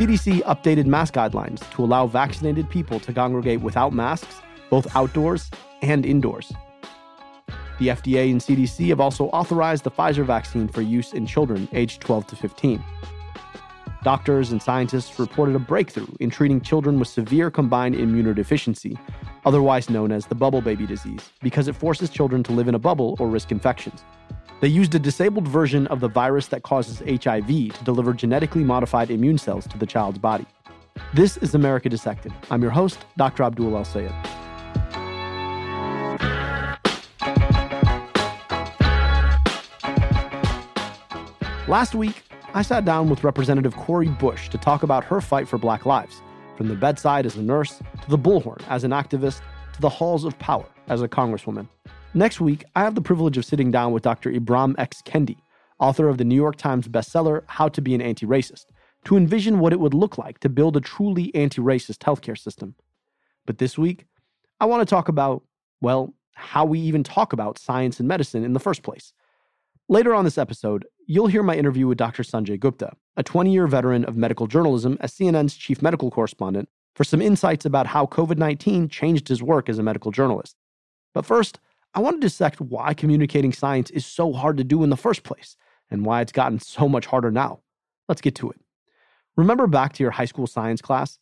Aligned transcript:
CDC 0.00 0.40
updated 0.44 0.86
mask 0.86 1.12
guidelines 1.12 1.60
to 1.72 1.84
allow 1.84 2.06
vaccinated 2.06 2.70
people 2.70 2.98
to 3.00 3.12
congregate 3.12 3.60
without 3.60 3.92
masks, 3.92 4.40
both 4.70 4.96
outdoors 4.96 5.50
and 5.82 6.06
indoors. 6.06 6.54
The 7.78 7.88
FDA 7.88 8.30
and 8.30 8.40
CDC 8.40 8.88
have 8.88 9.00
also 9.00 9.26
authorized 9.26 9.84
the 9.84 9.90
Pfizer 9.90 10.24
vaccine 10.24 10.68
for 10.68 10.80
use 10.80 11.12
in 11.12 11.26
children 11.26 11.68
aged 11.72 12.00
12 12.00 12.28
to 12.28 12.36
15. 12.36 12.82
Doctors 14.02 14.52
and 14.52 14.62
scientists 14.62 15.18
reported 15.18 15.54
a 15.54 15.58
breakthrough 15.58 16.08
in 16.18 16.30
treating 16.30 16.62
children 16.62 16.98
with 16.98 17.08
severe 17.08 17.50
combined 17.50 17.94
immunodeficiency, 17.94 18.98
otherwise 19.44 19.90
known 19.90 20.12
as 20.12 20.24
the 20.24 20.34
bubble 20.34 20.62
baby 20.62 20.86
disease, 20.86 21.28
because 21.42 21.68
it 21.68 21.76
forces 21.76 22.08
children 22.08 22.42
to 22.42 22.52
live 22.52 22.68
in 22.68 22.74
a 22.74 22.78
bubble 22.78 23.16
or 23.20 23.28
risk 23.28 23.52
infections. 23.52 24.02
They 24.60 24.68
used 24.68 24.94
a 24.94 24.98
disabled 24.98 25.48
version 25.48 25.86
of 25.86 26.00
the 26.00 26.08
virus 26.08 26.48
that 26.48 26.62
causes 26.62 26.98
HIV 26.98 27.46
to 27.46 27.84
deliver 27.84 28.12
genetically 28.12 28.62
modified 28.62 29.10
immune 29.10 29.38
cells 29.38 29.66
to 29.68 29.78
the 29.78 29.86
child's 29.86 30.18
body. 30.18 30.44
This 31.14 31.38
is 31.38 31.54
America 31.54 31.88
Dissected. 31.88 32.30
I'm 32.50 32.60
your 32.60 32.70
host, 32.70 33.06
Dr. 33.16 33.42
Abdul 33.44 33.74
El 33.74 33.84
Sayed. 33.86 34.12
Last 41.66 41.94
week, 41.94 42.22
I 42.52 42.60
sat 42.60 42.84
down 42.84 43.08
with 43.08 43.24
Representative 43.24 43.74
Cori 43.76 44.08
Bush 44.08 44.50
to 44.50 44.58
talk 44.58 44.82
about 44.82 45.04
her 45.04 45.22
fight 45.22 45.48
for 45.48 45.56
Black 45.56 45.86
lives, 45.86 46.20
from 46.58 46.68
the 46.68 46.74
bedside 46.74 47.24
as 47.24 47.36
a 47.36 47.42
nurse, 47.42 47.78
to 48.02 48.10
the 48.10 48.18
bullhorn 48.18 48.60
as 48.68 48.84
an 48.84 48.90
activist, 48.90 49.40
to 49.72 49.80
the 49.80 49.88
halls 49.88 50.24
of 50.24 50.38
power 50.38 50.66
as 50.88 51.00
a 51.00 51.08
congresswoman. 51.08 51.66
Next 52.12 52.40
week, 52.40 52.64
I 52.74 52.80
have 52.80 52.96
the 52.96 53.00
privilege 53.00 53.38
of 53.38 53.44
sitting 53.44 53.70
down 53.70 53.92
with 53.92 54.02
Dr. 54.02 54.32
Ibram 54.32 54.74
X. 54.78 55.00
Kendi, 55.00 55.36
author 55.78 56.08
of 56.08 56.18
the 56.18 56.24
New 56.24 56.34
York 56.34 56.56
Times 56.56 56.88
bestseller 56.88 57.44
How 57.46 57.68
to 57.68 57.80
Be 57.80 57.94
an 57.94 58.02
Anti 58.02 58.26
Racist, 58.26 58.66
to 59.04 59.16
envision 59.16 59.60
what 59.60 59.72
it 59.72 59.78
would 59.78 59.94
look 59.94 60.18
like 60.18 60.40
to 60.40 60.48
build 60.48 60.76
a 60.76 60.80
truly 60.80 61.32
anti 61.36 61.62
racist 61.62 61.98
healthcare 61.98 62.36
system. 62.36 62.74
But 63.46 63.58
this 63.58 63.78
week, 63.78 64.06
I 64.58 64.66
want 64.66 64.80
to 64.80 64.92
talk 64.92 65.06
about, 65.06 65.44
well, 65.80 66.12
how 66.34 66.64
we 66.64 66.80
even 66.80 67.04
talk 67.04 67.32
about 67.32 67.60
science 67.60 68.00
and 68.00 68.08
medicine 68.08 68.42
in 68.42 68.54
the 68.54 68.60
first 68.60 68.82
place. 68.82 69.12
Later 69.88 70.12
on 70.12 70.24
this 70.24 70.38
episode, 70.38 70.86
you'll 71.06 71.28
hear 71.28 71.44
my 71.44 71.54
interview 71.54 71.86
with 71.86 71.98
Dr. 71.98 72.24
Sanjay 72.24 72.58
Gupta, 72.58 72.92
a 73.16 73.22
20 73.22 73.52
year 73.52 73.68
veteran 73.68 74.04
of 74.04 74.16
medical 74.16 74.48
journalism 74.48 74.98
as 75.00 75.14
CNN's 75.14 75.54
chief 75.54 75.80
medical 75.80 76.10
correspondent, 76.10 76.68
for 76.96 77.04
some 77.04 77.22
insights 77.22 77.64
about 77.64 77.86
how 77.86 78.06
COVID 78.06 78.36
19 78.36 78.88
changed 78.88 79.28
his 79.28 79.44
work 79.44 79.68
as 79.68 79.78
a 79.78 79.82
medical 79.84 80.10
journalist. 80.10 80.56
But 81.14 81.24
first, 81.24 81.60
I 81.94 82.00
want 82.00 82.16
to 82.16 82.26
dissect 82.26 82.60
why 82.60 82.94
communicating 82.94 83.52
science 83.52 83.90
is 83.90 84.06
so 84.06 84.32
hard 84.32 84.56
to 84.58 84.64
do 84.64 84.84
in 84.84 84.90
the 84.90 84.96
first 84.96 85.22
place 85.22 85.56
and 85.90 86.04
why 86.04 86.20
it's 86.20 86.32
gotten 86.32 86.60
so 86.60 86.88
much 86.88 87.06
harder 87.06 87.30
now. 87.30 87.60
Let's 88.08 88.20
get 88.20 88.34
to 88.36 88.50
it. 88.50 88.60
Remember 89.36 89.66
back 89.66 89.92
to 89.94 90.02
your 90.02 90.12
high 90.12 90.24
school 90.24 90.46
science 90.46 90.80
class? 90.80 91.18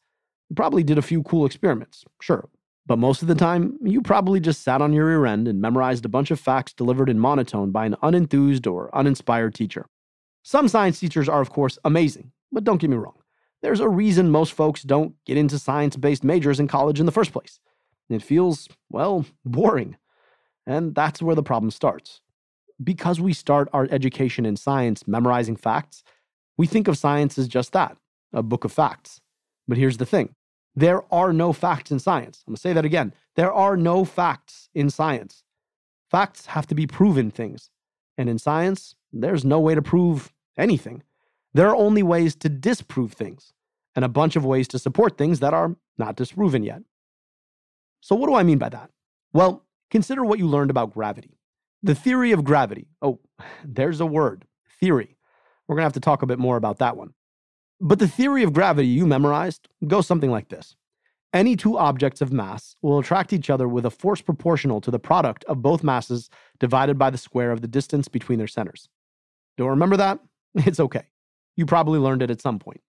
You 0.48 0.56
probably 0.56 0.82
did 0.82 0.98
a 0.98 1.02
few 1.02 1.22
cool 1.22 1.46
experiments, 1.46 2.04
sure, 2.20 2.48
but 2.86 2.98
most 2.98 3.20
of 3.20 3.28
the 3.28 3.34
time, 3.34 3.78
you 3.82 4.00
probably 4.00 4.40
just 4.40 4.62
sat 4.62 4.80
on 4.80 4.94
your 4.94 5.06
rear 5.06 5.26
end 5.26 5.46
and 5.46 5.60
memorized 5.60 6.04
a 6.06 6.08
bunch 6.08 6.30
of 6.30 6.40
facts 6.40 6.72
delivered 6.72 7.10
in 7.10 7.18
monotone 7.18 7.70
by 7.70 7.84
an 7.84 7.96
unenthused 8.02 8.66
or 8.66 8.94
uninspired 8.96 9.54
teacher. 9.54 9.86
Some 10.42 10.68
science 10.68 10.98
teachers 10.98 11.28
are, 11.28 11.42
of 11.42 11.50
course, 11.50 11.78
amazing, 11.84 12.32
but 12.50 12.64
don't 12.64 12.80
get 12.80 12.88
me 12.88 12.96
wrong. 12.96 13.18
There's 13.60 13.80
a 13.80 13.88
reason 13.88 14.30
most 14.30 14.52
folks 14.52 14.82
don't 14.82 15.14
get 15.26 15.36
into 15.36 15.58
science 15.58 15.96
based 15.96 16.24
majors 16.24 16.60
in 16.60 16.68
college 16.68 17.00
in 17.00 17.06
the 17.06 17.12
first 17.12 17.32
place. 17.32 17.60
It 18.08 18.22
feels, 18.22 18.68
well, 18.88 19.26
boring. 19.44 19.96
And 20.68 20.94
that's 20.94 21.22
where 21.22 21.34
the 21.34 21.42
problem 21.42 21.70
starts. 21.70 22.20
Because 22.84 23.20
we 23.20 23.32
start 23.32 23.68
our 23.72 23.88
education 23.90 24.44
in 24.46 24.56
science 24.56 25.08
memorizing 25.08 25.56
facts, 25.56 26.04
we 26.58 26.66
think 26.66 26.86
of 26.86 26.98
science 26.98 27.38
as 27.38 27.48
just 27.48 27.72
that 27.72 27.96
a 28.32 28.42
book 28.42 28.64
of 28.64 28.70
facts. 28.70 29.20
But 29.66 29.78
here's 29.78 29.96
the 29.96 30.06
thing 30.06 30.34
there 30.76 31.02
are 31.12 31.32
no 31.32 31.52
facts 31.52 31.90
in 31.90 31.98
science. 31.98 32.44
I'm 32.46 32.54
to 32.54 32.60
say 32.60 32.72
that 32.74 32.84
again. 32.84 33.14
There 33.34 33.52
are 33.52 33.76
no 33.76 34.04
facts 34.04 34.68
in 34.74 34.90
science. 34.90 35.42
Facts 36.10 36.46
have 36.46 36.66
to 36.68 36.74
be 36.74 36.86
proven 36.86 37.30
things. 37.30 37.70
And 38.16 38.28
in 38.28 38.38
science, 38.38 38.94
there's 39.12 39.44
no 39.44 39.58
way 39.58 39.74
to 39.74 39.82
prove 39.82 40.32
anything. 40.56 41.02
There 41.54 41.68
are 41.68 41.76
only 41.76 42.02
ways 42.02 42.34
to 42.36 42.48
disprove 42.48 43.12
things 43.12 43.52
and 43.96 44.04
a 44.04 44.08
bunch 44.08 44.36
of 44.36 44.44
ways 44.44 44.68
to 44.68 44.78
support 44.78 45.16
things 45.16 45.40
that 45.40 45.54
are 45.54 45.76
not 45.96 46.16
disproven 46.16 46.62
yet. 46.62 46.82
So, 48.00 48.14
what 48.14 48.28
do 48.28 48.34
I 48.34 48.42
mean 48.42 48.58
by 48.58 48.68
that? 48.68 48.90
Well, 49.32 49.64
consider 49.90 50.24
what 50.24 50.38
you 50.38 50.46
learned 50.46 50.70
about 50.70 50.92
gravity. 50.92 51.38
The 51.82 51.94
theory 51.94 52.32
of 52.32 52.44
gravity. 52.44 52.88
Oh, 53.02 53.20
there's 53.64 54.00
a 54.00 54.06
word 54.06 54.44
theory. 54.80 55.16
We're 55.66 55.76
going 55.76 55.82
to 55.82 55.86
have 55.86 55.92
to 55.94 56.00
talk 56.00 56.22
a 56.22 56.26
bit 56.26 56.38
more 56.38 56.56
about 56.56 56.78
that 56.78 56.96
one. 56.96 57.12
But 57.80 57.98
the 57.98 58.08
theory 58.08 58.42
of 58.42 58.52
gravity 58.52 58.88
you 58.88 59.06
memorized 59.06 59.68
goes 59.86 60.06
something 60.06 60.30
like 60.30 60.48
this 60.48 60.74
Any 61.32 61.54
two 61.54 61.78
objects 61.78 62.20
of 62.20 62.32
mass 62.32 62.74
will 62.82 62.98
attract 62.98 63.32
each 63.32 63.50
other 63.50 63.68
with 63.68 63.86
a 63.86 63.90
force 63.90 64.20
proportional 64.20 64.80
to 64.80 64.90
the 64.90 64.98
product 64.98 65.44
of 65.44 65.62
both 65.62 65.84
masses 65.84 66.28
divided 66.58 66.98
by 66.98 67.10
the 67.10 67.18
square 67.18 67.52
of 67.52 67.60
the 67.60 67.68
distance 67.68 68.08
between 68.08 68.38
their 68.38 68.48
centers. 68.48 68.88
Don't 69.56 69.68
remember 69.68 69.96
that? 69.96 70.20
It's 70.54 70.80
okay. 70.80 71.04
You 71.56 71.66
probably 71.66 72.00
learned 72.00 72.22
it 72.22 72.30
at 72.30 72.40
some 72.40 72.58
point. 72.58 72.80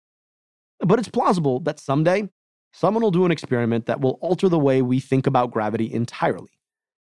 But 0.79 0.97
it's 0.97 1.09
plausible 1.09 1.59
that 1.61 1.79
someday 1.79 2.29
someone 2.71 3.03
will 3.03 3.11
do 3.11 3.25
an 3.25 3.31
experiment 3.31 3.85
that 3.87 4.01
will 4.01 4.17
alter 4.21 4.47
the 4.49 4.57
way 4.57 4.81
we 4.81 4.99
think 4.99 5.27
about 5.27 5.51
gravity 5.51 5.91
entirely. 5.91 6.58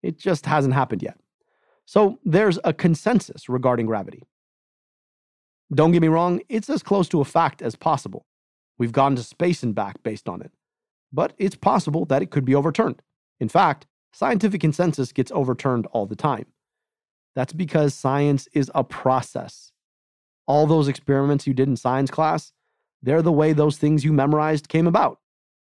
It 0.03 0.19
just 0.19 0.45
hasn't 0.45 0.73
happened 0.73 1.01
yet. 1.01 1.17
So 1.85 2.19
there's 2.23 2.59
a 2.63 2.73
consensus 2.73 3.49
regarding 3.49 3.87
gravity. 3.87 4.23
Don't 5.73 5.91
get 5.91 6.01
me 6.01 6.07
wrong, 6.07 6.41
it's 6.49 6.69
as 6.69 6.83
close 6.83 7.09
to 7.09 7.21
a 7.21 7.25
fact 7.25 7.61
as 7.61 7.75
possible. 7.75 8.25
We've 8.77 8.91
gone 8.91 9.15
to 9.15 9.23
space 9.23 9.63
and 9.63 9.73
back 9.73 10.03
based 10.03 10.29
on 10.29 10.41
it. 10.41 10.51
But 11.11 11.33
it's 11.37 11.55
possible 11.55 12.05
that 12.05 12.21
it 12.21 12.31
could 12.31 12.45
be 12.45 12.55
overturned. 12.55 13.01
In 13.39 13.49
fact, 13.49 13.87
scientific 14.11 14.61
consensus 14.61 15.11
gets 15.11 15.31
overturned 15.31 15.87
all 15.87 16.05
the 16.05 16.15
time. 16.15 16.45
That's 17.35 17.53
because 17.53 17.93
science 17.93 18.47
is 18.53 18.69
a 18.75 18.83
process. 18.83 19.71
All 20.45 20.67
those 20.67 20.87
experiments 20.87 21.47
you 21.47 21.53
did 21.53 21.67
in 21.67 21.75
science 21.75 22.11
class, 22.11 22.51
they're 23.01 23.21
the 23.21 23.31
way 23.31 23.53
those 23.53 23.77
things 23.77 24.03
you 24.03 24.13
memorized 24.13 24.69
came 24.69 24.87
about. 24.87 25.19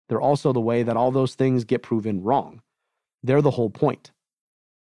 They're 0.09 0.21
also 0.21 0.53
the 0.53 0.61
way 0.61 0.83
that 0.83 0.97
all 0.97 1.11
those 1.11 1.35
things 1.35 1.65
get 1.65 1.83
proven 1.83 2.23
wrong. 2.23 2.63
They're 3.23 3.43
the 3.43 3.53
whole 3.53 3.71
point. 3.71 4.11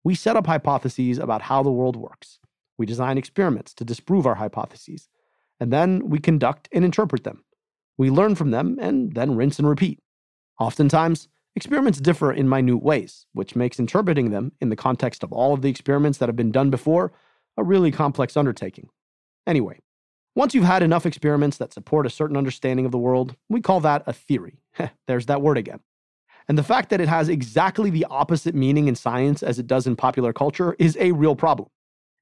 We 0.05 0.15
set 0.15 0.37
up 0.37 0.47
hypotheses 0.47 1.19
about 1.19 1.43
how 1.43 1.63
the 1.63 1.73
world 1.73 1.97
works. 1.97 2.39
We 2.79 2.87
design 2.87 3.19
experiments 3.19 3.75
to 3.75 3.85
disprove 3.85 4.27
our 4.27 4.35
hypotheses 4.37 5.09
and 5.61 5.73
then 5.73 6.09
we 6.09 6.19
conduct 6.19 6.69
and 6.73 6.85
interpret 6.85 7.25
them. 7.25 7.45
We 7.97 8.11
learn 8.11 8.35
from 8.35 8.51
them 8.51 8.79
and 8.81 9.15
then 9.15 9.37
rinse 9.37 9.59
and 9.59 9.69
repeat. 9.69 10.01
Oftentimes, 10.59 11.29
experiments 11.55 12.01
differ 12.01 12.33
in 12.33 12.49
minute 12.49 12.83
ways, 12.83 13.27
which 13.33 13.57
makes 13.57 13.79
interpreting 13.79 14.31
them 14.31 14.53
in 14.61 14.69
the 14.69 14.77
context 14.77 15.23
of 15.23 15.33
all 15.33 15.55
of 15.55 15.63
the 15.63 15.71
experiments 15.71 16.19
that 16.19 16.29
have 16.29 16.37
been 16.37 16.53
done 16.53 16.71
before 16.71 17.13
a 17.57 17.63
really 17.63 17.93
complex 17.93 18.37
undertaking. 18.37 18.89
Anyway, 19.47 19.81
once 20.35 20.55
you've 20.55 20.65
had 20.65 20.83
enough 20.83 21.07
experiments 21.07 21.59
that 21.59 21.73
support 21.73 22.07
a 22.07 22.11
certain 22.11 22.37
understanding 22.37 22.85
of 22.85 22.93
the 22.93 22.99
world, 22.99 23.37
we 23.49 23.61
call 23.61 23.81
that 23.81 24.03
a 24.07 24.13
theory. 24.13 24.59
There's 25.07 25.27
that 25.27 25.43
word 25.43 25.57
again. 25.57 25.81
And 26.49 26.59
the 26.59 26.63
fact 26.63 26.91
that 26.91 27.01
it 27.01 27.09
has 27.09 27.29
exactly 27.29 27.91
the 27.91 28.07
opposite 28.11 28.55
meaning 28.55 28.89
in 28.89 28.95
science 28.95 29.43
as 29.43 29.59
it 29.59 29.67
does 29.67 29.87
in 29.87 29.97
popular 29.97 30.33
culture 30.33 30.77
is 30.79 30.97
a 31.01 31.13
real 31.13 31.35
problem. 31.35 31.69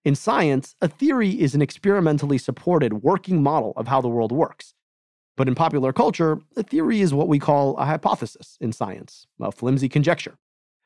In 0.04 0.14
science, 0.14 0.74
a 0.80 0.88
theory 0.88 1.40
is 1.40 1.54
an 1.54 1.62
experimentally 1.62 2.38
supported 2.38 3.02
working 3.02 3.42
model 3.42 3.72
of 3.76 3.88
how 3.88 4.00
the 4.00 4.08
world 4.08 4.32
works. 4.32 4.74
But 5.36 5.48
in 5.48 5.54
popular 5.54 5.92
culture, 5.92 6.40
a 6.56 6.62
theory 6.62 7.00
is 7.00 7.14
what 7.14 7.28
we 7.28 7.38
call 7.38 7.76
a 7.78 7.84
hypothesis 7.84 8.58
in 8.60 8.72
science, 8.72 9.26
a 9.40 9.50
flimsy 9.50 9.88
conjecture. 9.88 10.36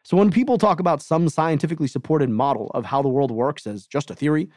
So 0.03 0.17
when 0.17 0.31
people 0.31 0.57
talk 0.57 0.79
about 0.79 1.03
some 1.03 1.29
scientifically 1.29 1.89
supported 1.89 2.31
model 2.31 2.71
of 2.75 2.85
how 2.87 3.03
the 3.03 3.09
world 3.09 3.31
works 3.33 3.67
as 3.67 3.87
just 3.87 4.11
a 4.11 4.15
theory, 4.15 4.49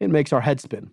it 0.00 0.10
makes 0.10 0.32
our 0.32 0.40
head 0.40 0.60
spin. 0.60 0.92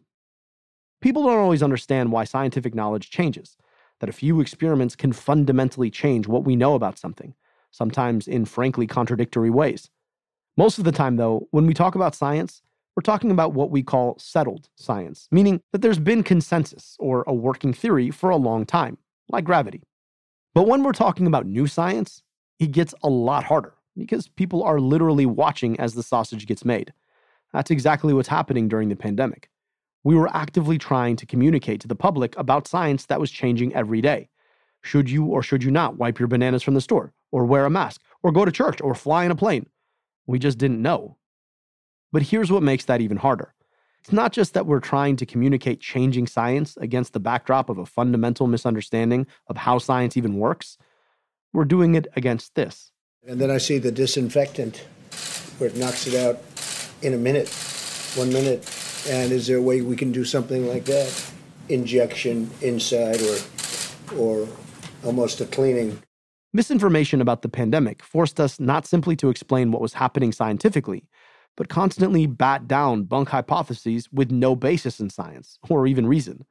People 1.02 1.24
don't 1.24 1.40
always 1.40 1.64
understand 1.64 2.12
why 2.12 2.26
scientific 2.26 2.76
knowledge 2.76 3.10
changes, 3.10 3.56
that 4.02 4.10
a 4.10 4.14
few 4.14 4.42
experiments 4.42 4.96
can 4.96 5.14
fundamentally 5.14 5.90
change 5.90 6.28
what 6.28 6.44
we 6.44 6.56
know 6.56 6.74
about 6.74 6.98
something, 6.98 7.36
sometimes 7.70 8.28
in 8.28 8.46
frankly 8.46 8.88
contradictory 8.88 9.52
ways. 9.52 9.90
Most 10.58 10.80
of 10.80 10.84
the 10.84 10.92
time, 10.92 11.16
though, 11.16 11.48
when 11.52 11.68
we 11.68 11.74
talk 11.74 11.94
about 11.96 12.16
science, 12.16 12.64
we're 12.96 13.04
talking 13.04 13.32
about 13.32 13.54
what 13.54 13.70
we 13.70 13.84
call 13.84 14.18
settled 14.18 14.70
science, 14.76 15.28
meaning 15.32 15.62
that 15.72 15.82
there's 15.82 16.00
been 16.00 16.24
consensus 16.24 16.98
or 17.00 17.24
a 17.28 17.34
working 17.34 17.74
theory 17.74 18.10
for 18.10 18.32
a 18.32 18.36
long 18.36 18.66
time, 18.66 18.98
like 19.30 19.46
gravity. 19.46 19.84
But 20.54 20.68
when 20.68 20.84
we're 20.84 20.92
talking 20.92 21.28
about 21.28 21.46
new 21.46 21.68
science, 21.68 22.24
it 22.60 22.72
gets 22.72 22.94
a 23.04 23.10
lot 23.10 23.44
harder 23.44 23.76
because 23.96 24.28
people 24.28 24.64
are 24.64 24.80
literally 24.80 25.28
watching 25.28 25.80
as 25.80 25.94
the 25.94 26.04
sausage 26.04 26.48
gets 26.48 26.66
made. 26.66 26.92
That's 27.54 27.72
exactly 27.72 28.14
what's 28.14 28.28
happening 28.28 28.68
during 28.68 28.90
the 28.90 28.96
pandemic. 28.96 29.50
We 30.04 30.16
were 30.16 30.36
actively 30.36 30.78
trying 30.78 31.16
to 31.18 31.26
communicate 31.26 31.82
to 31.82 31.88
the 31.88 31.96
public 31.96 32.36
about 32.38 32.68
science 32.68 33.06
that 33.06 33.20
was 33.20 33.30
changing 33.30 33.76
every 33.76 34.02
day. 34.02 34.30
Should 34.82 35.10
you 35.10 35.26
or 35.26 35.44
should 35.44 35.64
you 35.64 35.70
not 35.70 35.98
wipe 35.98 36.18
your 36.18 36.28
bananas 36.28 36.64
from 36.64 36.74
the 36.74 36.82
store, 36.82 37.14
or 37.32 37.46
wear 37.46 37.66
a 37.66 37.70
mask, 37.70 38.02
or 38.24 38.32
go 38.32 38.46
to 38.46 38.52
church, 38.52 38.82
or 38.82 38.96
fly 38.96 39.26
in 39.26 39.32
a 39.32 39.36
plane? 39.36 39.68
We 40.26 40.40
just 40.40 40.58
didn't 40.58 40.82
know. 40.82 41.18
But 42.12 42.24
here's 42.24 42.52
what 42.52 42.64
makes 42.64 42.86
that 42.86 43.00
even 43.00 43.18
harder 43.18 43.54
It's 44.02 44.12
not 44.12 44.34
just 44.34 44.54
that 44.56 44.66
we're 44.66 44.80
trying 44.80 45.18
to 45.18 45.26
communicate 45.26 45.82
changing 45.82 46.26
science 46.26 46.78
against 46.78 47.14
the 47.14 47.20
backdrop 47.20 47.70
of 47.70 47.78
a 47.78 47.86
fundamental 47.86 48.48
misunderstanding 48.48 49.28
of 49.48 49.58
how 49.58 49.78
science 49.78 50.18
even 50.18 50.38
works. 50.38 50.78
We're 51.54 51.66
doing 51.66 51.94
it 51.94 52.08
against 52.16 52.56
this. 52.56 52.92
And 53.28 53.40
then 53.40 53.52
I 53.52 53.60
see 53.60 53.78
the 53.78 53.92
disinfectant 53.92 54.78
where 55.60 55.70
it 55.70 55.76
knocks 55.76 56.08
it 56.08 56.16
out 56.16 56.42
in 57.04 57.14
a 57.14 57.18
minute, 57.18 57.50
one 58.16 58.34
minute. 58.34 58.81
And 59.10 59.32
is 59.32 59.48
there 59.48 59.58
a 59.58 59.62
way 59.62 59.82
we 59.82 59.96
can 59.96 60.12
do 60.12 60.24
something 60.24 60.68
like 60.68 60.86
that? 60.86 61.32
Injection 61.70 62.50
inside 62.62 63.20
or, 63.22 63.38
or 64.18 64.48
almost 65.04 65.42
a 65.42 65.46
cleaning. 65.46 66.02
Misinformation 66.54 67.22
about 67.22 67.42
the 67.42 67.50
pandemic 67.50 68.04
forced 68.04 68.40
us 68.40 68.60
not 68.60 68.86
simply 68.86 69.16
to 69.16 69.30
explain 69.30 69.72
what 69.72 69.82
was 69.82 69.94
happening 69.94 70.32
scientifically, 70.32 71.08
but 71.56 71.70
constantly 71.70 72.28
bat 72.28 72.68
down 72.68 73.04
bunk 73.04 73.30
hypotheses 73.30 74.10
with 74.12 74.32
no 74.32 74.56
basis 74.56 75.00
in 75.00 75.10
science 75.10 75.58
or 75.70 75.88
even 75.88 76.08
reason. 76.08 76.46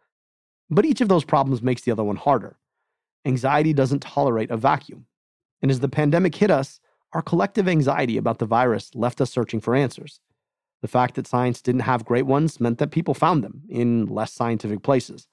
But 0.70 0.87
each 0.87 1.00
of 1.00 1.08
those 1.08 1.25
problems 1.25 1.62
makes 1.62 1.82
the 1.82 1.93
other 1.93 2.05
one 2.05 2.17
harder. 2.17 2.56
Anxiety 3.25 3.73
doesn't 3.73 4.00
tolerate 4.00 4.50
a 4.50 4.56
vacuum. 4.56 5.06
And 5.61 5.70
as 5.70 5.81
the 5.81 5.88
pandemic 5.88 6.35
hit 6.35 6.50
us, 6.50 6.81
our 7.12 7.23
collective 7.23 7.69
anxiety 7.69 8.17
about 8.17 8.38
the 8.38 8.47
virus 8.47 8.91
left 8.94 9.20
us 9.20 9.31
searching 9.31 9.61
for 9.61 9.75
answers. 9.75 10.20
The 10.82 10.88
fact 10.88 11.14
that 11.14 11.26
science 11.26 11.60
didn't 11.60 11.82
have 11.82 12.04
great 12.04 12.26
ones 12.26 12.60
meant 12.60 12.78
that 12.78 12.90
people 12.90 13.14
found 13.14 13.44
them 13.44 13.62
in 13.68 14.06
less 14.06 14.32
scientific 14.32 14.82
places, 14.82 15.28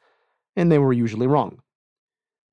and 0.56 0.72
they 0.72 0.78
were 0.78 0.94
usually 0.94 1.28
wrong. 1.28 1.62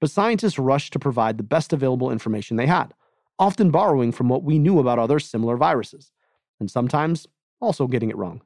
But 0.00 0.10
scientists 0.10 0.58
rushed 0.58 0.92
to 0.92 0.98
provide 0.98 1.38
the 1.38 1.44
best 1.44 1.72
available 1.72 2.10
information 2.10 2.56
they 2.56 2.66
had, 2.66 2.94
often 3.38 3.70
borrowing 3.70 4.12
from 4.12 4.28
what 4.28 4.44
we 4.44 4.58
knew 4.58 4.78
about 4.78 4.98
other 4.98 5.18
similar 5.18 5.56
viruses, 5.56 6.12
and 6.60 6.70
sometimes 6.70 7.26
also 7.60 7.86
getting 7.86 8.10
it 8.10 8.16
wrong, 8.16 8.42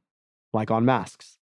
like 0.53 0.71
on 0.71 0.85
masks. 0.85 1.39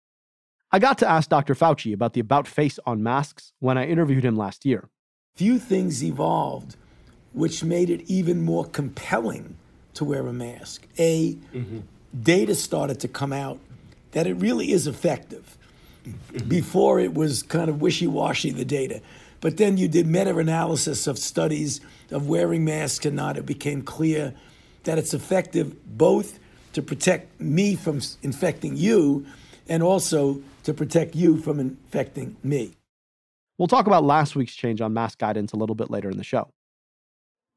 I 0.73 0.79
got 0.79 0.99
to 0.99 1.09
ask 1.09 1.29
Dr. 1.29 1.55
Fauci 1.55 1.93
about 1.93 2.13
the 2.13 2.21
about 2.21 2.47
face 2.47 2.79
on 2.87 3.03
masks 3.03 3.53
when 3.59 3.79
I 3.79 3.87
interviewed 3.87 4.25
him 4.25 4.37
last 4.37 4.65
year. 4.65 4.89
Few 5.37 5.59
things 5.59 6.05
evolved 6.05 6.77
which 7.33 7.63
made 7.63 7.91
it 7.91 8.03
even 8.11 8.43
more 8.43 8.65
compelling 8.65 9.57
to 9.95 10.05
wear 10.05 10.27
a 10.27 10.33
mask. 10.33 10.87
A, 10.99 11.35
mm-hmm. 11.55 11.81
Data 12.19 12.55
started 12.55 13.01
to 13.01 13.09
come 13.09 13.33
out 13.33 13.59
that 14.13 14.27
it 14.27 14.35
really 14.35 14.73
is 14.73 14.87
effective. 14.87 15.57
Before 16.49 16.99
it 16.99 17.15
was 17.15 17.43
kind 17.43 17.69
of 17.69 17.81
wishy 17.81 18.07
washy, 18.07 18.51
the 18.51 18.65
data. 18.65 19.01
But 19.41 19.57
then 19.57 19.77
you 19.77 19.89
did 19.89 20.07
meta 20.07 20.37
analysis 20.37 21.07
of 21.07 21.19
studies 21.19 21.81
of 22.11 22.29
wearing 22.29 22.65
masks 22.65 23.07
and 23.07 23.17
not. 23.17 23.37
It 23.37 23.47
became 23.47 23.83
clear 23.83 24.35
that 24.85 24.99
it's 24.99 25.15
effective 25.15 25.75
both 25.97 26.39
to 26.73 26.83
protect 26.83 27.41
me 27.41 27.75
from 27.75 28.01
infecting 28.23 28.77
you 28.77 29.27
and 29.69 29.83
also 29.83 30.43
to 30.65 30.75
protect 30.75 31.15
you 31.15 31.39
from 31.39 31.61
infecting 31.61 32.37
me. 32.43 32.73
We'll 33.59 33.69
talk 33.69 33.87
about 33.87 34.05
last 34.05 34.37
week's 34.37 34.55
change 34.55 34.81
on 34.81 34.93
mask 34.93 35.19
guidance 35.19 35.53
a 35.53 35.57
little 35.57 35.75
bit 35.75 35.91
later 35.91 36.11
in 36.11 36.17
the 36.17 36.25
show. 36.25 36.51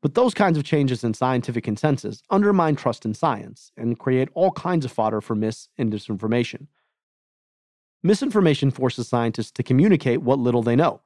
But 0.04 0.16
those 0.16 0.34
kinds 0.34 0.58
of 0.58 0.66
changes 0.66 1.06
in 1.06 1.14
scientific 1.14 1.64
consensus 1.64 2.22
undermine 2.30 2.76
trust 2.76 3.06
in 3.06 3.14
science 3.14 3.72
and 3.78 3.98
create 3.98 4.28
all 4.34 4.52
kinds 4.52 4.84
of 4.84 4.92
fodder 4.92 5.22
for 5.22 5.34
mis 5.34 5.70
and 5.78 5.94
disinformation. 5.94 6.68
Misinformation 8.04 8.70
forces 8.70 9.08
scientists 9.08 9.52
to 9.52 9.64
communicate 9.64 10.22
what 10.22 10.40
little 10.40 10.62
they 10.62 10.76
know. 10.76 11.00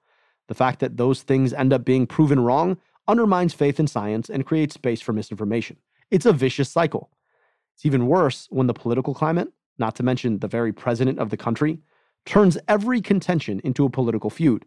The 0.47 0.55
fact 0.55 0.79
that 0.79 0.97
those 0.97 1.21
things 1.21 1.53
end 1.53 1.73
up 1.73 1.85
being 1.85 2.07
proven 2.07 2.39
wrong 2.39 2.77
undermines 3.07 3.53
faith 3.53 3.79
in 3.79 3.85
science 3.85 4.31
and 4.31 4.47
creates 4.47 4.73
space 4.73 4.99
for 4.99 5.13
misinformation. 5.13 5.77
It's 6.09 6.25
a 6.25 6.33
vicious 6.33 6.69
cycle. 6.69 7.11
It's 7.75 7.85
even 7.85 8.07
worse 8.07 8.47
when 8.49 8.65
the 8.65 8.73
political 8.73 9.13
climate, 9.13 9.49
not 9.77 9.95
to 9.97 10.03
mention 10.03 10.39
the 10.39 10.47
very 10.47 10.73
president 10.73 11.19
of 11.19 11.29
the 11.29 11.37
country, 11.37 11.77
turns 12.25 12.57
every 12.67 13.01
contention 13.01 13.61
into 13.63 13.85
a 13.85 13.91
political 13.91 14.31
feud. 14.31 14.65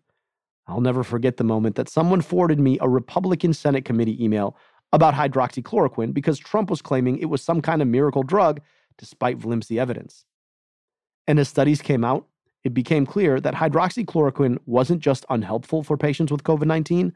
I'll 0.66 0.80
never 0.80 1.02
forget 1.02 1.36
the 1.36 1.44
moment 1.44 1.76
that 1.76 1.88
someone 1.88 2.20
forwarded 2.20 2.60
me 2.60 2.78
a 2.80 2.88
Republican 2.88 3.52
Senate 3.52 3.84
committee 3.84 4.22
email 4.22 4.56
about 4.92 5.14
hydroxychloroquine 5.14 6.12
because 6.12 6.38
Trump 6.38 6.70
was 6.70 6.82
claiming 6.82 7.18
it 7.18 7.26
was 7.26 7.42
some 7.42 7.60
kind 7.60 7.82
of 7.82 7.88
miracle 7.88 8.22
drug 8.22 8.60
despite 8.98 9.40
flimsy 9.40 9.78
evidence. 9.78 10.24
And 11.26 11.38
as 11.38 11.48
studies 11.48 11.80
came 11.80 12.04
out, 12.04 12.26
it 12.64 12.74
became 12.74 13.06
clear 13.06 13.40
that 13.40 13.54
hydroxychloroquine 13.54 14.58
wasn't 14.66 15.00
just 15.00 15.24
unhelpful 15.30 15.82
for 15.82 15.96
patients 15.96 16.30
with 16.30 16.44
COVID 16.44 16.66
19, 16.66 17.12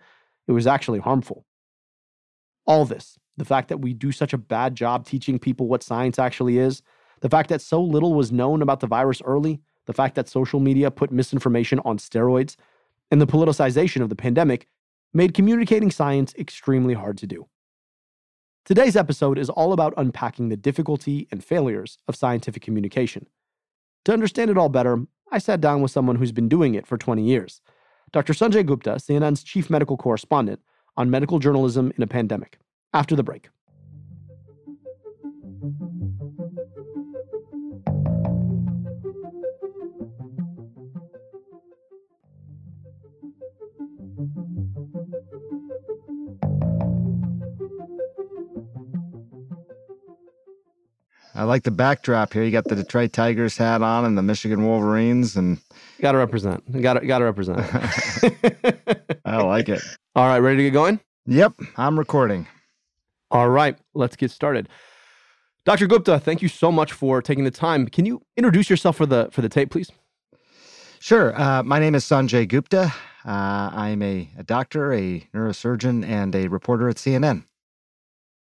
it 0.46 0.52
was 0.52 0.66
actually 0.66 1.00
harmful. 1.00 1.44
All 2.66 2.84
this, 2.84 3.18
the 3.36 3.44
fact 3.44 3.68
that 3.68 3.78
we 3.78 3.92
do 3.92 4.12
such 4.12 4.32
a 4.32 4.38
bad 4.38 4.74
job 4.74 5.06
teaching 5.06 5.38
people 5.38 5.68
what 5.68 5.82
science 5.82 6.18
actually 6.18 6.58
is, 6.58 6.82
the 7.20 7.28
fact 7.28 7.48
that 7.50 7.60
so 7.60 7.82
little 7.82 8.14
was 8.14 8.32
known 8.32 8.62
about 8.62 8.80
the 8.80 8.86
virus 8.86 9.20
early, 9.24 9.60
the 9.86 9.92
fact 9.92 10.14
that 10.14 10.28
social 10.28 10.60
media 10.60 10.90
put 10.90 11.12
misinformation 11.12 11.80
on 11.84 11.98
steroids, 11.98 12.56
and 13.10 13.20
the 13.20 13.26
politicization 13.26 14.02
of 14.02 14.08
the 14.08 14.16
pandemic 14.16 14.68
made 15.12 15.34
communicating 15.34 15.90
science 15.90 16.34
extremely 16.38 16.94
hard 16.94 17.16
to 17.18 17.26
do. 17.26 17.46
Today's 18.64 18.96
episode 18.96 19.38
is 19.38 19.50
all 19.50 19.72
about 19.72 19.94
unpacking 19.96 20.48
the 20.48 20.56
difficulty 20.56 21.28
and 21.30 21.44
failures 21.44 21.98
of 22.08 22.16
scientific 22.16 22.62
communication. 22.62 23.26
To 24.06 24.12
understand 24.12 24.50
it 24.50 24.58
all 24.58 24.68
better, 24.68 25.06
I 25.30 25.38
sat 25.38 25.60
down 25.60 25.82
with 25.82 25.90
someone 25.90 26.16
who's 26.16 26.32
been 26.32 26.48
doing 26.48 26.74
it 26.74 26.86
for 26.86 26.96
20 26.96 27.22
years 27.22 27.60
Dr. 28.12 28.32
Sanjay 28.32 28.64
Gupta, 28.64 28.92
CNN's 28.92 29.42
chief 29.42 29.68
medical 29.68 29.96
correspondent, 29.96 30.60
on 30.96 31.10
medical 31.10 31.40
journalism 31.40 31.92
in 31.96 32.02
a 32.02 32.06
pandemic. 32.06 32.58
After 32.92 33.16
the 33.16 33.24
break. 33.24 33.48
I 51.34 51.42
like 51.42 51.64
the 51.64 51.70
backdrop 51.70 52.32
here. 52.32 52.44
You 52.44 52.52
got 52.52 52.64
the 52.64 52.76
Detroit 52.76 53.12
Tigers 53.12 53.56
hat 53.56 53.82
on 53.82 54.04
and 54.04 54.16
the 54.16 54.22
Michigan 54.22 54.64
Wolverines, 54.64 55.36
and 55.36 55.58
got 56.00 56.12
to 56.12 56.18
represent. 56.18 56.62
Got 56.80 56.94
to 56.94 57.06
got 57.06 57.18
to 57.18 57.24
represent. 57.24 57.58
I 59.24 59.42
like 59.42 59.68
it. 59.68 59.82
All 60.14 60.26
right, 60.26 60.38
ready 60.38 60.58
to 60.58 60.62
get 60.64 60.72
going? 60.72 61.00
Yep, 61.26 61.54
I'm 61.76 61.98
recording. 61.98 62.46
All 63.30 63.48
right, 63.48 63.76
let's 63.94 64.14
get 64.14 64.30
started. 64.30 64.68
Dr. 65.64 65.86
Gupta, 65.86 66.20
thank 66.20 66.42
you 66.42 66.48
so 66.48 66.70
much 66.70 66.92
for 66.92 67.22
taking 67.22 67.44
the 67.44 67.50
time. 67.50 67.88
Can 67.88 68.04
you 68.04 68.22
introduce 68.36 68.70
yourself 68.70 68.96
for 68.96 69.06
the 69.06 69.28
for 69.32 69.42
the 69.42 69.48
tape, 69.48 69.70
please? 69.70 69.90
Sure. 71.00 71.38
Uh, 71.38 71.62
my 71.62 71.78
name 71.78 71.94
is 71.94 72.04
Sanjay 72.04 72.46
Gupta. 72.46 72.92
Uh, 73.26 73.70
I'm 73.72 74.02
a, 74.02 74.30
a 74.38 74.42
doctor, 74.42 74.92
a 74.92 75.20
neurosurgeon, 75.34 76.04
and 76.06 76.34
a 76.34 76.48
reporter 76.48 76.88
at 76.88 76.96
CNN. 76.96 77.44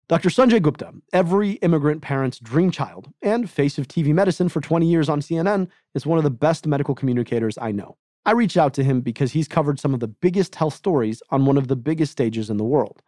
Dr. 0.10 0.30
Sanjay 0.30 0.60
Gupta, 0.60 0.92
every 1.14 1.52
immigrant 1.62 2.02
parent's 2.02 2.40
dream 2.40 2.72
child 2.72 3.14
and 3.22 3.48
face 3.48 3.78
of 3.78 3.88
TV 3.88 4.12
medicine 4.12 4.50
for 4.50 4.60
20 4.60 4.88
years 4.88 5.08
on 5.08 5.22
CNN, 5.22 5.68
is 5.94 6.04
one 6.04 6.18
of 6.18 6.24
the 6.24 6.32
best 6.32 6.66
medical 6.66 6.96
communicators 6.96 7.60
I 7.62 7.72
know. 7.72 7.96
I 8.26 8.32
reached 8.32 8.58
out 8.58 8.74
to 8.74 8.84
him 8.84 9.02
because 9.02 9.34
he's 9.34 9.48
covered 9.48 9.80
some 9.80 9.94
of 9.94 10.00
the 10.00 10.08
biggest 10.08 10.56
health 10.56 10.74
stories 10.74 11.22
on 11.30 11.46
one 11.46 11.58
of 11.58 11.68
the 11.68 11.76
biggest 11.76 12.12
stages 12.12 12.50
in 12.50 12.58
the 12.58 12.64
world. 12.64 13.04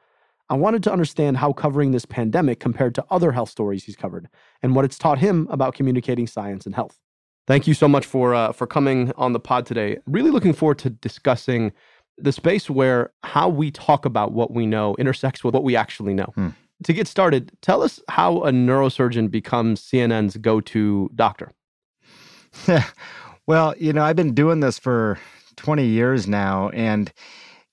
I 0.47 0.53
wanted 0.53 0.83
to 0.83 0.91
understand 0.91 1.37
how 1.37 1.53
covering 1.53 1.89
this 1.89 2.05
pandemic 2.05 2.59
compared 2.59 2.93
to 2.93 3.05
other 3.09 3.31
health 3.31 3.49
stories 3.49 3.83
he's 3.83 3.95
covered 3.95 4.27
and 4.61 4.75
what 4.75 4.85
it's 4.85 4.99
taught 4.99 5.17
him 5.17 5.47
about 5.49 5.73
communicating 5.73 6.27
science 6.27 6.67
and 6.67 6.75
health. 6.75 6.99
Thank 7.47 7.65
you 7.65 7.73
so 7.73 7.87
much 7.87 8.05
for 8.05 8.35
uh, 8.35 8.51
for 8.51 8.67
coming 8.67 9.11
on 9.17 9.33
the 9.33 9.39
pod 9.39 9.65
today. 9.65 9.97
Really 10.05 10.29
looking 10.29 10.53
forward 10.53 10.77
to 10.79 10.91
discussing 10.91 11.71
the 12.19 12.31
space 12.31 12.69
where 12.69 13.11
how 13.23 13.49
we 13.49 13.71
talk 13.71 14.05
about 14.05 14.33
what 14.33 14.53
we 14.53 14.67
know 14.67 14.95
intersects 14.99 15.43
with 15.43 15.55
what 15.55 15.63
we 15.63 15.75
actually 15.75 16.13
know. 16.13 16.31
Hmm 16.35 16.49
to 16.83 16.93
get 16.93 17.07
started, 17.07 17.51
tell 17.61 17.81
us 17.81 17.99
how 18.09 18.43
a 18.43 18.51
neurosurgeon 18.51 19.29
becomes 19.29 19.81
CNN's 19.81 20.37
go 20.37 20.61
to 20.61 21.09
doctor. 21.15 21.51
well, 23.47 23.73
you 23.77 23.93
know, 23.93 24.03
I've 24.03 24.15
been 24.15 24.33
doing 24.33 24.59
this 24.59 24.79
for 24.79 25.19
20 25.57 25.85
years 25.85 26.27
now, 26.27 26.69
and 26.69 27.11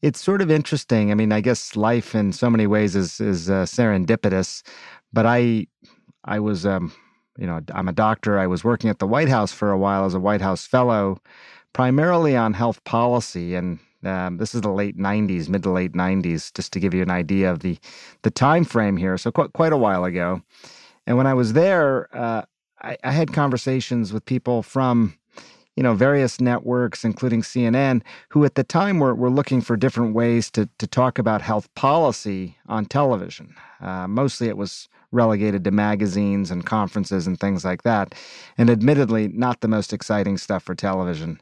it's 0.02 0.20
sort 0.20 0.42
of 0.42 0.50
interesting. 0.50 1.10
I 1.10 1.14
mean, 1.14 1.32
I 1.32 1.40
guess 1.40 1.74
life 1.74 2.14
in 2.14 2.32
so 2.32 2.48
many 2.50 2.66
ways 2.66 2.94
is 2.94 3.20
is 3.20 3.50
uh, 3.50 3.64
serendipitous, 3.64 4.62
but 5.12 5.26
I 5.26 5.66
I 6.24 6.38
was 6.38 6.64
um, 6.64 6.92
you 7.38 7.46
know, 7.46 7.60
I'm 7.72 7.88
a 7.88 7.92
doctor. 7.92 8.38
I 8.38 8.46
was 8.46 8.64
working 8.64 8.90
at 8.90 8.98
the 8.98 9.06
White 9.06 9.28
House 9.28 9.52
for 9.52 9.70
a 9.70 9.78
while 9.78 10.04
as 10.04 10.14
a 10.14 10.20
White 10.20 10.40
House 10.40 10.66
fellow, 10.66 11.20
primarily 11.72 12.36
on 12.36 12.52
health 12.52 12.82
policy 12.84 13.54
and 13.54 13.78
um, 14.04 14.36
this 14.38 14.54
is 14.54 14.60
the 14.60 14.70
late 14.70 14.96
'90s, 14.96 15.48
mid 15.48 15.62
to 15.64 15.70
late 15.70 15.92
'90s, 15.92 16.52
just 16.54 16.72
to 16.72 16.80
give 16.80 16.94
you 16.94 17.02
an 17.02 17.10
idea 17.10 17.50
of 17.50 17.60
the 17.60 17.78
the 18.22 18.30
time 18.30 18.64
frame 18.64 18.96
here. 18.96 19.18
So 19.18 19.30
quite 19.30 19.52
quite 19.52 19.72
a 19.72 19.76
while 19.76 20.04
ago. 20.04 20.42
And 21.08 21.16
when 21.16 21.26
I 21.26 21.32
was 21.32 21.54
there, 21.54 22.14
uh, 22.14 22.42
I, 22.82 22.98
I, 23.02 23.12
had 23.12 23.32
conversations 23.32 24.12
with 24.12 24.26
people 24.26 24.62
from, 24.62 25.18
you 25.74 25.82
know, 25.82 25.94
various 25.94 26.38
networks, 26.38 27.02
including 27.02 27.40
CNN, 27.40 28.02
who 28.28 28.44
at 28.44 28.56
the 28.56 28.62
time 28.62 28.98
were, 28.98 29.14
were 29.14 29.30
looking 29.30 29.62
for 29.62 29.74
different 29.74 30.14
ways 30.14 30.50
to, 30.50 30.68
to 30.78 30.86
talk 30.86 31.18
about 31.18 31.40
health 31.40 31.72
policy 31.74 32.58
on 32.66 32.84
television. 32.84 33.54
Uh, 33.80 34.06
mostly 34.06 34.48
it 34.48 34.58
was 34.58 34.86
relegated 35.10 35.64
to 35.64 35.70
magazines 35.70 36.50
and 36.50 36.66
conferences 36.66 37.26
and 37.26 37.40
things 37.40 37.64
like 37.64 37.84
that. 37.84 38.14
And 38.58 38.68
admittedly, 38.68 39.28
not 39.28 39.62
the 39.62 39.68
most 39.68 39.94
exciting 39.94 40.36
stuff 40.36 40.62
for 40.62 40.74
television. 40.74 41.40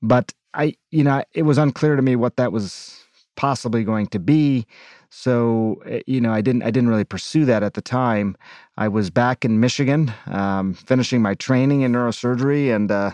But 0.00 0.32
I, 0.54 0.74
you 0.90 1.04
know, 1.04 1.22
it 1.34 1.42
was 1.42 1.58
unclear 1.58 1.96
to 1.96 2.02
me 2.02 2.16
what 2.16 2.36
that 2.36 2.52
was 2.52 2.98
possibly 3.36 3.84
going 3.84 4.08
to 4.08 4.18
be. 4.18 4.66
So 5.10 5.80
eh, 5.86 6.00
you 6.06 6.20
know, 6.20 6.32
I 6.32 6.40
didn't 6.40 6.62
I 6.62 6.70
didn't 6.70 6.90
really 6.90 7.04
pursue 7.04 7.44
that 7.46 7.62
at 7.62 7.74
the 7.74 7.80
time. 7.80 8.36
I 8.76 8.88
was 8.88 9.10
back 9.10 9.44
in 9.44 9.60
Michigan, 9.60 10.12
um, 10.26 10.74
finishing 10.74 11.22
my 11.22 11.34
training 11.34 11.80
in 11.82 11.92
neurosurgery 11.92 12.74
and 12.74 12.90
uh, 12.90 13.12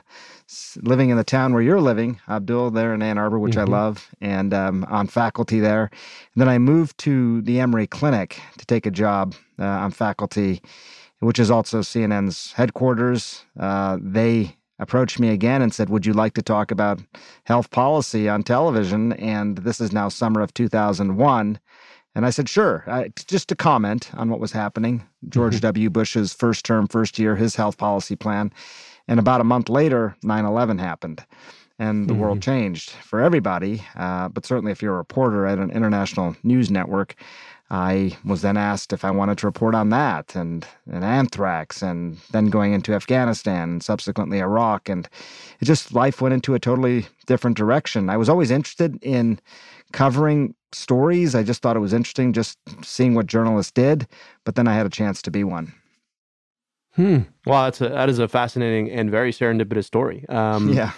living 0.83 1.11
in 1.11 1.17
the 1.17 1.25
town 1.25 1.53
where 1.53 1.63
you're 1.63 1.81
living, 1.81 2.21
Abdul, 2.29 2.73
there 2.73 2.93
in 2.95 3.03
Ann 3.03 3.19
Arbor, 3.19 3.39
which 3.39 3.55
mm-hmm. 3.55 3.73
I 3.73 3.77
love, 3.77 4.09
and 4.21 4.53
um, 4.53 4.85
on 4.91 5.07
faculty 5.07 5.61
there. 5.61 5.91
And 6.35 6.41
then 6.41 6.49
I 6.49 6.59
moved 6.59 6.99
to 6.99 7.41
the 7.43 7.61
Emory 7.61 7.87
Clinic 7.87 8.41
to 8.59 8.67
take 8.67 8.87
a 8.87 8.91
job 8.91 9.35
uh, 9.59 9.65
on 9.65 9.91
faculty, 9.91 10.63
which 11.21 11.39
is 11.39 11.51
also 11.51 11.81
CNN's 11.81 12.53
headquarters. 12.53 13.45
Uh, 13.59 13.99
they 14.01 14.57
approached 14.79 15.21
me 15.21 15.29
again 15.29 15.63
and 15.63 15.73
said, 15.73 15.89
Would 15.89 16.07
you 16.07 16.13
like 16.13 16.35
to 16.35 16.43
talk 16.43 16.71
about 16.71 17.01
health 17.45 17.71
policy 17.71 18.29
on 18.29 18.43
television? 18.43 19.13
And 19.15 19.59
this 19.59 19.81
is 19.81 19.93
now 19.93 20.09
summer 20.09 20.41
of 20.41 20.55
2001. 20.55 21.59
And 22.17 22.27
I 22.27 22.31
said, 22.31 22.49
Sure, 22.49 22.85
I, 22.87 23.13
just 23.27 23.49
to 23.49 23.57
comment 23.57 24.11
on 24.15 24.31
what 24.31 24.41
was 24.41 24.53
happening. 24.53 25.05
George 25.29 25.55
mm-hmm. 25.55 25.63
W. 25.63 25.91
Bush's 25.91 26.33
first 26.33 26.65
term, 26.65 26.87
first 26.87 27.19
year, 27.19 27.37
his 27.37 27.57
health 27.57 27.79
policy 27.79 28.17
plan. 28.17 28.53
And 29.07 29.21
about 29.21 29.41
a 29.41 29.45
month 29.45 29.69
later, 29.69 30.17
9 30.23 30.45
11 30.45 30.79
happened. 30.79 31.25
And 31.79 32.09
the 32.09 32.13
mm-hmm. 32.13 32.23
world 32.23 32.43
changed 32.43 32.91
for 32.91 33.21
everybody, 33.21 33.83
uh, 33.97 34.29
but 34.29 34.47
certainly 34.47 34.71
if 34.71 34.81
you're 34.81 34.95
a 34.95 34.99
reporter 34.99 35.45
at 35.45 35.59
an 35.59 35.73
international 35.73 36.37
news 36.45 36.71
network, 36.71 37.17
I 37.71 38.17
was 38.25 38.43
then 38.43 38.57
asked 38.57 38.93
if 38.93 39.05
I 39.05 39.11
wanted 39.11 39.39
to 39.39 39.47
report 39.47 39.75
on 39.75 39.89
that 39.89 40.37
and, 40.37 40.65
and 40.89 41.05
anthrax 41.05 41.83
and 41.83 42.19
then 42.31 42.47
going 42.47 42.75
into 42.75 42.95
Afghanistan 42.95 43.71
and 43.71 43.83
subsequently 43.83 44.39
Iraq. 44.39 44.89
And 44.89 45.09
it 45.61 45.65
just, 45.65 45.93
life 45.93 46.21
went 46.21 46.35
into 46.35 46.55
a 46.55 46.61
totally 46.61 47.07
different 47.27 47.57
direction. 47.57 48.11
I 48.11 48.19
was 48.19 48.29
always 48.29 48.53
interested 48.53 48.97
in 49.03 49.41
covering 49.93 50.55
stories. 50.73 51.35
I 51.35 51.43
just 51.43 51.63
thought 51.63 51.77
it 51.77 51.81
was 51.81 51.95
interesting 51.95 52.33
just 52.33 52.59
seeing 52.83 53.15
what 53.15 53.27
journalists 53.27 53.73
did, 53.73 54.07
but 54.45 54.55
then 54.55 54.69
I 54.69 54.75
had 54.75 54.87
a 54.87 54.91
chance 54.91 55.23
to 55.23 55.31
be 55.31 55.43
one. 55.43 55.73
Hmm. 56.95 57.21
Well, 57.47 57.65
that's 57.65 57.81
a, 57.81 57.89
that 57.89 58.09
is 58.09 58.19
a 58.19 58.29
fascinating 58.29 58.91
and 58.91 59.11
very 59.11 59.33
serendipitous 59.33 59.85
story. 59.85 60.25
Um, 60.29 60.73
yeah. 60.73 60.93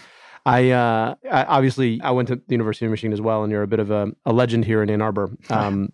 I, 0.46 0.70
uh, 0.70 1.14
I, 1.30 1.44
obviously 1.44 2.00
I 2.02 2.12
went 2.12 2.28
to 2.28 2.36
the 2.36 2.42
University 2.48 2.86
of 2.86 2.92
Michigan 2.92 3.12
as 3.12 3.20
well, 3.20 3.42
and 3.42 3.50
you're 3.50 3.62
a 3.62 3.66
bit 3.66 3.80
of 3.80 3.90
a, 3.90 4.12
a 4.24 4.32
legend 4.32 4.64
here 4.64 4.82
in 4.82 4.88
Ann 4.88 5.02
Arbor. 5.02 5.30
Um, 5.50 5.92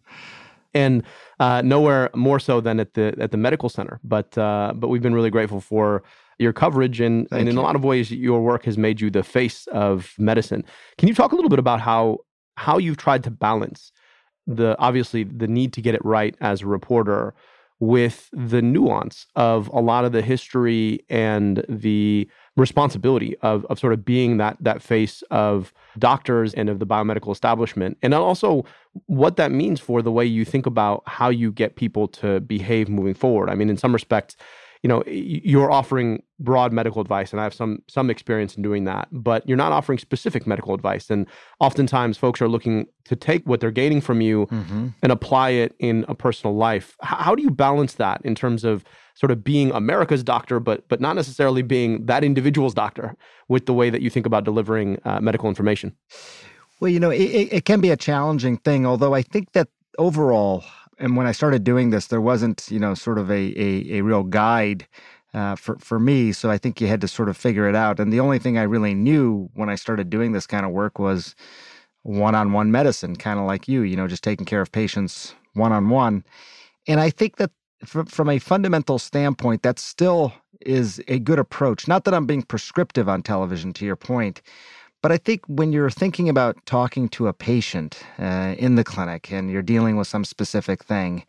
and 0.75 1.03
uh, 1.39 1.61
nowhere 1.63 2.09
more 2.15 2.41
so 2.41 2.61
than 2.61 2.81
at 2.81 2.95
the 2.95 3.15
at 3.19 3.31
the 3.31 3.37
medical 3.37 3.69
center. 3.69 4.01
But 4.03 4.37
uh, 4.39 4.73
but 4.75 4.89
we've 4.89 5.03
been 5.03 5.15
really 5.15 5.29
grateful 5.29 5.61
for 5.61 6.03
your 6.39 6.55
coverage 6.55 6.99
and, 7.01 7.29
and 7.31 7.49
in 7.49 7.55
you. 7.55 7.61
a 7.61 7.63
lot 7.63 7.77
of 7.77 7.85
ways 7.85 8.11
your 8.11 8.41
work 8.43 8.65
has 8.65 8.79
made 8.79 8.99
you 8.99 9.11
the 9.11 9.23
face 9.23 9.67
of 9.69 10.15
medicine. 10.19 10.65
Can 10.97 11.09
you 11.09 11.15
talk 11.15 11.33
a 11.33 11.35
little 11.35 11.51
bit 11.51 11.59
about 11.59 11.81
how 11.81 12.19
how 12.57 12.79
you've 12.79 12.97
tried 12.97 13.23
to 13.25 13.31
balance 13.31 13.93
the 14.47 14.77
obviously 14.79 15.25
the 15.25 15.47
need 15.47 15.73
to 15.75 15.81
get 15.81 15.95
it 15.95 16.05
right 16.05 16.37
as 16.41 16.63
a 16.63 16.67
reporter 16.67 17.35
with 17.81 18.31
the 18.33 18.63
nuance 18.63 19.27
of 19.35 19.69
a 19.69 19.81
lot 19.81 20.05
of 20.05 20.13
the 20.13 20.23
history 20.23 21.05
and 21.09 21.65
the 21.69 22.29
responsibility 22.57 23.37
of, 23.39 23.65
of 23.67 23.79
sort 23.79 23.93
of 23.93 24.05
being 24.05 24.37
that 24.37 24.57
that 24.61 24.83
face 24.83 25.23
of 25.31 25.73
doctors 25.99 26.53
and 26.55 26.69
of 26.69 26.79
the 26.79 26.87
biomedical 26.87 27.33
establishment. 27.33 27.97
And 28.03 28.13
also 28.13 28.65
what 29.07 29.37
that 29.37 29.51
means 29.51 29.81
for 29.81 30.03
the 30.03 30.13
way 30.13 30.27
you 30.27 30.45
think 30.45 30.67
about 30.67 31.03
how 31.07 31.31
you 31.31 31.51
get 31.51 31.77
people 31.77 32.09
to 32.09 32.41
behave 32.41 32.89
moving 32.89 33.15
forward. 33.15 33.49
I 33.49 33.55
mean 33.55 33.71
in 33.71 33.79
some 33.79 33.93
respects 33.93 34.37
you 34.83 34.89
know 34.89 35.03
you're 35.07 35.71
offering 35.71 36.23
broad 36.41 36.73
medical 36.73 37.01
advice 37.01 37.31
and 37.31 37.41
i 37.41 37.45
have 37.45 37.55
some 37.55 37.81
some 37.89 38.11
experience 38.11 38.57
in 38.57 38.63
doing 38.63 38.85
that 38.85 39.09
but 39.13 39.47
you're 39.49 39.57
not 39.57 39.73
offering 39.73 39.99
specific 39.99 40.47
medical 40.47 40.75
advice. 40.75 41.11
And 41.11 41.27
oftentimes 41.61 42.19
folks 42.19 42.41
are 42.41 42.49
looking 42.49 42.87
to 43.05 43.15
take 43.15 43.47
what 43.47 43.61
they're 43.61 43.71
gaining 43.71 44.01
from 44.01 44.21
you 44.21 44.47
mm-hmm. 44.47 44.89
and 45.03 45.13
apply 45.13 45.51
it 45.51 45.75
in 45.79 46.05
a 46.09 46.15
personal 46.15 46.57
life. 46.57 46.97
How, 47.03 47.17
how 47.17 47.35
do 47.35 47.43
you 47.43 47.51
balance 47.51 47.95
that 47.95 48.21
in 48.25 48.35
terms 48.35 48.65
of 48.65 48.85
sort 49.15 49.31
of 49.31 49.45
being 49.45 49.71
america's 49.73 50.25
doctor 50.25 50.59
but 50.59 50.89
but 50.89 50.99
not 50.99 51.15
necessarily 51.15 51.61
being 51.61 52.07
that 52.07 52.25
individual's 52.25 52.73
doctor 52.73 53.15
with 53.47 53.67
the 53.67 53.75
way 53.75 53.91
that 53.91 54.01
you 54.01 54.09
think 54.09 54.25
about 54.25 54.43
delivering 54.43 54.99
uh, 55.05 55.21
medical 55.21 55.49
information? 55.51 55.95
Well 56.81 56.91
you 56.91 56.99
know 56.99 57.11
it, 57.11 57.49
it 57.59 57.65
can 57.65 57.81
be 57.81 57.91
a 57.91 57.97
challenging 57.97 58.57
thing 58.57 58.87
although 58.87 59.15
i 59.15 59.23
think 59.23 59.53
that 59.53 59.69
overall 59.99 60.65
and 61.03 61.17
when 61.17 61.27
I 61.27 61.33
started 61.33 61.65
doing 61.65 61.91
this, 61.91 62.07
there 62.07 62.21
wasn't, 62.21 62.71
you 62.71 62.79
know, 62.79 62.95
sort 62.95 63.19
of 63.19 63.31
a 63.31 63.43
a, 63.67 63.99
a 63.99 64.01
real 64.03 64.23
guide 64.23 64.87
uh, 65.35 65.57
for 65.57 65.77
for 65.79 65.99
me. 65.99 66.33
So 66.33 66.51
I 66.51 66.59
think 66.59 66.81
you 66.81 66.89
had 66.89 67.01
to 67.01 67.09
sort 67.09 67.29
of 67.29 67.37
figure 67.37 67.69
it 67.69 67.75
out. 67.75 68.01
And 68.01 68.13
the 68.13 68.21
only 68.21 68.39
thing 68.39 68.57
I 68.57 68.63
really 68.63 68.95
knew 68.95 69.51
when 69.55 69.69
I 69.69 69.77
started 69.77 70.11
doing 70.11 70.33
this 70.33 70.47
kind 70.47 70.65
of 70.65 70.73
work 70.73 70.99
was 70.99 71.35
one-on-one 72.03 72.71
medicine, 72.71 73.17
kind 73.17 73.39
of 73.39 73.47
like 73.47 73.69
you, 73.69 73.83
you 73.83 73.97
know, 73.97 74.09
just 74.09 74.25
taking 74.25 74.47
care 74.47 74.61
of 74.63 74.73
patients 74.73 75.35
one-on-one. 75.55 76.25
And 76.89 77.01
I 77.01 77.11
think 77.11 77.37
that 77.37 77.51
from 77.85 78.29
a 78.29 78.39
fundamental 78.39 78.99
standpoint, 78.99 79.63
that 79.63 79.79
still 79.79 80.33
is 80.61 81.01
a 81.09 81.19
good 81.19 81.39
approach. 81.39 81.89
Not 81.89 82.05
that 82.05 82.15
I'm 82.15 82.27
being 82.27 82.43
prescriptive 82.43 83.09
on 83.09 83.23
television, 83.23 83.73
to 83.75 83.85
your 83.85 83.97
point, 83.97 84.43
but 85.03 85.13
I 85.13 85.17
think 85.19 85.45
when 85.49 85.73
you're 85.73 85.91
thinking 85.91 86.29
about 86.29 86.65
talking 86.65 87.09
to 87.11 87.27
a 87.27 87.33
patient 87.33 88.03
uh, 88.19 88.55
in 88.57 88.77
the 88.77 88.85
clinic 88.85 89.33
and 89.33 89.51
you're 89.51 89.63
dealing 89.63 89.97
with 89.97 90.07
some 90.07 90.25
specific 90.25 90.85
thing, 90.85 91.27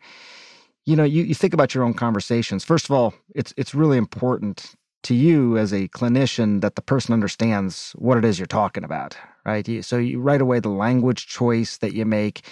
you 0.86 0.96
know, 0.96 1.04
you, 1.04 1.24
you 1.24 1.34
think 1.34 1.52
about 1.52 1.74
your 1.74 1.84
own 1.84 1.94
conversations. 1.94 2.64
First 2.64 2.86
of 2.86 2.92
all, 2.92 3.14
it's 3.34 3.52
it's 3.56 3.74
really 3.74 3.98
important 3.98 4.74
to 5.02 5.14
you 5.14 5.58
as 5.58 5.72
a 5.72 5.88
clinician 5.88 6.60
that 6.62 6.76
the 6.76 6.82
person 6.82 7.12
understands 7.12 7.92
what 7.98 8.16
it 8.16 8.24
is 8.24 8.38
you're 8.38 8.46
talking 8.46 8.84
about, 8.84 9.16
right? 9.44 9.84
So 9.84 9.98
you 9.98 10.20
right 10.20 10.40
away 10.40 10.60
the 10.60 10.70
language 10.70 11.26
choice 11.26 11.76
that 11.78 11.92
you 11.92 12.06
make, 12.06 12.42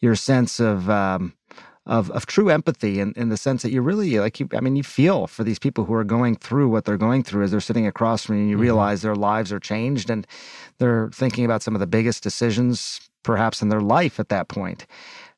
your 0.00 0.14
sense 0.14 0.60
of 0.60 0.88
um, 0.88 1.32
of 1.86 2.10
of 2.10 2.26
true 2.26 2.50
empathy 2.50 3.00
in, 3.00 3.12
in 3.16 3.28
the 3.28 3.36
sense 3.36 3.62
that 3.62 3.70
you 3.70 3.80
really 3.80 4.18
like 4.18 4.40
you 4.40 4.48
I 4.52 4.60
mean 4.60 4.76
you 4.76 4.82
feel 4.82 5.26
for 5.26 5.44
these 5.44 5.58
people 5.58 5.84
who 5.84 5.94
are 5.94 6.04
going 6.04 6.36
through 6.36 6.68
what 6.68 6.84
they're 6.84 6.96
going 6.96 7.22
through 7.22 7.44
as 7.44 7.50
they're 7.50 7.60
sitting 7.60 7.86
across 7.86 8.24
from 8.24 8.36
you 8.36 8.40
and 8.42 8.50
you 8.50 8.56
mm-hmm. 8.56 8.62
realize 8.62 9.02
their 9.02 9.14
lives 9.14 9.52
are 9.52 9.60
changed 9.60 10.10
and 10.10 10.26
they're 10.78 11.10
thinking 11.12 11.44
about 11.44 11.62
some 11.62 11.74
of 11.74 11.80
the 11.80 11.86
biggest 11.86 12.22
decisions 12.22 13.00
perhaps 13.22 13.60
in 13.60 13.68
their 13.68 13.80
life 13.80 14.20
at 14.20 14.28
that 14.28 14.48
point. 14.48 14.86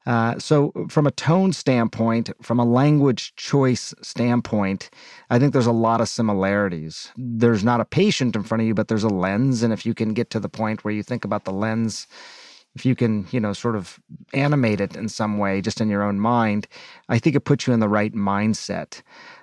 Uh, 0.06 0.38
so, 0.38 0.72
from 0.88 1.06
a 1.06 1.10
tone 1.10 1.52
standpoint, 1.52 2.30
from 2.40 2.58
a 2.58 2.64
language 2.64 3.34
choice 3.36 3.92
standpoint, 4.00 4.88
I 5.28 5.38
think 5.38 5.52
there's 5.52 5.66
a 5.66 5.72
lot 5.72 6.00
of 6.00 6.08
similarities. 6.08 7.12
There's 7.18 7.62
not 7.62 7.80
a 7.80 7.84
patient 7.84 8.34
in 8.34 8.42
front 8.42 8.62
of 8.62 8.66
you, 8.66 8.74
but 8.74 8.88
there's 8.88 9.04
a 9.04 9.10
lens. 9.10 9.62
And 9.62 9.70
if 9.70 9.84
you 9.84 9.92
can 9.92 10.14
get 10.14 10.30
to 10.30 10.40
the 10.40 10.48
point 10.48 10.82
where 10.82 10.94
you 10.94 11.02
think 11.02 11.26
about 11.26 11.44
the 11.44 11.52
lens 11.52 12.06
if 12.78 12.86
you 12.86 12.94
can, 12.94 13.26
you 13.32 13.40
know, 13.40 13.52
sort 13.52 13.74
of 13.74 13.98
animate 14.32 14.80
it 14.80 14.96
in 14.96 15.08
some 15.08 15.36
way 15.38 15.60
just 15.60 15.80
in 15.80 15.88
your 15.88 16.04
own 16.04 16.20
mind, 16.20 16.68
I 17.08 17.18
think 17.18 17.34
it 17.34 17.40
puts 17.40 17.66
you 17.66 17.72
in 17.72 17.80
the 17.80 17.88
right 17.88 18.14
mindset. 18.14 19.02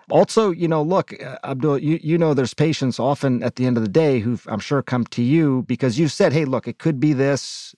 Also, 0.09 0.51
you 0.51 0.67
know, 0.69 0.81
look, 0.81 1.07
uh, 1.21 1.37
Abdul, 1.43 1.79
you, 1.79 1.99
you 2.01 2.17
know, 2.17 2.33
there's 2.33 2.53
patients 2.53 2.97
often 2.97 3.43
at 3.43 3.57
the 3.57 3.65
end 3.65 3.75
of 3.75 3.83
the 3.83 3.89
day 3.89 4.19
who 4.19 4.39
I'm 4.47 4.61
sure 4.61 4.81
come 4.81 5.03
to 5.17 5.21
you 5.21 5.63
because 5.67 5.99
you 5.99 6.07
said, 6.07 6.31
hey, 6.31 6.45
look, 6.45 6.65
it 6.67 6.77
could 6.77 6.99
be 6.99 7.11
this. 7.11 7.75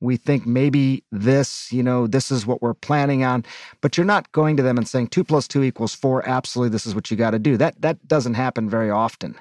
We 0.00 0.16
think 0.16 0.46
maybe 0.46 1.04
this, 1.10 1.72
you 1.72 1.82
know, 1.82 2.06
this 2.06 2.30
is 2.30 2.46
what 2.46 2.60
we're 2.62 2.74
planning 2.74 3.24
on, 3.24 3.44
but 3.80 3.96
you're 3.96 4.06
not 4.06 4.30
going 4.32 4.56
to 4.58 4.62
them 4.62 4.76
and 4.76 4.86
saying 4.86 5.08
two 5.08 5.24
plus 5.24 5.48
two 5.48 5.62
equals 5.62 5.94
four. 5.94 6.28
Absolutely, 6.28 6.70
this 6.70 6.86
is 6.86 6.94
what 6.94 7.10
you 7.10 7.16
got 7.16 7.30
to 7.32 7.38
do. 7.38 7.56
That 7.56 7.80
that 7.82 8.06
doesn't 8.06 8.34
happen 8.34 8.68
very 8.68 8.90
often. 8.90 9.34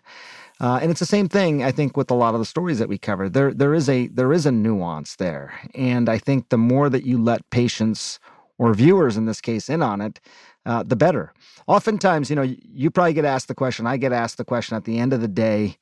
Uh, 0.59 0.79
and 0.81 0.89
it's 0.89 0.99
the 0.99 1.05
same 1.05 1.29
thing, 1.29 1.63
I 1.63 1.71
think, 1.71 1.95
with 1.95 2.09
a 2.09 2.15
lot 2.15 2.33
of 2.33 2.39
the 2.39 2.45
stories 2.45 2.79
that 2.79 2.89
we 2.89 2.97
cover. 2.97 3.29
There, 3.29 3.53
there 3.53 3.73
is 3.73 3.87
a 3.87 4.07
there 4.07 4.33
is 4.33 4.45
a 4.45 4.51
nuance 4.51 5.15
there, 5.15 5.53
and 5.75 6.09
I 6.09 6.17
think 6.17 6.49
the 6.49 6.57
more 6.57 6.89
that 6.89 7.05
you 7.05 7.21
let 7.21 7.47
patients 7.51 8.19
or 8.57 8.73
viewers, 8.73 9.17
in 9.17 9.25
this 9.25 9.39
case, 9.39 9.69
in 9.69 9.83
on 9.83 10.01
it, 10.01 10.19
uh, 10.65 10.83
the 10.83 10.95
better. 10.95 11.33
Oftentimes, 11.67 12.29
you 12.29 12.35
know, 12.35 12.41
you 12.41 12.89
probably 12.89 13.13
get 13.13 13.25
asked 13.25 13.47
the 13.47 13.55
question. 13.55 13.85
I 13.85 13.97
get 13.97 14.11
asked 14.11 14.37
the 14.37 14.45
question 14.45 14.75
at 14.75 14.85
the 14.85 14.97
end 14.97 15.13
of 15.13 15.21
the 15.21 15.27
day. 15.27 15.77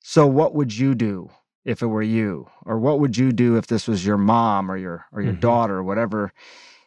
So, 0.00 0.26
what 0.26 0.54
would 0.54 0.76
you 0.76 0.94
do 0.94 1.30
if 1.64 1.82
it 1.82 1.86
were 1.86 2.02
you, 2.02 2.48
or 2.64 2.78
what 2.78 2.98
would 3.00 3.16
you 3.16 3.32
do 3.32 3.56
if 3.56 3.68
this 3.68 3.86
was 3.86 4.04
your 4.04 4.18
mom 4.18 4.70
or 4.70 4.76
your 4.76 5.06
or 5.12 5.22
your 5.22 5.32
mm-hmm. 5.32 5.40
daughter 5.40 5.76
or 5.76 5.84
whatever? 5.84 6.32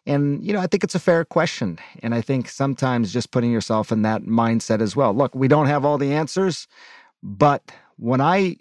And, 0.06 0.44
you 0.44 0.54
know, 0.54 0.60
I 0.60 0.66
think 0.66 0.84
it's 0.84 0.96
a 0.96 1.00
fair 1.00 1.24
question. 1.24 1.78
And 2.02 2.16
I 2.16 2.22
think 2.22 2.50
sometimes 2.50 3.14
just 3.14 3.30
putting 3.30 3.52
yourself 3.52 3.92
in 3.92 4.02
that 4.02 4.24
mindset 4.24 4.82
as 4.82 4.96
well. 4.96 5.14
Look, 5.14 5.36
we 5.36 5.48
don't 5.48 5.68
have 5.68 5.86
all 5.86 6.00
the 6.00 6.14
answers. 6.14 6.68
But 7.24 7.72
when 7.98 8.22
I 8.22 8.58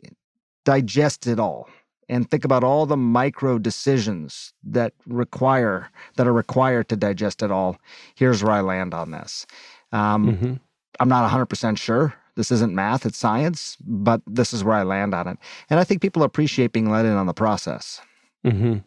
digest 0.64 1.26
it 1.26 1.38
all 1.38 1.68
and 2.08 2.30
think 2.30 2.44
about 2.44 2.64
all 2.64 2.86
the 2.86 2.96
micro 2.96 3.58
decisions 3.58 4.52
that 4.64 4.92
require 5.06 5.90
that 6.16 6.26
are 6.26 6.32
required 6.32 6.88
to 6.88 6.96
digest 6.96 7.42
it 7.42 7.50
all, 7.50 7.78
here's 8.14 8.42
where 8.42 8.52
I 8.52 8.60
land 8.60 8.94
on 8.94 9.10
this. 9.10 9.46
Um, 9.92 10.36
mm-hmm. 10.36 10.54
I'm 11.00 11.08
not 11.08 11.30
100% 11.30 11.78
sure 11.78 12.14
This 12.34 12.50
isn't 12.50 12.74
math, 12.74 13.06
it's 13.06 13.18
science, 13.18 13.76
but 13.80 14.20
this 14.26 14.52
is 14.52 14.64
where 14.64 14.76
I 14.76 14.82
land 14.82 15.14
on 15.14 15.28
it. 15.28 15.38
And 15.70 15.80
I 15.80 15.84
think 15.84 16.02
people 16.02 16.22
appreciate 16.22 16.72
being 16.72 16.90
let 16.90 17.04
in 17.04 17.12
on 17.12 17.26
the 17.26 17.34
process. 17.34 18.00
Mm-hmm. 18.44 18.78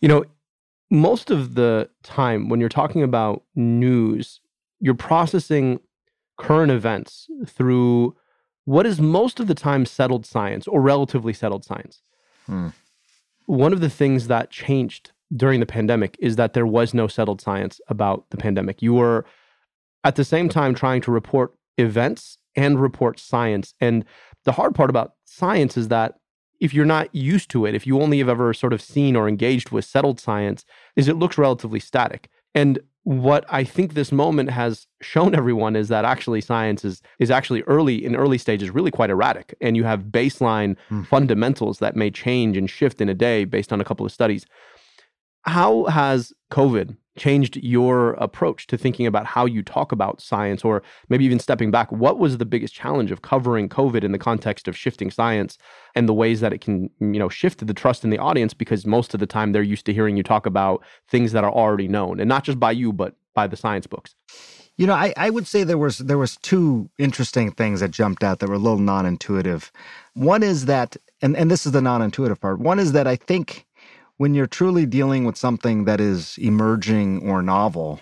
You 0.00 0.08
know, 0.08 0.24
most 0.90 1.30
of 1.30 1.54
the 1.54 1.88
time 2.02 2.48
when 2.48 2.58
you're 2.60 2.68
talking 2.68 3.02
about 3.02 3.42
news, 3.54 4.40
you're 4.80 4.94
processing 4.94 5.80
current 6.38 6.72
events 6.72 7.28
through 7.46 8.16
what 8.64 8.86
is 8.86 9.00
most 9.00 9.40
of 9.40 9.46
the 9.46 9.54
time 9.54 9.86
settled 9.86 10.26
science 10.26 10.66
or 10.68 10.80
relatively 10.80 11.32
settled 11.32 11.64
science. 11.64 12.02
Hmm. 12.46 12.68
One 13.46 13.72
of 13.72 13.80
the 13.80 13.90
things 13.90 14.28
that 14.28 14.50
changed 14.50 15.12
during 15.34 15.60
the 15.60 15.66
pandemic 15.66 16.16
is 16.20 16.36
that 16.36 16.52
there 16.52 16.66
was 16.66 16.92
no 16.92 17.06
settled 17.06 17.40
science 17.40 17.80
about 17.88 18.26
the 18.30 18.36
pandemic. 18.36 18.82
You 18.82 18.94
were 18.94 19.24
at 20.04 20.16
the 20.16 20.24
same 20.24 20.48
time 20.48 20.74
trying 20.74 21.00
to 21.02 21.10
report 21.10 21.54
events 21.78 22.38
and 22.56 22.80
report 22.80 23.18
science. 23.18 23.74
And 23.80 24.04
the 24.44 24.52
hard 24.52 24.74
part 24.74 24.90
about 24.90 25.12
science 25.24 25.76
is 25.76 25.88
that 25.88 26.14
if 26.60 26.74
you're 26.74 26.84
not 26.84 27.14
used 27.14 27.50
to 27.50 27.64
it, 27.64 27.74
if 27.74 27.86
you 27.86 28.00
only 28.00 28.18
have 28.18 28.28
ever 28.28 28.52
sort 28.52 28.72
of 28.72 28.82
seen 28.82 29.16
or 29.16 29.28
engaged 29.28 29.70
with 29.70 29.84
settled 29.84 30.20
science, 30.20 30.64
is 30.94 31.08
it 31.08 31.16
looks 31.16 31.38
relatively 31.38 31.80
static. 31.80 32.28
And 32.54 32.78
what 33.04 33.44
I 33.48 33.64
think 33.64 33.94
this 33.94 34.12
moment 34.12 34.50
has 34.50 34.86
shown 35.00 35.34
everyone 35.34 35.74
is 35.74 35.88
that 35.88 36.04
actually 36.04 36.40
science 36.40 36.84
is 36.84 37.00
is 37.18 37.30
actually 37.30 37.62
early 37.62 38.04
in 38.04 38.14
early 38.14 38.38
stages 38.38 38.70
really 38.70 38.90
quite 38.90 39.10
erratic. 39.10 39.54
And 39.60 39.76
you 39.76 39.84
have 39.84 40.04
baseline 40.04 40.76
mm. 40.90 41.06
fundamentals 41.06 41.78
that 41.78 41.96
may 41.96 42.10
change 42.10 42.56
and 42.56 42.68
shift 42.68 43.00
in 43.00 43.08
a 43.08 43.14
day 43.14 43.44
based 43.44 43.72
on 43.72 43.80
a 43.80 43.84
couple 43.84 44.04
of 44.04 44.12
studies. 44.12 44.44
How 45.42 45.84
has 45.86 46.32
COVID 46.50 46.96
changed 47.16 47.56
your 47.56 48.12
approach 48.14 48.66
to 48.68 48.78
thinking 48.78 49.06
about 49.06 49.26
how 49.26 49.44
you 49.44 49.62
talk 49.62 49.92
about 49.92 50.20
science 50.20 50.64
or 50.64 50.82
maybe 51.08 51.24
even 51.24 51.38
stepping 51.38 51.70
back 51.70 51.90
what 51.90 52.18
was 52.18 52.38
the 52.38 52.44
biggest 52.44 52.72
challenge 52.72 53.10
of 53.10 53.22
covering 53.22 53.68
covid 53.68 54.04
in 54.04 54.12
the 54.12 54.18
context 54.18 54.68
of 54.68 54.76
shifting 54.76 55.10
science 55.10 55.58
and 55.94 56.08
the 56.08 56.14
ways 56.14 56.40
that 56.40 56.52
it 56.52 56.60
can 56.60 56.90
you 57.00 57.18
know 57.18 57.28
shift 57.28 57.66
the 57.66 57.74
trust 57.74 58.04
in 58.04 58.10
the 58.10 58.18
audience? 58.18 58.54
Because 58.54 58.86
most 58.86 59.14
of 59.14 59.20
the 59.20 59.26
time 59.26 59.52
they're 59.52 59.62
used 59.62 59.86
to 59.86 59.92
hearing 59.92 60.16
you 60.16 60.22
talk 60.22 60.46
about 60.46 60.82
things 61.08 61.32
that 61.32 61.44
are 61.44 61.52
already 61.52 61.88
known 61.88 62.20
and 62.20 62.28
not 62.28 62.44
just 62.44 62.60
by 62.60 62.72
you 62.72 62.92
but 62.92 63.14
by 63.34 63.46
the 63.46 63.56
science 63.56 63.86
books. 63.86 64.14
You 64.76 64.86
know 64.86 64.94
I, 64.94 65.12
I 65.16 65.30
would 65.30 65.46
say 65.46 65.64
there 65.64 65.78
was 65.78 65.98
there 65.98 66.18
was 66.18 66.36
two 66.38 66.88
interesting 66.98 67.50
things 67.52 67.80
that 67.80 67.90
jumped 67.90 68.24
out 68.24 68.38
that 68.38 68.48
were 68.48 68.54
a 68.54 68.58
little 68.58 68.78
non-intuitive. 68.78 69.70
One 70.14 70.42
is 70.42 70.66
that 70.66 70.96
and, 71.22 71.36
and 71.36 71.50
this 71.50 71.66
is 71.66 71.72
the 71.72 71.82
non-intuitive 71.82 72.40
part 72.40 72.60
one 72.60 72.78
is 72.78 72.92
that 72.92 73.06
i 73.06 73.14
think 73.14 73.66
when 74.20 74.34
you're 74.34 74.46
truly 74.46 74.84
dealing 74.84 75.24
with 75.24 75.34
something 75.34 75.86
that 75.86 75.98
is 75.98 76.36
emerging 76.36 77.26
or 77.26 77.40
novel, 77.40 77.98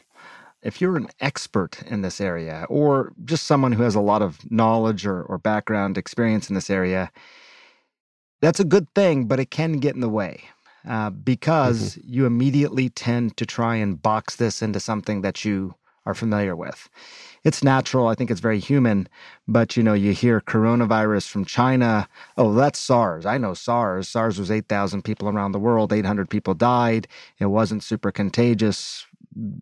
if 0.62 0.80
you're 0.80 0.96
an 0.96 1.06
expert 1.20 1.80
in 1.86 2.02
this 2.02 2.20
area 2.20 2.66
or 2.68 3.12
just 3.24 3.46
someone 3.46 3.70
who 3.70 3.84
has 3.84 3.94
a 3.94 4.00
lot 4.00 4.20
of 4.20 4.40
knowledge 4.50 5.06
or, 5.06 5.22
or 5.22 5.38
background 5.38 5.96
experience 5.96 6.48
in 6.48 6.56
this 6.56 6.70
area, 6.70 7.08
that's 8.42 8.58
a 8.58 8.64
good 8.64 8.92
thing, 8.96 9.26
but 9.26 9.38
it 9.38 9.52
can 9.52 9.74
get 9.74 9.94
in 9.94 10.00
the 10.00 10.08
way 10.08 10.42
uh, 10.88 11.08
because 11.10 11.94
mm-hmm. 11.94 12.12
you 12.12 12.26
immediately 12.26 12.88
tend 12.88 13.36
to 13.36 13.46
try 13.46 13.76
and 13.76 14.02
box 14.02 14.34
this 14.34 14.60
into 14.60 14.80
something 14.80 15.20
that 15.20 15.44
you 15.44 15.76
are 16.08 16.14
familiar 16.14 16.56
with 16.56 16.88
it's 17.44 17.62
natural. 17.62 18.08
I 18.08 18.14
think 18.14 18.30
it's 18.30 18.40
very 18.40 18.58
human. 18.58 19.08
But, 19.46 19.76
you 19.76 19.82
know, 19.82 19.94
you 19.94 20.12
hear 20.12 20.40
coronavirus 20.40 21.28
from 21.28 21.44
China. 21.44 22.08
Oh, 22.36 22.52
that's 22.54 22.78
SARS. 22.78 23.26
I 23.26 23.38
know 23.38 23.54
SARS. 23.54 24.08
SARS 24.08 24.38
was 24.38 24.50
8,000 24.50 25.02
people 25.02 25.28
around 25.28 25.52
the 25.52 25.58
world, 25.58 25.92
800 25.92 26.28
people 26.28 26.54
died. 26.54 27.08
It 27.38 27.46
wasn't 27.46 27.82
super 27.82 28.10
contagious. 28.10 29.06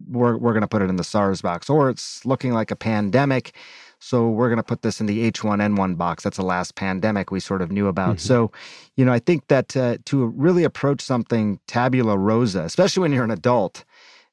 We're, 0.09 0.37
we're 0.37 0.53
going 0.53 0.63
to 0.63 0.69
put 0.69 0.83
it 0.83 0.91
in 0.91 0.97
the 0.97 1.05
SARS 1.05 1.43
box. 1.43 1.69
Or 1.69 1.91
it's 1.91 2.25
looking 2.25 2.53
like 2.53 2.71
a 2.71 2.77
pandemic. 2.77 3.53
So 3.99 4.29
we're 4.29 4.49
going 4.49 4.59
to 4.59 4.63
put 4.63 4.83
this 4.83 5.01
in 5.01 5.07
the 5.07 5.31
H1N1 5.31 5.97
box. 5.97 6.23
That's 6.23 6.37
the 6.37 6.45
last 6.45 6.75
pandemic 6.75 7.31
we 7.31 7.41
sort 7.41 7.63
of 7.63 7.73
knew 7.73 7.87
about. 7.87 8.17
Mm-hmm. 8.17 8.27
So, 8.27 8.53
you 8.97 9.05
know, 9.05 9.13
I 9.13 9.19
think 9.19 9.49
that 9.49 9.77
uh, 9.77 9.99
to 10.07 10.27
really 10.27 10.65
approach 10.65 11.01
something 11.01 11.59
tabula 11.67 12.17
rasa, 12.19 12.63
especially 12.63 13.03
when 13.03 13.13
you're 13.13 13.25
an 13.25 13.31
adult, 13.31 13.85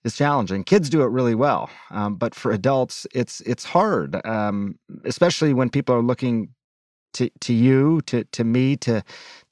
is 0.03 0.15
challenging. 0.15 0.63
Kids 0.63 0.89
do 0.89 1.01
it 1.01 1.07
really 1.07 1.36
well, 1.36 1.69
um, 1.91 2.15
but 2.15 2.36
for 2.36 2.51
adults, 2.51 3.07
it's 3.13 3.41
it's 3.41 3.63
hard, 3.63 4.25
um, 4.25 4.77
especially 5.05 5.53
when 5.53 5.69
people 5.69 5.95
are 5.95 6.01
looking 6.01 6.50
to 7.13 7.29
to 7.42 7.53
you, 7.53 8.01
to 8.01 8.24
to 8.25 8.44
me, 8.44 8.75
to 8.77 9.03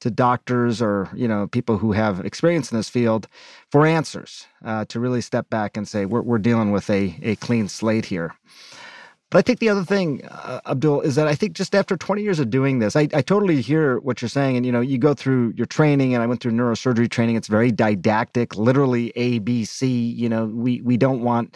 to 0.02 0.12
doctors 0.12 0.82
or 0.82 1.10
you 1.16 1.28
know 1.28 1.48
people 1.48 1.78
who 1.78 1.94
have 1.94 2.20
experience 2.26 2.72
in 2.72 2.78
this 2.78 2.90
field 2.90 3.28
for 3.72 3.86
answers. 3.86 4.48
Uh, 4.64 4.86
to 4.86 5.00
really 5.00 5.22
step 5.22 5.50
back 5.50 5.78
and 5.78 5.88
say 5.88 6.06
we're 6.06 6.22
we're 6.22 6.38
dealing 6.38 6.72
with 6.72 6.90
a 6.90 7.18
a 7.22 7.36
clean 7.38 7.68
slate 7.68 8.06
here. 8.06 8.34
But 9.32 9.40
I 9.40 9.42
think 9.44 9.60
the 9.60 9.70
other 9.70 9.86
thing, 9.86 10.26
uh, 10.26 10.60
Abdul, 10.66 11.02
is 11.02 11.16
that 11.16 11.26
I 11.26 11.36
think 11.36 11.54
just 11.54 11.74
after 11.74 11.96
20 11.96 12.22
years 12.22 12.40
of 12.40 12.50
doing 12.50 12.80
this, 12.80 12.98
I, 12.98 13.08
I 13.14 13.22
totally 13.22 13.62
hear 13.62 13.98
what 14.00 14.22
you're 14.22 14.30
saying. 14.30 14.58
And, 14.58 14.66
you 14.66 14.74
know, 14.74 14.82
you 14.82 14.98
go 14.98 15.14
through 15.14 15.54
your 15.56 15.66
training, 15.66 16.14
and 16.14 16.22
I 16.22 16.28
went 16.28 16.42
through 16.42 16.52
neurosurgery 16.52 17.10
training. 17.10 17.38
It's 17.38 17.48
very 17.48 17.72
didactic, 17.72 18.58
literally 18.58 19.14
A, 19.16 19.40
B, 19.40 19.64
C. 19.64 19.88
You 19.88 20.28
know, 20.28 20.48
we, 20.48 20.82
we 20.82 20.98
don't 20.98 21.22
want, 21.22 21.56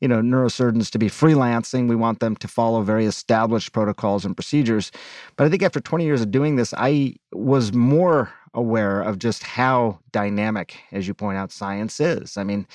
you 0.00 0.06
know, 0.06 0.20
neurosurgeons 0.20 0.90
to 0.90 0.98
be 0.98 1.06
freelancing. 1.06 1.88
We 1.88 1.96
want 1.96 2.20
them 2.20 2.36
to 2.36 2.46
follow 2.46 2.82
very 2.82 3.06
established 3.06 3.72
protocols 3.72 4.26
and 4.26 4.36
procedures. 4.36 4.92
But 5.36 5.46
I 5.46 5.50
think 5.50 5.62
after 5.62 5.80
20 5.80 6.04
years 6.04 6.20
of 6.20 6.30
doing 6.30 6.56
this, 6.56 6.74
I 6.76 7.16
was 7.32 7.72
more 7.72 8.30
aware 8.52 9.00
of 9.00 9.18
just 9.18 9.42
how 9.44 9.98
dynamic, 10.12 10.76
as 10.92 11.08
you 11.08 11.14
point 11.14 11.38
out, 11.38 11.50
science 11.50 12.00
is. 12.00 12.36
I 12.36 12.44
mean, 12.44 12.66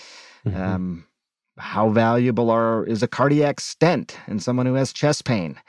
mm-hmm. 0.43 0.59
um, 0.59 1.05
how 1.60 1.89
valuable 1.89 2.50
are 2.50 2.86
is 2.86 3.04
a 3.04 3.08
cardiac 3.08 3.60
stent 3.60 4.17
in 4.28 4.39
someone 4.39 4.65
who 4.65 4.74
has 4.76 4.93
chest 4.93 5.26
pain? 5.26 5.60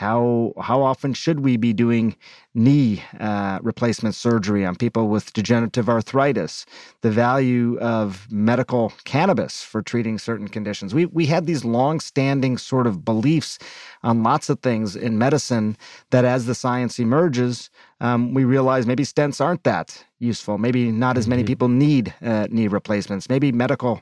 How 0.00 0.54
how 0.58 0.80
often 0.80 1.12
should 1.12 1.40
we 1.40 1.58
be 1.58 1.74
doing 1.74 2.16
knee 2.54 3.02
uh, 3.20 3.58
replacement 3.60 4.14
surgery 4.14 4.64
on 4.64 4.74
people 4.76 5.08
with 5.08 5.34
degenerative 5.34 5.90
arthritis? 5.90 6.64
The 7.02 7.10
value 7.10 7.78
of 7.80 8.26
medical 8.30 8.94
cannabis 9.04 9.62
for 9.62 9.82
treating 9.82 10.18
certain 10.18 10.48
conditions. 10.48 10.94
We 10.94 11.04
we 11.04 11.26
had 11.26 11.44
these 11.44 11.66
long-standing 11.66 12.56
sort 12.56 12.86
of 12.86 13.04
beliefs 13.04 13.58
on 14.02 14.22
lots 14.22 14.48
of 14.48 14.60
things 14.60 14.96
in 14.96 15.18
medicine 15.18 15.76
that, 16.12 16.24
as 16.24 16.46
the 16.46 16.54
science 16.54 16.98
emerges, 16.98 17.68
um, 18.00 18.32
we 18.32 18.44
realize 18.44 18.86
maybe 18.86 19.04
stents 19.04 19.38
aren't 19.38 19.64
that 19.64 20.02
useful. 20.18 20.56
Maybe 20.56 20.90
not 20.90 21.18
as 21.18 21.28
many 21.28 21.42
mm-hmm. 21.42 21.46
people 21.46 21.68
need 21.68 22.14
uh, 22.22 22.46
knee 22.50 22.68
replacements. 22.68 23.28
Maybe 23.28 23.52
medical 23.52 24.00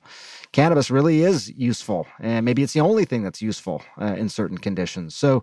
cannabis 0.52 0.92
really 0.92 1.22
is 1.22 1.50
useful, 1.56 2.06
and 2.20 2.44
maybe 2.44 2.62
it's 2.62 2.72
the 2.72 2.82
only 2.82 3.04
thing 3.04 3.24
that's 3.24 3.42
useful 3.42 3.82
uh, 4.00 4.14
in 4.16 4.28
certain 4.28 4.58
conditions. 4.58 5.16
So, 5.16 5.42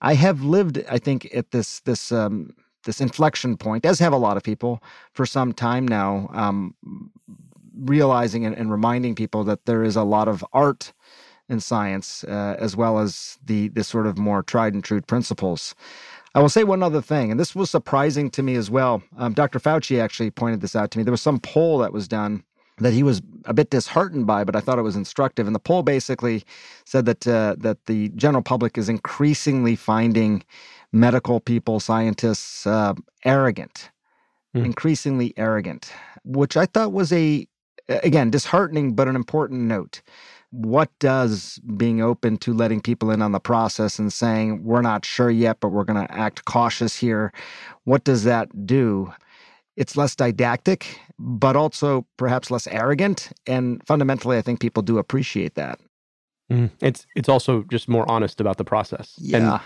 I 0.00 0.14
have 0.14 0.42
lived, 0.42 0.82
I 0.88 0.98
think, 0.98 1.28
at 1.34 1.50
this 1.50 1.80
this 1.80 2.12
um, 2.12 2.54
this 2.84 3.00
inflection 3.00 3.56
point, 3.56 3.84
as 3.84 3.98
have 3.98 4.12
a 4.12 4.18
lot 4.18 4.36
of 4.36 4.42
people, 4.42 4.82
for 5.12 5.26
some 5.26 5.52
time 5.52 5.86
now, 5.86 6.30
um, 6.32 6.74
realizing 7.76 8.46
and, 8.46 8.56
and, 8.56 8.70
reminding 8.70 9.14
people 9.14 9.44
that 9.44 9.66
there 9.66 9.82
is 9.82 9.96
a 9.96 10.02
lot 10.02 10.28
of 10.28 10.44
art 10.52 10.92
in 11.48 11.60
science, 11.60 12.24
uh, 12.24 12.56
as 12.58 12.76
well 12.76 12.98
as 12.98 13.38
the 13.44 13.68
the 13.68 13.84
sort 13.84 14.06
of 14.06 14.18
more 14.18 14.42
tried 14.42 14.74
and 14.74 14.84
true 14.84 15.00
principles. 15.00 15.74
I 16.34 16.40
will 16.40 16.48
say 16.48 16.62
one 16.62 16.82
other 16.82 17.02
thing, 17.02 17.30
and 17.30 17.40
this 17.40 17.56
was 17.56 17.70
surprising 17.70 18.30
to 18.30 18.42
me 18.42 18.54
as 18.54 18.70
well. 18.70 19.02
Um, 19.18 19.34
Dr. 19.34 19.58
Fauci 19.58 20.00
actually 20.00 20.30
pointed 20.30 20.60
this 20.60 20.76
out 20.76 20.92
to 20.92 20.98
me. 20.98 21.04
There 21.04 21.10
was 21.10 21.20
some 21.20 21.40
poll 21.40 21.78
that 21.78 21.92
was 21.92 22.06
done 22.06 22.44
that 22.80 22.92
he 22.92 23.02
was 23.02 23.22
a 23.44 23.54
bit 23.54 23.70
disheartened 23.70 24.26
by, 24.26 24.44
but 24.44 24.56
I 24.56 24.60
thought 24.60 24.78
it 24.78 24.82
was 24.82 24.96
instructive. 24.96 25.46
And 25.46 25.54
the 25.54 25.60
poll 25.60 25.82
basically 25.82 26.44
said 26.84 27.06
that 27.06 27.26
uh, 27.26 27.56
that 27.58 27.86
the 27.86 28.08
general 28.10 28.42
public 28.42 28.76
is 28.76 28.88
increasingly 28.88 29.76
finding 29.76 30.42
medical 30.92 31.40
people, 31.40 31.78
scientists, 31.80 32.66
uh, 32.66 32.94
arrogant, 33.24 33.90
mm. 34.54 34.64
increasingly 34.64 35.32
arrogant, 35.36 35.92
which 36.24 36.56
I 36.56 36.66
thought 36.66 36.92
was 36.92 37.12
a 37.12 37.46
again 37.88 38.30
disheartening 38.30 38.94
but 38.94 39.08
an 39.08 39.16
important 39.16 39.62
note. 39.62 40.02
What 40.52 40.90
does 40.98 41.60
being 41.76 42.02
open 42.02 42.36
to 42.38 42.52
letting 42.52 42.80
people 42.80 43.12
in 43.12 43.22
on 43.22 43.30
the 43.30 43.38
process 43.38 44.00
and 44.00 44.12
saying 44.12 44.64
we're 44.64 44.82
not 44.82 45.04
sure 45.04 45.30
yet, 45.30 45.60
but 45.60 45.68
we're 45.68 45.84
going 45.84 46.04
to 46.04 46.12
act 46.12 46.44
cautious 46.44 46.96
here? 46.96 47.32
What 47.84 48.02
does 48.02 48.24
that 48.24 48.66
do? 48.66 49.12
It's 49.80 49.96
less 49.96 50.14
didactic, 50.14 51.00
but 51.18 51.56
also 51.56 52.06
perhaps 52.18 52.50
less 52.50 52.66
arrogant. 52.66 53.32
And 53.46 53.82
fundamentally, 53.86 54.36
I 54.36 54.42
think 54.42 54.60
people 54.60 54.82
do 54.82 54.98
appreciate 54.98 55.54
that. 55.54 55.80
Mm. 56.52 56.70
It's 56.82 57.06
it's 57.16 57.30
also 57.30 57.64
just 57.70 57.88
more 57.88 58.08
honest 58.10 58.42
about 58.42 58.58
the 58.58 58.64
process. 58.64 59.14
Yeah. 59.16 59.60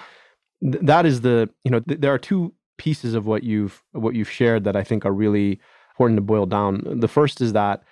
And 0.63 0.73
th- 0.73 0.85
that 0.87 1.05
is 1.05 1.23
the 1.23 1.51
you 1.65 1.71
know 1.73 1.81
th- 1.81 2.01
there 2.01 2.15
are 2.15 2.19
two 2.19 2.55
pieces 2.79 3.15
of 3.15 3.27
what 3.27 3.43
you've 3.43 3.83
what 3.91 4.15
you've 4.15 4.31
shared 4.31 4.63
that 4.65 4.77
I 4.77 4.85
think 4.85 5.05
are 5.05 5.13
really 5.13 5.59
important 5.95 6.17
to 6.19 6.23
boil 6.23 6.47
down. 6.47 6.83
The 6.87 7.09
first 7.09 7.41
is 7.41 7.53
that 7.53 7.83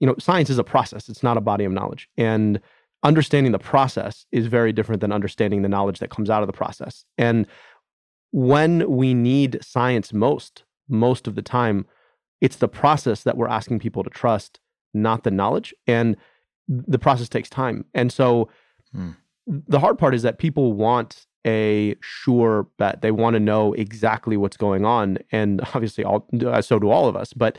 you 0.00 0.06
know 0.06 0.14
science 0.18 0.50
is 0.50 0.58
a 0.58 0.64
process; 0.64 1.08
it's 1.08 1.22
not 1.22 1.38
a 1.38 1.40
body 1.40 1.64
of 1.64 1.72
knowledge, 1.72 2.10
and 2.18 2.60
understanding 3.02 3.52
the 3.52 3.58
process 3.58 4.26
is 4.32 4.48
very 4.48 4.72
different 4.72 5.00
than 5.00 5.12
understanding 5.12 5.62
the 5.62 5.68
knowledge 5.70 6.00
that 6.00 6.10
comes 6.10 6.28
out 6.28 6.42
of 6.42 6.46
the 6.46 6.52
process. 6.52 7.06
And 7.16 7.46
when 8.32 8.88
we 8.90 9.14
need 9.14 9.58
science 9.62 10.12
most, 10.12 10.64
most 10.90 11.26
of 11.26 11.34
the 11.34 11.42
time, 11.42 11.86
it's 12.40 12.56
the 12.56 12.68
process 12.68 13.22
that 13.22 13.36
we're 13.36 13.48
asking 13.48 13.78
people 13.78 14.02
to 14.02 14.10
trust, 14.10 14.60
not 14.94 15.24
the 15.24 15.30
knowledge. 15.30 15.74
And 15.86 16.16
the 16.68 16.98
process 16.98 17.28
takes 17.28 17.50
time. 17.50 17.84
And 17.94 18.12
so 18.12 18.48
hmm. 18.94 19.10
the 19.46 19.80
hard 19.80 19.98
part 19.98 20.14
is 20.14 20.22
that 20.22 20.38
people 20.38 20.72
want 20.72 21.26
a 21.46 21.96
sure 22.00 22.68
bet. 22.78 23.02
They 23.02 23.10
want 23.10 23.34
to 23.34 23.40
know 23.40 23.72
exactly 23.74 24.36
what's 24.36 24.56
going 24.56 24.84
on. 24.84 25.18
And 25.32 25.60
obviously, 25.74 26.04
all, 26.04 26.28
uh, 26.46 26.62
so 26.62 26.78
do 26.78 26.90
all 26.90 27.08
of 27.08 27.16
us. 27.16 27.32
But 27.32 27.58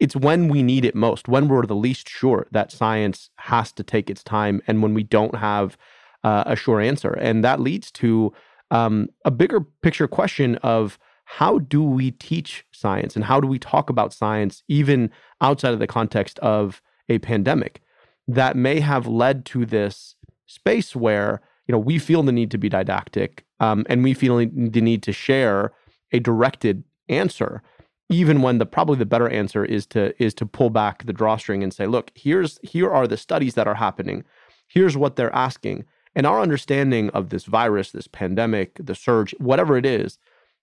it's 0.00 0.14
when 0.14 0.48
we 0.48 0.62
need 0.62 0.84
it 0.84 0.94
most, 0.94 1.26
when 1.26 1.48
we're 1.48 1.66
the 1.66 1.74
least 1.74 2.08
sure 2.08 2.46
that 2.52 2.70
science 2.70 3.30
has 3.38 3.72
to 3.72 3.82
take 3.82 4.08
its 4.08 4.22
time 4.22 4.62
and 4.66 4.82
when 4.82 4.94
we 4.94 5.02
don't 5.02 5.34
have 5.34 5.76
uh, 6.22 6.44
a 6.46 6.54
sure 6.54 6.80
answer. 6.80 7.10
And 7.10 7.42
that 7.44 7.60
leads 7.60 7.90
to 7.92 8.32
um, 8.70 9.08
a 9.24 9.30
bigger 9.30 9.60
picture 9.60 10.06
question 10.06 10.56
of 10.56 10.98
how 11.30 11.58
do 11.58 11.82
we 11.82 12.10
teach 12.12 12.64
science 12.72 13.14
and 13.14 13.24
how 13.24 13.40
do 13.40 13.46
we 13.46 13.58
talk 13.58 13.90
about 13.90 14.14
science 14.14 14.62
even 14.68 15.10
outside 15.40 15.74
of 15.74 15.78
the 15.78 15.86
context 15.86 16.38
of 16.38 16.80
a 17.08 17.18
pandemic 17.18 17.82
that 18.26 18.56
may 18.56 18.80
have 18.80 19.06
led 19.06 19.44
to 19.44 19.66
this 19.66 20.14
space 20.46 20.96
where 20.96 21.40
you 21.66 21.72
know 21.72 21.78
we 21.78 21.98
feel 21.98 22.22
the 22.22 22.32
need 22.32 22.50
to 22.50 22.58
be 22.58 22.68
didactic 22.68 23.44
um, 23.60 23.84
and 23.88 24.02
we 24.02 24.14
feel 24.14 24.38
the 24.38 24.80
need 24.80 25.02
to 25.02 25.12
share 25.12 25.72
a 26.12 26.18
directed 26.18 26.82
answer 27.08 27.62
even 28.08 28.40
when 28.40 28.58
the 28.58 28.66
probably 28.66 28.96
the 28.96 29.06
better 29.06 29.28
answer 29.28 29.64
is 29.64 29.86
to 29.86 30.14
is 30.22 30.32
to 30.34 30.46
pull 30.46 30.70
back 30.70 31.04
the 31.04 31.12
drawstring 31.12 31.62
and 31.62 31.74
say 31.74 31.86
look 31.86 32.10
here's 32.14 32.58
here 32.62 32.90
are 32.90 33.06
the 33.06 33.16
studies 33.16 33.54
that 33.54 33.68
are 33.68 33.74
happening. 33.74 34.24
Here's 34.66 34.96
what 34.96 35.16
they're 35.16 35.34
asking. 35.34 35.84
And 36.14 36.26
our 36.26 36.40
understanding 36.40 37.10
of 37.10 37.28
this 37.28 37.44
virus 37.44 37.90
this 37.90 38.06
pandemic 38.06 38.78
the 38.82 38.94
surge 38.94 39.34
whatever 39.38 39.76
it 39.76 39.84
is 39.84 40.18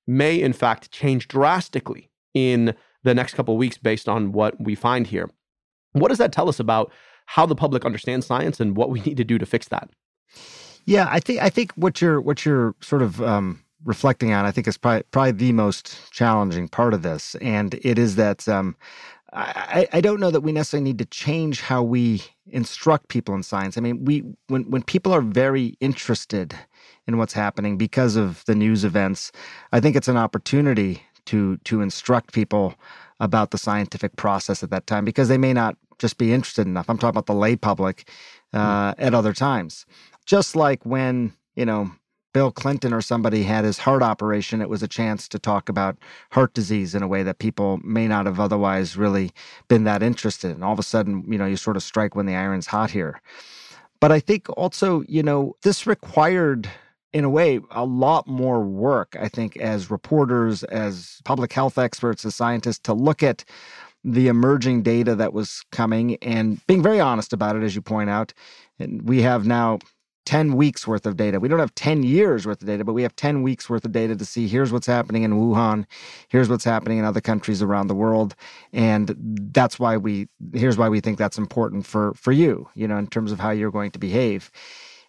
may 0.08 0.42
in 0.42 0.54
fact 0.54 0.92
change 0.92 1.28
drastically 1.28 2.10
in 2.34 2.76
the 3.04 3.14
next 3.14 3.34
couple 3.36 3.56
weeks 3.58 3.78
based 3.78 4.10
on 4.10 4.32
what 4.32 4.60
we 4.60 4.76
find 4.76 5.08
here. 5.08 5.30
What 5.94 6.10
does 6.10 6.18
that 6.18 6.32
tell 6.32 6.50
us 6.50 6.60
about 6.60 6.92
how 7.28 7.46
the 7.46 7.56
public 7.56 7.86
understands 7.86 8.26
science 8.26 8.60
and 8.60 8.76
what 8.76 8.90
we 8.90 9.00
need 9.02 9.18
to 9.18 9.24
do 9.24 9.38
to 9.38 9.46
fix 9.46 9.68
that? 9.70 9.90
Yeah, 10.86 11.08
I 11.10 11.20
think 11.20 11.42
I 11.42 11.50
think 11.50 11.72
what 11.74 12.02
you're 12.02 12.22
what 12.22 12.46
you're 12.46 12.76
sort 12.82 13.02
of 13.02 13.22
um, 13.22 13.64
reflecting 13.86 14.34
on, 14.34 14.46
I 14.46 14.52
think 14.52 14.68
is 14.68 14.78
probably 14.78 15.04
probably 15.12 15.32
the 15.32 15.52
most 15.54 16.12
challenging 16.12 16.68
part 16.68 16.94
of 16.94 17.02
this, 17.02 17.36
and 17.36 17.74
it 17.82 17.98
is 17.98 18.16
that 18.18 18.48
um, 18.48 18.76
I, 19.34 19.88
I 19.92 20.02
don't 20.02 20.20
know 20.20 20.32
that 20.32 20.42
we 20.42 20.52
necessarily 20.52 20.84
need 20.84 21.00
to 21.00 21.06
change 21.06 21.62
how 21.62 21.82
we 21.82 22.22
instruct 22.48 23.08
people 23.08 23.34
in 23.34 23.42
science. 23.42 23.78
I 23.78 23.82
mean, 23.82 24.06
we 24.06 24.24
when 24.48 24.70
when 24.70 24.84
people 24.84 25.12
are 25.12 25.22
very 25.22 25.76
interested 25.80 26.56
in 27.08 27.18
what's 27.18 27.34
happening 27.34 27.78
because 27.78 28.16
of 28.16 28.44
the 28.46 28.56
news 28.56 28.84
events, 28.84 29.32
I 29.72 29.80
think 29.80 29.96
it's 29.96 30.08
an 30.08 30.18
opportunity 30.18 31.04
to 31.26 31.58
to 31.58 31.82
instruct 31.82 32.34
people 32.34 32.76
about 33.20 33.52
the 33.52 33.58
scientific 33.58 34.16
process 34.16 34.64
at 34.64 34.70
that 34.70 34.88
time 34.88 35.06
because 35.06 35.28
they 35.28 35.38
may 35.38 35.54
not 35.54 35.78
just 36.00 36.18
be 36.18 36.34
interested 36.34 36.68
enough. 36.68 36.90
I'm 36.90 36.98
talking 36.98 37.12
about 37.18 37.28
the 37.28 37.34
lay 37.34 37.56
public 37.56 38.10
uh, 38.54 38.94
mm. 38.94 38.96
at 38.98 39.14
other 39.14 39.34
times. 39.34 39.86
Just 40.26 40.56
like 40.56 40.86
when, 40.86 41.34
you 41.56 41.66
know, 41.66 41.92
Bill 42.34 42.52
Clinton 42.52 42.94
or 42.94 43.00
somebody 43.02 43.44
had 43.44 43.64
his 43.64 43.80
heart 43.80 44.04
operation, 44.04 44.62
it 44.62 44.68
was 44.68 44.84
a 44.84 44.90
chance 44.90 45.30
to 45.30 45.40
talk 45.40 45.70
about 45.70 45.96
heart 46.32 46.54
disease 46.54 46.94
in 46.94 47.02
a 47.02 47.08
way 47.08 47.24
that 47.24 47.40
people 47.40 47.78
may 47.78 48.08
not 48.10 48.26
have 48.26 48.42
otherwise 48.42 48.98
really 48.98 49.32
been 49.70 49.86
that 49.86 50.04
interested. 50.04 50.52
And 50.52 50.64
all 50.64 50.74
of 50.74 50.80
a 50.80 50.84
sudden, 50.84 51.24
you 51.32 51.38
know, 51.38 51.46
you 51.46 51.56
sort 51.56 51.78
of 51.78 51.84
strike 51.84 52.14
when 52.14 52.26
the 52.26 52.36
iron's 52.36 52.68
hot 52.68 52.92
here. 52.92 53.22
But 54.02 54.12
I 54.12 54.20
think 54.20 54.50
also, 54.58 55.04
you 55.08 55.24
know, 55.24 55.56
this 55.62 55.88
required, 55.88 56.70
in 57.16 57.24
a 57.24 57.30
way, 57.30 57.62
a 57.72 57.86
lot 57.86 58.28
more 58.28 58.60
work, 58.60 59.16
I 59.18 59.30
think, 59.30 59.56
as 59.56 59.90
reporters, 59.90 60.66
as 60.66 61.22
public 61.24 61.54
health 61.54 61.78
experts, 61.78 62.26
as 62.26 62.36
scientists, 62.36 62.80
to 62.80 62.94
look 62.94 63.24
at 63.24 63.46
the 64.04 64.28
emerging 64.28 64.84
data 64.84 65.16
that 65.16 65.32
was 65.32 65.64
coming 65.72 66.18
and 66.18 66.60
being 66.68 66.84
very 66.84 67.00
honest 67.00 67.32
about 67.32 67.56
it, 67.56 67.64
as 67.64 67.74
you 67.74 67.82
point 67.82 68.10
out. 68.10 68.34
And 68.80 69.08
we 69.08 69.22
have 69.22 69.48
now 69.48 69.80
10 70.26 70.58
weeks 70.58 70.86
worth 70.86 71.06
of 71.06 71.16
data. 71.16 71.40
We 71.40 71.48
don't 71.48 71.60
have 71.60 71.74
10 71.76 72.04
years 72.04 72.46
worth 72.46 72.62
of 72.62 72.68
data, 72.68 72.84
but 72.84 72.92
we 72.92 73.04
have 73.04 73.16
10 73.16 73.44
weeks 73.44 73.70
worth 73.70 73.86
of 73.86 73.94
data 73.94 74.18
to 74.18 74.26
see 74.26 74.46
here's 74.50 74.74
what's 74.74 74.88
happening 74.88 75.24
in 75.24 75.36
Wuhan, 75.36 75.86
here's 76.28 76.50
what's 76.50 76.66
happening 76.66 76.98
in 76.98 77.06
other 77.06 77.22
countries 77.22 77.62
around 77.62 77.88
the 77.88 77.96
world. 77.96 78.36
And 78.74 79.16
that's 79.54 79.80
why 79.80 79.96
we 79.96 80.28
here's 80.54 80.78
why 80.78 80.90
we 80.90 81.00
think 81.00 81.18
that's 81.18 81.38
important 81.38 81.86
for 81.86 82.14
for 82.16 82.34
you, 82.34 82.68
you 82.76 82.90
know, 82.90 82.98
in 82.98 83.08
terms 83.08 83.32
of 83.32 83.40
how 83.40 83.52
you're 83.52 83.72
going 83.72 83.92
to 83.92 84.00
behave. 84.00 84.52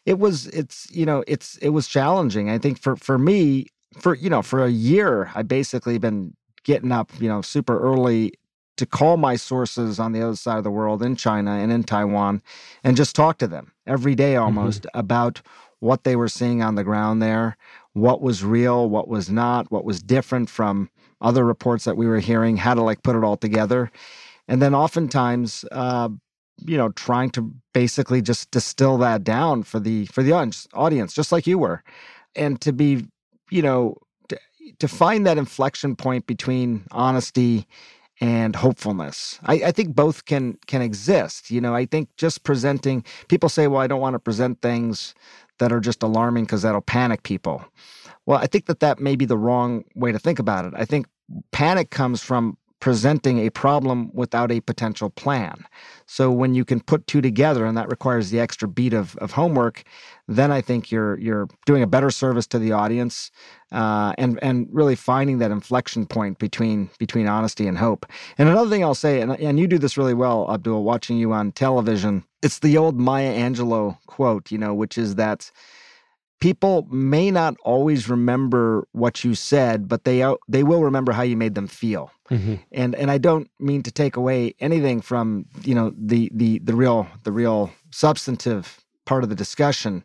It 0.06 0.18
was 0.18 0.46
it's 0.48 0.88
you 0.90 1.04
know, 1.04 1.22
it's 1.26 1.56
it 1.58 1.70
was 1.70 1.86
challenging. 1.86 2.48
I 2.48 2.58
think 2.58 2.78
for 2.80 2.96
for 2.96 3.18
me, 3.18 3.66
for 3.98 4.14
you 4.14 4.30
know, 4.30 4.42
for 4.42 4.64
a 4.64 4.70
year 4.70 5.30
I 5.34 5.42
basically 5.42 5.98
been 5.98 6.34
getting 6.64 6.92
up, 6.92 7.10
you 7.20 7.28
know, 7.28 7.42
super 7.42 7.78
early 7.78 8.32
to 8.76 8.86
call 8.86 9.16
my 9.16 9.36
sources 9.36 9.98
on 9.98 10.12
the 10.12 10.22
other 10.22 10.36
side 10.36 10.58
of 10.58 10.64
the 10.64 10.70
world 10.70 11.02
in 11.02 11.16
China 11.16 11.52
and 11.52 11.72
in 11.72 11.82
Taiwan 11.82 12.42
and 12.84 12.96
just 12.96 13.16
talk 13.16 13.38
to 13.38 13.46
them 13.46 13.72
every 13.86 14.14
day 14.14 14.34
mm-hmm. 14.34 14.44
almost 14.44 14.82
mm-hmm. 14.82 14.98
about 14.98 15.42
what 15.80 16.04
they 16.04 16.16
were 16.16 16.28
seeing 16.28 16.62
on 16.62 16.74
the 16.74 16.84
ground 16.84 17.22
there, 17.22 17.56
what 17.92 18.20
was 18.20 18.44
real, 18.44 18.88
what 18.88 19.08
was 19.08 19.30
not, 19.30 19.70
what 19.70 19.84
was 19.84 20.02
different 20.02 20.48
from 20.48 20.90
other 21.20 21.44
reports 21.44 21.84
that 21.84 21.96
we 21.96 22.06
were 22.06 22.20
hearing, 22.20 22.56
how 22.56 22.74
to 22.74 22.82
like 22.82 23.02
put 23.02 23.16
it 23.16 23.24
all 23.24 23.36
together. 23.36 23.90
And 24.48 24.60
then 24.62 24.74
oftentimes, 24.74 25.64
uh, 25.72 26.08
you 26.58 26.76
know, 26.76 26.90
trying 26.90 27.30
to 27.30 27.52
basically 27.74 28.22
just 28.22 28.50
distill 28.50 28.98
that 28.98 29.24
down 29.24 29.62
for 29.62 29.80
the 29.80 30.06
for 30.06 30.22
the 30.22 30.32
audience, 30.32 31.12
just 31.12 31.32
like 31.32 31.46
you 31.46 31.58
were, 31.58 31.82
and 32.34 32.60
to 32.60 32.72
be, 32.72 33.06
you 33.50 33.62
know, 33.62 33.96
to, 34.28 34.38
to 34.78 34.88
find 34.88 35.26
that 35.26 35.38
inflection 35.38 35.96
point 35.96 36.26
between 36.26 36.84
honesty 36.90 37.66
and 38.20 38.56
hopefulness. 38.56 39.38
I, 39.44 39.54
I, 39.66 39.72
think 39.72 39.94
both 39.94 40.24
can 40.24 40.58
can 40.66 40.80
exist. 40.80 41.50
You 41.50 41.60
know, 41.60 41.74
I 41.74 41.84
think 41.84 42.08
just 42.16 42.44
presenting 42.44 43.04
people 43.28 43.48
say, 43.48 43.66
well, 43.66 43.80
I 43.80 43.86
don't 43.86 44.00
want 44.00 44.14
to 44.14 44.18
present 44.18 44.62
things 44.62 45.14
that 45.58 45.72
are 45.72 45.80
just 45.80 46.02
alarming 46.02 46.44
because 46.44 46.62
that'll 46.62 46.80
panic 46.80 47.22
people. 47.22 47.64
Well, 48.24 48.38
I 48.38 48.46
think 48.46 48.66
that 48.66 48.80
that 48.80 48.98
may 48.98 49.16
be 49.16 49.24
the 49.24 49.38
wrong 49.38 49.84
way 49.94 50.12
to 50.12 50.18
think 50.18 50.38
about 50.38 50.64
it. 50.64 50.72
I 50.76 50.84
think 50.84 51.06
panic 51.52 51.90
comes 51.90 52.22
from 52.22 52.56
presenting 52.80 53.38
a 53.38 53.50
problem 53.50 54.10
without 54.12 54.52
a 54.52 54.60
potential 54.60 55.10
plan. 55.10 55.64
So 56.06 56.30
when 56.30 56.54
you 56.54 56.64
can 56.64 56.80
put 56.80 57.06
two 57.06 57.20
together, 57.20 57.64
and 57.64 57.76
that 57.76 57.88
requires 57.88 58.30
the 58.30 58.38
extra 58.38 58.68
beat 58.68 58.92
of, 58.92 59.16
of 59.16 59.32
homework, 59.32 59.82
then 60.28 60.52
I 60.52 60.60
think 60.60 60.90
you're 60.90 61.18
you're 61.18 61.48
doing 61.64 61.82
a 61.82 61.86
better 61.86 62.10
service 62.10 62.46
to 62.48 62.58
the 62.58 62.72
audience, 62.72 63.30
uh, 63.72 64.12
and 64.18 64.38
and 64.42 64.68
really 64.70 64.94
finding 64.94 65.38
that 65.38 65.50
inflection 65.50 66.06
point 66.06 66.38
between 66.38 66.90
between 66.98 67.26
honesty 67.26 67.66
and 67.66 67.78
hope. 67.78 68.06
And 68.38 68.48
another 68.48 68.70
thing 68.70 68.84
I'll 68.84 68.94
say, 68.94 69.20
and 69.20 69.32
and 69.32 69.58
you 69.58 69.66
do 69.66 69.78
this 69.78 69.96
really 69.96 70.14
well, 70.14 70.50
Abdul, 70.52 70.84
watching 70.84 71.16
you 71.16 71.32
on 71.32 71.52
television. 71.52 72.24
It's 72.42 72.58
the 72.58 72.76
old 72.76 72.98
Maya 72.98 73.32
Angelou 73.32 73.96
quote, 74.06 74.52
you 74.52 74.58
know, 74.58 74.74
which 74.74 74.98
is 74.98 75.14
that 75.16 75.50
people 76.40 76.86
may 76.90 77.30
not 77.30 77.56
always 77.64 78.08
remember 78.08 78.86
what 78.92 79.24
you 79.24 79.34
said, 79.34 79.88
but 79.88 80.04
they 80.04 80.24
they 80.48 80.62
will 80.62 80.82
remember 80.82 81.12
how 81.12 81.22
you 81.22 81.36
made 81.36 81.54
them 81.54 81.66
feel. 81.66 82.10
Mm-hmm. 82.30 82.54
And 82.72 82.94
and 82.94 83.10
I 83.10 83.18
don't 83.18 83.50
mean 83.58 83.82
to 83.82 83.90
take 83.90 84.16
away 84.16 84.54
anything 84.60 85.00
from 85.00 85.46
you 85.62 85.74
know 85.74 85.92
the 85.96 86.30
the 86.34 86.58
the 86.60 86.74
real 86.74 87.08
the 87.24 87.32
real 87.32 87.70
substantive 87.90 88.84
part 89.04 89.22
of 89.22 89.30
the 89.30 89.36
discussion, 89.36 90.04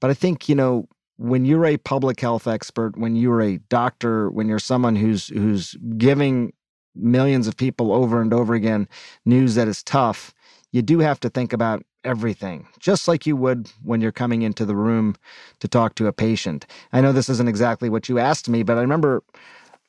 but 0.00 0.10
I 0.10 0.14
think 0.14 0.48
you 0.48 0.54
know 0.54 0.88
when 1.18 1.44
you're 1.44 1.66
a 1.66 1.78
public 1.78 2.20
health 2.20 2.46
expert, 2.46 2.96
when 2.98 3.16
you're 3.16 3.40
a 3.40 3.58
doctor, 3.68 4.30
when 4.30 4.48
you're 4.48 4.58
someone 4.58 4.96
who's 4.96 5.28
who's 5.28 5.74
giving 5.96 6.52
millions 6.94 7.46
of 7.46 7.56
people 7.56 7.92
over 7.92 8.22
and 8.22 8.32
over 8.32 8.54
again 8.54 8.88
news 9.24 9.54
that 9.54 9.68
is 9.68 9.82
tough, 9.82 10.34
you 10.72 10.82
do 10.82 11.00
have 11.00 11.20
to 11.20 11.28
think 11.28 11.52
about 11.52 11.82
everything, 12.06 12.66
just 12.78 13.08
like 13.08 13.26
you 13.26 13.36
would 13.36 13.70
when 13.82 14.00
you're 14.00 14.12
coming 14.12 14.42
into 14.42 14.64
the 14.64 14.76
room 14.76 15.16
to 15.60 15.68
talk 15.68 15.96
to 15.96 16.06
a 16.06 16.12
patient. 16.12 16.64
I 16.92 17.00
know 17.00 17.12
this 17.12 17.28
isn't 17.28 17.48
exactly 17.48 17.90
what 17.90 18.08
you 18.08 18.18
asked 18.18 18.48
me, 18.48 18.62
but 18.62 18.78
I 18.78 18.80
remember, 18.80 19.22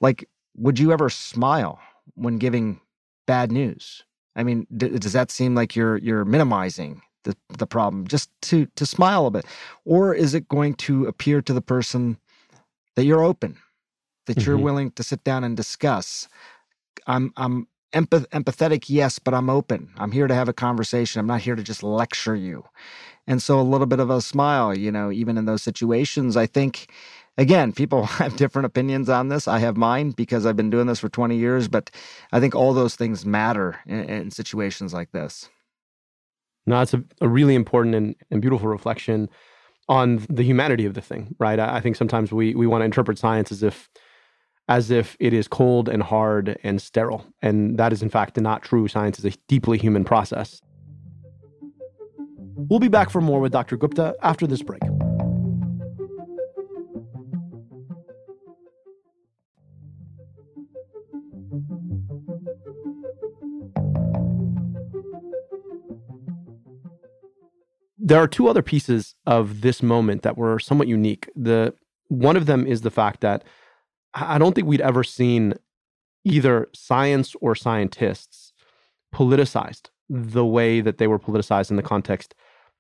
like, 0.02 0.28
would 0.58 0.80
you 0.80 0.92
ever 0.92 1.10
smile 1.10 1.80
when 2.16 2.38
giving 2.38 2.82
bad 3.28 3.52
news? 3.52 4.04
I 4.36 4.44
mean, 4.44 4.68
d- 4.76 4.98
does 4.98 5.14
that 5.14 5.32
seem 5.32 5.56
like 5.56 5.76
you're 5.76 5.98
you're 5.98 6.26
minimizing 6.26 7.02
the 7.24 7.38
the 7.50 7.68
problem 7.68 8.08
just 8.08 8.30
to 8.44 8.66
to 8.76 8.86
smile 8.86 9.28
a 9.28 9.32
bit, 9.32 9.46
or 9.86 10.14
is 10.14 10.34
it 10.34 10.48
going 10.48 10.74
to 10.76 11.06
appear 11.06 11.42
to 11.42 11.54
the 11.54 11.62
person 11.62 12.18
that 12.96 13.06
you're 13.06 13.24
open, 13.24 13.58
that 14.26 14.38
mm-hmm. 14.38 14.50
you're 14.50 14.58
willing 14.58 14.92
to 14.92 15.04
sit 15.04 15.24
down 15.24 15.44
and 15.44 15.56
discuss? 15.56 16.28
I'm 17.06 17.32
I'm 17.38 17.68
Empath- 17.93 18.28
empathetic, 18.28 18.86
yes, 18.89 19.17
but 19.19 19.34
I'm 19.34 19.50
open. 19.50 19.89
I'm 19.97 20.12
here 20.12 20.28
to 20.28 20.36
have 20.36 20.50
a 20.50 20.54
conversation. 20.54 21.19
I'm 21.19 21.28
not 21.28 21.41
here 21.41 21.56
to 21.56 21.63
just 21.63 21.84
lecture 21.84 22.36
you. 22.36 22.65
And 23.28 23.41
so 23.41 23.60
a 23.60 23.62
little 23.62 23.88
bit 23.88 24.00
of 24.00 24.10
a 24.10 24.21
smile, 24.21 24.78
you 24.78 24.91
know, 24.91 25.12
even 25.12 25.38
in 25.38 25.45
those 25.45 25.63
situations, 25.63 26.38
I 26.38 26.45
think, 26.47 26.91
again, 27.38 27.71
people 27.71 28.06
have 28.06 28.36
different 28.36 28.65
opinions 28.65 29.10
on 29.10 29.30
this. 29.30 29.47
I 29.47 29.60
have 29.60 29.78
mine 29.78 30.12
because 30.12 30.45
I've 30.45 30.56
been 30.56 30.69
doing 30.69 30.88
this 30.88 31.00
for 31.00 31.10
20 31.10 31.38
years, 31.38 31.67
but 31.67 31.89
I 32.32 32.39
think 32.39 32.56
all 32.56 32.73
those 32.73 32.95
things 32.95 33.26
matter 33.26 33.80
in, 33.86 34.04
in 34.04 34.32
situations 34.32 34.93
like 34.93 35.12
this. 35.12 35.50
No, 36.65 36.82
it's 36.82 36.93
a, 36.93 37.04
a 37.21 37.28
really 37.28 37.56
important 37.56 37.95
and, 37.95 38.15
and 38.30 38.41
beautiful 38.41 38.67
reflection 38.67 39.30
on 39.89 40.26
the 40.30 40.43
humanity 40.43 40.86
of 40.86 40.93
the 40.93 41.02
thing, 41.02 41.34
right? 41.39 41.60
I, 41.60 41.78
I 41.78 41.80
think 41.80 41.95
sometimes 41.95 42.34
we 42.34 42.54
we 42.54 42.67
want 42.67 42.82
to 42.82 42.86
interpret 42.86 43.17
science 43.17 43.54
as 43.54 43.63
if 43.63 43.89
as 44.68 44.92
if 44.92 45.16
it 45.20 45.34
is 45.34 45.48
cold 45.48 45.88
and 45.88 46.04
hard 46.04 46.58
and 46.64 46.82
sterile. 46.82 47.26
And 47.42 47.78
that 47.78 47.94
is, 47.94 48.02
in 48.02 48.10
fact, 48.10 48.38
not 48.38 48.64
true. 48.64 48.88
Science 48.88 49.18
is 49.20 49.26
a 49.26 49.38
deeply 49.48 49.78
human 49.78 50.04
process. 50.04 50.62
We'll 52.56 52.80
be 52.80 52.90
back 52.90 53.10
for 53.10 53.22
more 53.22 53.40
with 53.40 53.52
Dr. 53.52 53.78
Gupta 53.78 54.16
after 54.22 54.46
this 54.46 54.62
break. 54.62 54.82
There 68.00 68.22
are 68.22 68.28
two 68.28 68.48
other 68.48 68.62
pieces 68.62 69.16
of 69.26 69.62
this 69.62 69.84
moment 69.84 70.22
that 70.24 70.38
were 70.38 70.60
somewhat 70.60 70.88
unique. 70.88 71.30
The 71.36 71.74
one 72.08 72.38
of 72.38 72.46
them 72.46 72.66
is 72.66 72.82
the 72.82 72.90
fact 72.90 73.20
that 73.20 73.44
I 74.20 74.38
don't 74.38 74.54
think 74.54 74.68
we'd 74.68 74.82
ever 74.82 75.04
seen 75.04 75.54
either 76.24 76.68
science 76.74 77.36
or 77.42 77.56
scientists 77.56 78.54
politicized 79.14 79.90
the 80.10 80.46
way 80.46 80.82
that 80.82 80.98
they 80.98 81.08
were 81.08 81.20
politicized 81.20 81.70
in 81.70 81.78
the 81.78 81.84
context 81.84 82.34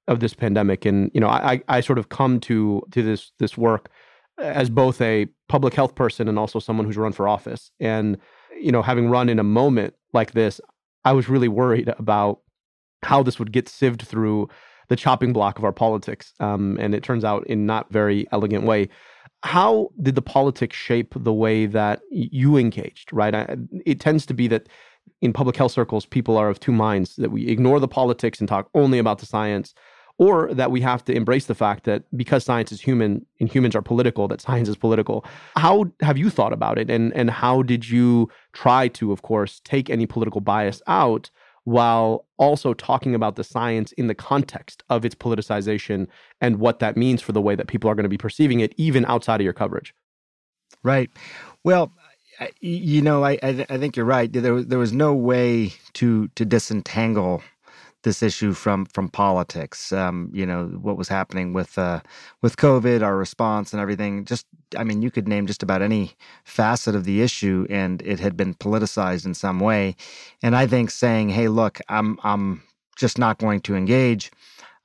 of 0.07 0.19
this 0.19 0.33
pandemic. 0.33 0.85
And 0.85 1.11
you 1.13 1.19
know, 1.19 1.27
I, 1.27 1.61
I 1.67 1.81
sort 1.81 1.99
of 1.99 2.09
come 2.09 2.39
to 2.41 2.81
to 2.91 3.03
this 3.03 3.31
this 3.39 3.57
work 3.57 3.89
as 4.37 4.69
both 4.69 5.01
a 5.01 5.27
public 5.49 5.73
health 5.73 5.95
person 5.95 6.27
and 6.27 6.37
also 6.37 6.59
someone 6.59 6.85
who's 6.85 6.97
run 6.97 7.11
for 7.11 7.27
office. 7.27 7.71
And 7.79 8.17
you 8.59 8.71
know, 8.71 8.81
having 8.81 9.09
run 9.09 9.29
in 9.29 9.39
a 9.39 9.43
moment 9.43 9.93
like 10.13 10.31
this, 10.31 10.59
I 11.05 11.13
was 11.13 11.29
really 11.29 11.47
worried 11.47 11.93
about 11.99 12.41
how 13.03 13.23
this 13.23 13.39
would 13.39 13.51
get 13.51 13.67
sieved 13.67 14.01
through 14.01 14.49
the 14.89 14.95
chopping 14.95 15.33
block 15.33 15.57
of 15.57 15.65
our 15.65 15.73
politics. 15.73 16.33
Um, 16.39 16.77
and 16.79 16.95
it 16.95 17.03
turns 17.03 17.23
out 17.23 17.45
in 17.47 17.65
not 17.65 17.91
very 17.91 18.27
elegant 18.31 18.63
way. 18.63 18.89
How 19.47 19.89
did 20.05 20.15
the 20.15 20.21
politics 20.21 20.75
shape 20.75 21.13
the 21.15 21.33
way 21.33 21.67
that 21.67 22.01
you 22.11 22.57
engaged? 22.57 23.07
Right, 23.13 23.33
I, 23.33 23.57
it 23.85 23.99
tends 23.99 24.25
to 24.25 24.33
be 24.33 24.47
that 24.49 24.67
in 25.21 25.31
public 25.33 25.55
health 25.55 25.71
circles, 25.71 26.05
people 26.05 26.35
are 26.37 26.49
of 26.49 26.59
two 26.59 26.73
minds: 26.87 27.15
that 27.15 27.31
we 27.31 27.47
ignore 27.47 27.79
the 27.79 27.87
politics 27.99 28.39
and 28.39 28.47
talk 28.49 28.65
only 28.73 28.99
about 28.99 29.19
the 29.19 29.25
science, 29.25 29.73
or 30.17 30.53
that 30.53 30.69
we 30.71 30.81
have 30.81 31.01
to 31.05 31.13
embrace 31.13 31.45
the 31.45 31.55
fact 31.55 31.85
that 31.85 32.03
because 32.21 32.43
science 32.43 32.71
is 32.75 32.81
human 32.81 33.25
and 33.39 33.49
humans 33.49 33.75
are 33.75 33.81
political, 33.81 34.27
that 34.27 34.41
science 34.41 34.69
is 34.69 34.75
political. 34.75 35.23
How 35.55 35.85
have 36.01 36.17
you 36.17 36.29
thought 36.29 36.53
about 36.53 36.77
it, 36.77 36.89
and 36.89 37.13
and 37.19 37.29
how 37.29 37.63
did 37.63 37.89
you 37.89 38.29
try 38.51 38.89
to, 38.99 39.11
of 39.13 39.21
course, 39.21 39.61
take 39.63 39.89
any 39.89 40.05
political 40.05 40.41
bias 40.41 40.81
out? 40.87 41.31
While 41.67 42.25
also 42.37 42.73
talking 42.73 43.13
about 43.13 43.35
the 43.35 43.43
science 43.43 43.91
in 43.93 44.07
the 44.07 44.15
context 44.15 44.83
of 44.89 45.03
its 45.03 45.13
politicization 45.13 46.07
and 46.39 46.59
what 46.59 46.79
that 46.79 46.95
means 46.95 47.21
for 47.21 47.33
the 47.33 47.41
way 47.41 47.55
that 47.55 47.67
people 47.67 47.89
are 47.89 47.93
going 47.93 48.05
to 48.05 48.09
be 48.09 48.17
perceiving 48.17 48.61
it, 48.61 48.73
even 48.77 49.03
outside 49.03 49.41
of 49.41 49.43
your 49.43 49.51
coverage. 49.51 49.93
Right. 50.81 51.11
Well, 51.65 51.91
you 52.61 53.01
know, 53.01 53.25
I 53.25 53.37
I, 53.43 53.77
think 53.77 53.97
you're 53.97 54.05
right. 54.05 54.31
There 54.31 54.53
was 54.53 54.67
there 54.67 54.79
was 54.79 54.93
no 54.93 55.13
way 55.13 55.73
to 55.95 56.29
to 56.35 56.45
disentangle 56.45 57.43
this 58.03 58.23
issue 58.23 58.53
from 58.53 58.85
from 58.85 59.09
politics. 59.09 59.91
Um, 59.91 60.31
you 60.33 60.45
know 60.45 60.67
what 60.67 60.97
was 60.97 61.09
happening 61.09 61.51
with 61.51 61.77
uh, 61.77 61.99
with 62.41 62.55
COVID, 62.55 63.01
our 63.01 63.17
response, 63.17 63.73
and 63.73 63.81
everything. 63.81 64.23
Just, 64.23 64.45
I 64.75 64.83
mean, 64.83 65.01
you 65.01 65.11
could 65.11 65.27
name 65.27 65.47
just 65.47 65.63
about 65.63 65.81
any 65.81 66.13
facet 66.43 66.95
of 66.95 67.03
the 67.05 67.21
issue, 67.21 67.65
and 67.69 68.01
it 68.01 68.19
had 68.19 68.35
been 68.35 68.53
politicized 68.55 69.25
in 69.25 69.33
some 69.33 69.59
way. 69.59 69.95
And 70.43 70.55
I 70.55 70.67
think 70.67 70.89
saying, 70.91 71.29
"Hey, 71.29 71.47
look, 71.47 71.79
I'm 71.89 72.19
I'm 72.23 72.63
just 72.97 73.17
not 73.17 73.37
going 73.37 73.61
to 73.61 73.75
engage," 73.75 74.31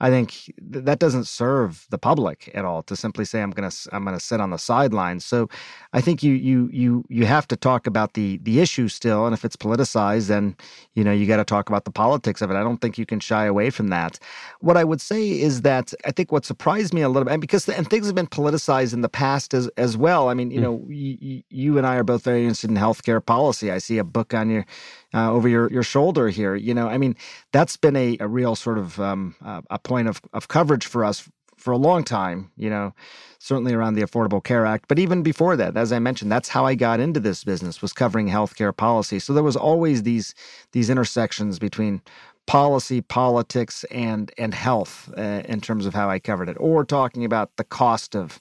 I 0.03 0.11
think 0.11 0.53
that 0.61 0.99
doesn't 0.99 1.29
serve 1.29 1.87
the 1.91 1.97
public 1.97 2.51
at 2.55 2.65
all 2.65 2.83
to 2.83 2.97
simply 2.97 3.25
say 3.25 3.41
I'm 3.41 3.53
going 3.53 3.71
to 3.71 3.89
I'm 3.93 4.05
going 4.05 4.19
to 4.19 4.25
sit 4.25 4.41
on 4.41 4.51
the 4.51 4.59
sidelines. 4.59 5.25
So 5.25 5.49
I 5.93 6.01
think 6.01 6.25
you 6.25 6.33
you 6.33 6.69
you 6.73 7.05
you 7.09 7.25
have 7.25 7.47
to 7.49 7.57
talk 7.57 7.87
about 7.87 8.15
the 8.15 8.39
the 8.43 8.59
issue 8.59 8.89
still, 8.89 9.27
and 9.27 9.33
if 9.33 9.45
it's 9.45 9.55
politicized, 9.55 10.27
then 10.27 10.57
you 10.95 11.05
know 11.05 11.13
you 11.13 11.27
got 11.27 11.37
to 11.37 11.45
talk 11.45 11.69
about 11.69 11.85
the 11.85 11.93
politics 11.93 12.43
of 12.43 12.51
it. 12.51 12.57
I 12.57 12.65
don't 12.65 12.79
think 12.79 12.99
you 12.99 13.07
can 13.07 13.21
shy 13.21 13.45
away 13.47 13.71
from 13.71 13.89
that. 13.89 14.19
What 14.59 14.77
I 14.77 14.83
would 14.83 15.01
say 15.01 15.31
is 15.41 15.63
that 15.63 15.95
I 16.05 16.11
think 16.11 16.33
what 16.33 16.45
surprised 16.45 16.93
me 16.93 17.03
a 17.03 17.09
little 17.09 17.25
bit, 17.27 17.33
and 17.33 17.41
because 17.41 17.67
the, 17.67 17.79
and 17.79 17.89
things 17.89 18.07
have 18.07 18.17
been 18.17 18.27
politicized 18.27 18.93
in 18.93 19.03
the 19.03 19.09
past 19.09 19.55
as 19.55 19.69
as 19.77 19.97
well. 19.97 20.29
I 20.29 20.35
mean, 20.35 20.51
you 20.51 20.59
mm. 20.59 20.63
know, 20.65 20.85
you, 20.89 21.45
you 21.49 21.79
and 21.79 21.87
I 21.87 21.95
are 21.95 22.05
both 22.05 22.25
very 22.25 22.43
interested 22.43 22.71
in 22.71 22.77
healthcare 22.77 23.25
policy. 23.25 23.71
I 23.71 23.79
see 23.79 23.99
a 23.99 24.05
book 24.05 24.35
on 24.35 24.51
your 24.51 24.67
uh, 25.15 25.31
over 25.33 25.49
your, 25.49 25.71
your 25.71 25.83
shoulder 25.83 26.29
here. 26.29 26.55
You 26.55 26.75
know, 26.75 26.89
I 26.89 26.99
mean, 26.99 27.17
that's 27.53 27.77
been 27.77 27.97
a, 27.97 28.17
a 28.21 28.29
real 28.29 28.55
sort 28.57 28.79
of 28.79 28.99
um, 29.01 29.35
uh, 29.45 29.63
a 29.71 29.79
point 29.79 30.09
of, 30.09 30.21
of 30.33 30.49
coverage 30.49 30.87
for 30.87 31.05
us 31.05 31.29
for 31.63 31.73
a 31.73 31.77
long 31.77 32.03
time, 32.03 32.51
you 32.57 32.69
know, 32.69 32.93
certainly 33.39 33.73
around 33.73 33.95
the 33.95 34.03
Affordable 34.03 34.43
Care 34.43 34.67
Act. 34.67 34.87
But 34.89 34.99
even 34.99 35.23
before 35.23 35.57
that, 35.57 35.77
as 35.77 35.93
I 35.93 36.01
mentioned, 36.01 36.33
that's 36.33 36.49
how 36.49 36.67
I 36.67 36.75
got 36.75 36.99
into 36.99 37.21
this 37.21 37.45
business 37.45 37.81
was 37.81 37.93
covering 37.93 38.29
healthcare 38.29 38.77
policy. 38.77 39.21
So 39.21 39.33
there 39.33 39.45
was 39.45 39.57
always 39.57 40.03
these 40.03 40.35
these 40.73 40.91
intersections 40.91 41.59
between 41.61 42.03
policy, 42.47 43.01
politics, 43.01 43.85
and 43.85 44.33
and 44.37 44.55
health 44.55 45.09
uh, 45.17 45.43
in 45.45 45.61
terms 45.61 45.87
of 45.87 45.95
how 45.95 46.11
I 46.11 46.19
covered 46.19 46.49
it, 46.49 46.57
or 46.59 46.85
talking 46.85 47.25
about 47.25 47.57
the 47.57 47.65
cost 47.65 48.17
of 48.17 48.41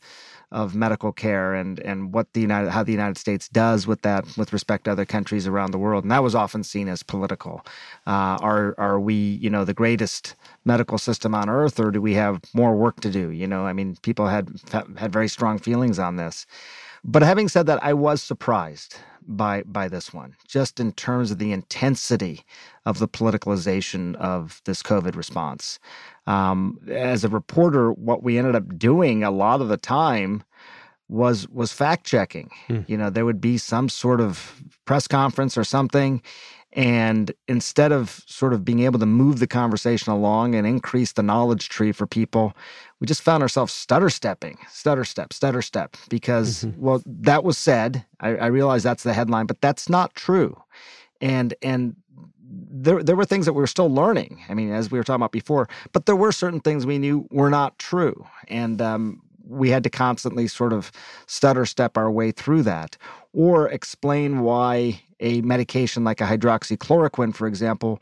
of 0.51 0.75
medical 0.75 1.11
care 1.11 1.53
and 1.53 1.79
and 1.79 2.13
what 2.13 2.33
the 2.33 2.41
United 2.41 2.69
how 2.69 2.83
the 2.83 2.91
United 2.91 3.17
States 3.17 3.47
does 3.49 3.87
with 3.87 4.01
that 4.01 4.25
with 4.37 4.51
respect 4.51 4.85
to 4.85 4.91
other 4.91 5.05
countries 5.05 5.47
around 5.47 5.71
the 5.71 5.77
world, 5.77 6.03
and 6.03 6.11
that 6.11 6.23
was 6.23 6.35
often 6.35 6.63
seen 6.63 6.87
as 6.87 7.03
political. 7.03 7.65
Uh, 8.05 8.37
are 8.41 8.75
are 8.77 8.99
we 8.99 9.13
you 9.15 9.49
know 9.49 9.63
the 9.65 9.73
greatest 9.73 10.35
medical 10.65 10.97
system 10.97 11.33
on 11.33 11.49
earth, 11.49 11.79
or 11.79 11.91
do 11.91 12.01
we 12.01 12.13
have 12.13 12.41
more 12.53 12.75
work 12.75 12.99
to 13.01 13.09
do? 13.09 13.29
You 13.29 13.47
know, 13.47 13.65
I 13.65 13.73
mean, 13.73 13.97
people 14.01 14.27
had 14.27 14.49
had 14.97 15.11
very 15.11 15.27
strong 15.27 15.59
feelings 15.59 15.99
on 15.99 16.17
this. 16.17 16.45
But 17.03 17.23
having 17.23 17.47
said 17.47 17.65
that, 17.65 17.83
I 17.83 17.93
was 17.93 18.21
surprised 18.21 18.97
by 19.27 19.63
by 19.63 19.87
this 19.87 20.13
one, 20.13 20.35
just 20.47 20.79
in 20.79 20.91
terms 20.93 21.31
of 21.31 21.37
the 21.37 21.51
intensity 21.51 22.43
of 22.85 22.99
the 22.99 23.07
politicalization 23.07 24.15
of 24.15 24.61
this 24.65 24.81
COVID 24.83 25.15
response. 25.15 25.79
Um, 26.27 26.79
as 26.89 27.23
a 27.23 27.29
reporter, 27.29 27.91
what 27.91 28.23
we 28.23 28.37
ended 28.37 28.55
up 28.55 28.77
doing 28.77 29.23
a 29.23 29.31
lot 29.31 29.61
of 29.61 29.69
the 29.69 29.77
time 29.77 30.43
was 31.09 31.47
was 31.49 31.73
fact 31.73 32.05
checking. 32.05 32.49
Hmm. 32.67 32.81
You 32.87 32.97
know, 32.97 33.09
there 33.09 33.25
would 33.25 33.41
be 33.41 33.57
some 33.57 33.89
sort 33.89 34.21
of 34.21 34.61
press 34.85 35.07
conference 35.07 35.57
or 35.57 35.63
something, 35.63 36.21
and 36.73 37.31
instead 37.47 37.91
of 37.91 38.23
sort 38.27 38.53
of 38.53 38.63
being 38.63 38.81
able 38.81 38.99
to 38.99 39.05
move 39.05 39.39
the 39.39 39.47
conversation 39.47 40.11
along 40.11 40.55
and 40.55 40.65
increase 40.65 41.11
the 41.13 41.23
knowledge 41.23 41.69
tree 41.69 41.91
for 41.91 42.07
people, 42.07 42.53
we 42.99 43.07
just 43.07 43.21
found 43.21 43.43
ourselves 43.43 43.73
stutter 43.73 44.09
stepping, 44.09 44.57
stutter 44.69 45.03
step, 45.03 45.33
stutter 45.33 45.61
step, 45.61 45.97
because, 46.09 46.63
mm-hmm. 46.63 46.81
well, 46.81 47.01
that 47.05 47.43
was 47.43 47.57
said. 47.57 48.05
I, 48.21 48.35
I 48.35 48.45
realize 48.47 48.83
that's 48.83 49.03
the 49.03 49.13
headline, 49.13 49.47
but 49.47 49.59
that's 49.59 49.89
not 49.89 50.15
true. 50.15 50.61
And, 51.19 51.53
and, 51.61 51.95
there, 52.53 53.01
there 53.01 53.15
were 53.15 53.25
things 53.25 53.45
that 53.45 53.53
we 53.53 53.61
were 53.61 53.67
still 53.67 53.89
learning. 53.89 54.43
I 54.49 54.53
mean, 54.53 54.73
as 54.73 54.91
we 54.91 54.97
were 54.97 55.03
talking 55.03 55.21
about 55.21 55.31
before, 55.31 55.69
but 55.93 56.05
there 56.05 56.15
were 56.15 56.33
certain 56.33 56.59
things 56.59 56.85
we 56.85 56.97
knew 56.97 57.25
were 57.31 57.49
not 57.49 57.79
true. 57.79 58.25
And 58.49 58.81
um, 58.81 59.21
we 59.47 59.69
had 59.69 59.83
to 59.83 59.89
constantly 59.89 60.47
sort 60.47 60.73
of 60.73 60.91
stutter 61.27 61.65
step 61.65 61.97
our 61.97 62.11
way 62.11 62.31
through 62.31 62.63
that 62.63 62.97
or 63.33 63.69
explain 63.69 64.41
why 64.41 65.01
a 65.19 65.41
medication 65.41 66.03
like 66.03 66.21
a 66.21 66.25
hydroxychloroquine, 66.25 67.33
for 67.35 67.47
example, 67.47 68.01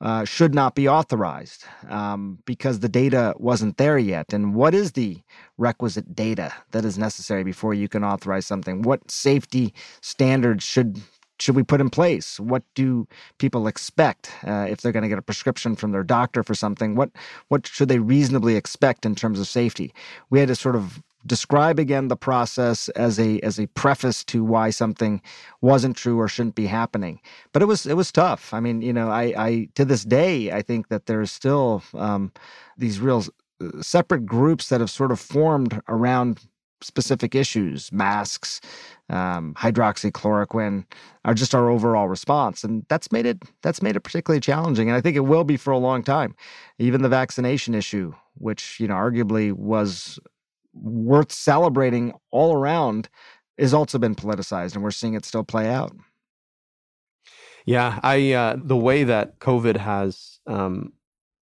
uh, 0.00 0.24
should 0.24 0.54
not 0.54 0.74
be 0.74 0.88
authorized 0.88 1.64
um, 1.88 2.38
because 2.44 2.80
the 2.80 2.88
data 2.88 3.34
wasn't 3.38 3.78
there 3.78 3.98
yet. 3.98 4.32
And 4.32 4.54
what 4.54 4.74
is 4.74 4.92
the 4.92 5.18
requisite 5.56 6.14
data 6.14 6.52
that 6.72 6.84
is 6.84 6.98
necessary 6.98 7.44
before 7.44 7.72
you 7.72 7.88
can 7.88 8.04
authorize 8.04 8.46
something? 8.46 8.82
What 8.82 9.10
safety 9.10 9.72
standards 10.00 10.64
should 10.64 11.00
should 11.38 11.54
we 11.54 11.62
put 11.62 11.82
in 11.82 11.90
place? 11.90 12.40
What 12.40 12.62
do 12.74 13.06
people 13.38 13.66
expect 13.66 14.30
uh, 14.46 14.66
if 14.70 14.80
they're 14.80 14.92
going 14.92 15.02
to 15.02 15.08
get 15.08 15.18
a 15.18 15.22
prescription 15.22 15.76
from 15.76 15.92
their 15.92 16.02
doctor 16.02 16.42
for 16.42 16.54
something? 16.54 16.94
What 16.94 17.10
what 17.48 17.66
should 17.66 17.88
they 17.88 17.98
reasonably 17.98 18.56
expect 18.56 19.06
in 19.06 19.14
terms 19.14 19.40
of 19.40 19.46
safety? 19.46 19.92
We 20.30 20.40
had 20.40 20.48
to 20.48 20.54
sort 20.54 20.76
of 20.76 21.02
describe 21.26 21.78
again 21.78 22.08
the 22.08 22.16
process 22.16 22.88
as 22.90 23.18
a 23.18 23.40
as 23.40 23.58
a 23.58 23.66
preface 23.68 24.24
to 24.24 24.44
why 24.44 24.70
something 24.70 25.20
wasn't 25.60 25.96
true 25.96 26.18
or 26.18 26.28
shouldn't 26.28 26.54
be 26.54 26.66
happening. 26.66 27.20
But 27.52 27.62
it 27.62 27.66
was 27.66 27.86
it 27.86 27.94
was 27.94 28.12
tough. 28.12 28.54
I 28.54 28.60
mean, 28.60 28.82
you 28.82 28.92
know, 28.92 29.10
I, 29.10 29.34
I 29.36 29.68
to 29.74 29.84
this 29.84 30.04
day 30.04 30.52
I 30.52 30.62
think 30.62 30.88
that 30.88 31.06
there's 31.06 31.32
still 31.32 31.82
um, 31.94 32.32
these 32.76 33.00
real 33.00 33.24
uh, 33.60 33.82
separate 33.82 34.26
groups 34.26 34.68
that 34.68 34.80
have 34.80 34.90
sort 34.90 35.12
of 35.12 35.20
formed 35.20 35.80
around 35.88 36.40
specific 36.82 37.34
issues, 37.34 37.90
masks, 37.90 38.60
um, 39.08 39.54
hydroxychloroquine, 39.54 40.84
are 41.24 41.34
just 41.34 41.54
our 41.54 41.70
overall 41.70 42.08
response, 42.08 42.64
and 42.64 42.84
that's 42.88 43.10
made 43.10 43.26
it 43.26 43.42
that's 43.62 43.82
made 43.82 43.96
it 43.96 44.00
particularly 44.00 44.40
challenging. 44.40 44.88
And 44.88 44.96
I 44.96 45.00
think 45.00 45.16
it 45.16 45.20
will 45.20 45.44
be 45.44 45.56
for 45.56 45.72
a 45.72 45.78
long 45.78 46.02
time. 46.02 46.34
Even 46.78 47.02
the 47.02 47.08
vaccination 47.08 47.74
issue, 47.74 48.14
which 48.34 48.78
you 48.78 48.88
know 48.88 48.94
arguably 48.94 49.52
was 49.52 50.18
worth 50.80 51.32
celebrating 51.32 52.12
all 52.30 52.54
around, 52.54 53.08
has 53.58 53.72
also 53.72 53.98
been 53.98 54.14
politicized, 54.14 54.74
and 54.74 54.82
we're 54.82 54.90
seeing 54.90 55.14
it 55.14 55.24
still 55.24 55.44
play 55.44 55.68
out. 55.68 55.96
Yeah, 57.64 57.98
I 58.02 58.32
uh, 58.32 58.56
the 58.62 58.76
way 58.76 59.04
that 59.04 59.40
COVID 59.40 59.76
has, 59.76 60.38
um, 60.46 60.92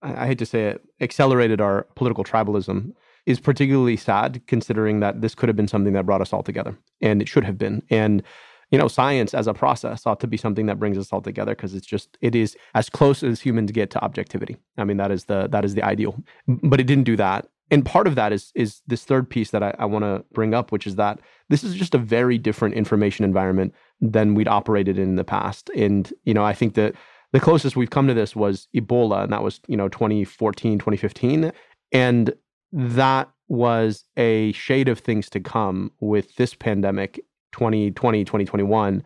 I, 0.02 0.24
I 0.24 0.26
hate 0.26 0.38
to 0.38 0.46
say 0.46 0.68
it, 0.68 0.82
accelerated 1.00 1.60
our 1.60 1.86
political 1.94 2.24
tribalism 2.24 2.92
is 3.26 3.40
particularly 3.40 3.96
sad 3.96 4.42
considering 4.46 5.00
that 5.00 5.20
this 5.20 5.34
could 5.34 5.48
have 5.48 5.56
been 5.56 5.68
something 5.68 5.94
that 5.94 6.04
brought 6.06 6.20
us 6.20 6.32
all 6.32 6.42
together 6.42 6.76
and 7.00 7.22
it 7.22 7.28
should 7.28 7.44
have 7.44 7.56
been. 7.56 7.82
And 7.90 8.22
you 8.70 8.78
know, 8.78 8.88
science 8.88 9.34
as 9.34 9.46
a 9.46 9.54
process 9.54 10.06
ought 10.06 10.20
to 10.20 10.26
be 10.26 10.36
something 10.36 10.66
that 10.66 10.78
brings 10.78 10.98
us 10.98 11.12
all 11.12 11.20
together 11.20 11.54
because 11.54 11.74
it's 11.74 11.86
just 11.86 12.18
it 12.20 12.34
is 12.34 12.56
as 12.74 12.88
close 12.90 13.22
as 13.22 13.40
humans 13.40 13.70
get 13.70 13.90
to 13.90 14.02
objectivity. 14.02 14.56
I 14.78 14.84
mean, 14.84 14.96
that 14.96 15.10
is 15.10 15.26
the 15.26 15.46
that 15.48 15.64
is 15.64 15.74
the 15.74 15.82
ideal. 15.82 16.20
But 16.48 16.80
it 16.80 16.84
didn't 16.84 17.04
do 17.04 17.16
that. 17.16 17.46
And 17.70 17.84
part 17.84 18.06
of 18.06 18.14
that 18.14 18.32
is 18.32 18.52
is 18.54 18.82
this 18.86 19.04
third 19.04 19.28
piece 19.28 19.50
that 19.50 19.62
I, 19.62 19.74
I 19.78 19.84
want 19.86 20.04
to 20.04 20.24
bring 20.32 20.54
up, 20.54 20.70
which 20.70 20.86
is 20.86 20.96
that 20.96 21.20
this 21.48 21.64
is 21.64 21.74
just 21.74 21.94
a 21.94 21.98
very 21.98 22.38
different 22.38 22.74
information 22.74 23.24
environment 23.24 23.74
than 24.00 24.34
we'd 24.34 24.48
operated 24.48 24.98
in, 24.98 25.10
in 25.10 25.16
the 25.16 25.24
past. 25.24 25.70
And, 25.76 26.12
you 26.24 26.34
know, 26.34 26.44
I 26.44 26.52
think 26.52 26.74
that 26.74 26.94
the 27.32 27.40
closest 27.40 27.76
we've 27.76 27.90
come 27.90 28.06
to 28.06 28.14
this 28.14 28.36
was 28.36 28.68
Ebola, 28.74 29.24
and 29.24 29.32
that 29.32 29.42
was, 29.42 29.60
you 29.66 29.76
know, 29.76 29.88
2014, 29.88 30.78
2015 30.78 31.52
And 31.92 32.34
that 32.72 33.28
was 33.48 34.04
a 34.16 34.52
shade 34.52 34.88
of 34.88 34.98
things 34.98 35.28
to 35.30 35.40
come 35.40 35.90
with 36.00 36.36
this 36.36 36.54
pandemic 36.54 37.24
2020, 37.52 38.24
2021. 38.24 39.02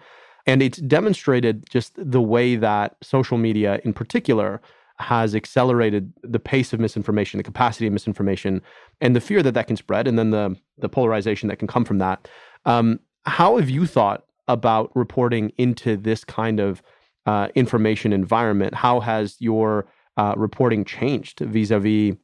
And 0.47 0.63
it's 0.63 0.79
demonstrated 0.79 1.65
just 1.69 1.93
the 1.97 2.23
way 2.23 2.57
that 2.57 2.97
social 3.03 3.37
media 3.37 3.81
in 3.85 3.93
particular 3.93 4.63
has 5.01 5.35
accelerated 5.35 6.13
the 6.23 6.41
pace 6.41 6.73
of 6.73 6.81
misinformation, 6.81 7.39
the 7.39 7.45
capacity 7.45 7.87
of 7.87 7.93
misinformation, 7.93 8.61
and 9.01 9.15
the 9.15 9.21
fear 9.21 9.43
that 9.43 9.55
that 9.55 9.67
can 9.67 9.77
spread, 9.77 10.07
and 10.09 10.19
then 10.19 10.31
the 10.31 10.57
the 10.79 10.89
polarization 10.89 11.49
that 11.49 11.59
can 11.59 11.69
come 11.69 11.85
from 11.85 11.99
that. 11.99 12.29
Um, 12.65 13.01
how 13.25 13.57
have 13.59 13.71
you 13.71 13.87
thought 13.87 14.25
about 14.49 14.91
reporting 14.95 15.53
into 15.59 15.97
this 15.97 16.25
kind 16.25 16.61
of 16.61 16.83
uh, 17.27 17.49
information 17.55 18.13
environment? 18.13 18.75
How 18.75 19.01
has 19.01 19.37
your 19.41 19.87
uh, 20.17 20.35
reporting 20.37 20.85
changed 20.85 21.41
vis-a-vis 21.41 22.17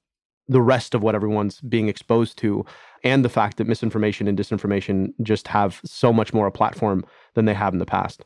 the 0.49 0.61
rest 0.61 0.95
of 0.95 1.03
what 1.03 1.15
everyone's 1.15 1.61
being 1.61 1.89
exposed 1.89 2.37
to, 2.39 2.67
and 3.03 3.25
the 3.25 3.29
fact 3.29 3.57
that 3.57 3.67
misinformation 3.67 4.29
and 4.29 4.39
disinformation 4.39 5.13
just 5.23 5.49
have 5.49 5.81
so 5.85 6.13
much 6.13 6.35
more 6.35 6.47
a 6.47 6.53
platform 6.53 7.05
than 7.35 7.45
they 7.45 7.55
have 7.55 7.73
in 7.73 7.79
the 7.79 7.87
past? 7.87 8.25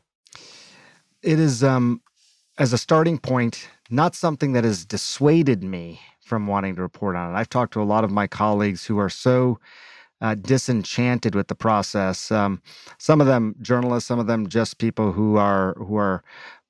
It 1.21 1.39
is, 1.39 1.63
um, 1.63 2.01
as 2.59 2.73
a 2.73 2.77
starting 2.77 3.17
point, 3.17 3.69
not 3.89 4.13
something 4.13 4.51
that 4.51 4.65
has 4.65 4.85
dissuaded 4.85 5.63
me 5.63 6.01
from 6.19 6.45
wanting 6.45 6.75
to 6.75 6.81
report 6.81 7.15
on 7.15 7.31
it. 7.31 7.37
I've 7.37 7.49
talked 7.49 7.73
to 7.73 7.81
a 7.81 7.83
lot 7.83 8.03
of 8.03 8.11
my 8.11 8.27
colleagues 8.27 8.85
who 8.85 8.99
are 8.99 9.09
so 9.09 9.59
uh, 10.21 10.35
disenchanted 10.35 11.33
with 11.33 11.47
the 11.47 11.55
process. 11.55 12.29
Um, 12.29 12.61
some 12.97 13.21
of 13.21 13.27
them 13.27 13.55
journalists, 13.61 14.09
some 14.09 14.19
of 14.19 14.27
them 14.27 14.49
just 14.49 14.77
people 14.77 15.13
who 15.13 15.37
are 15.37 15.73
who 15.75 15.95
are 15.95 16.21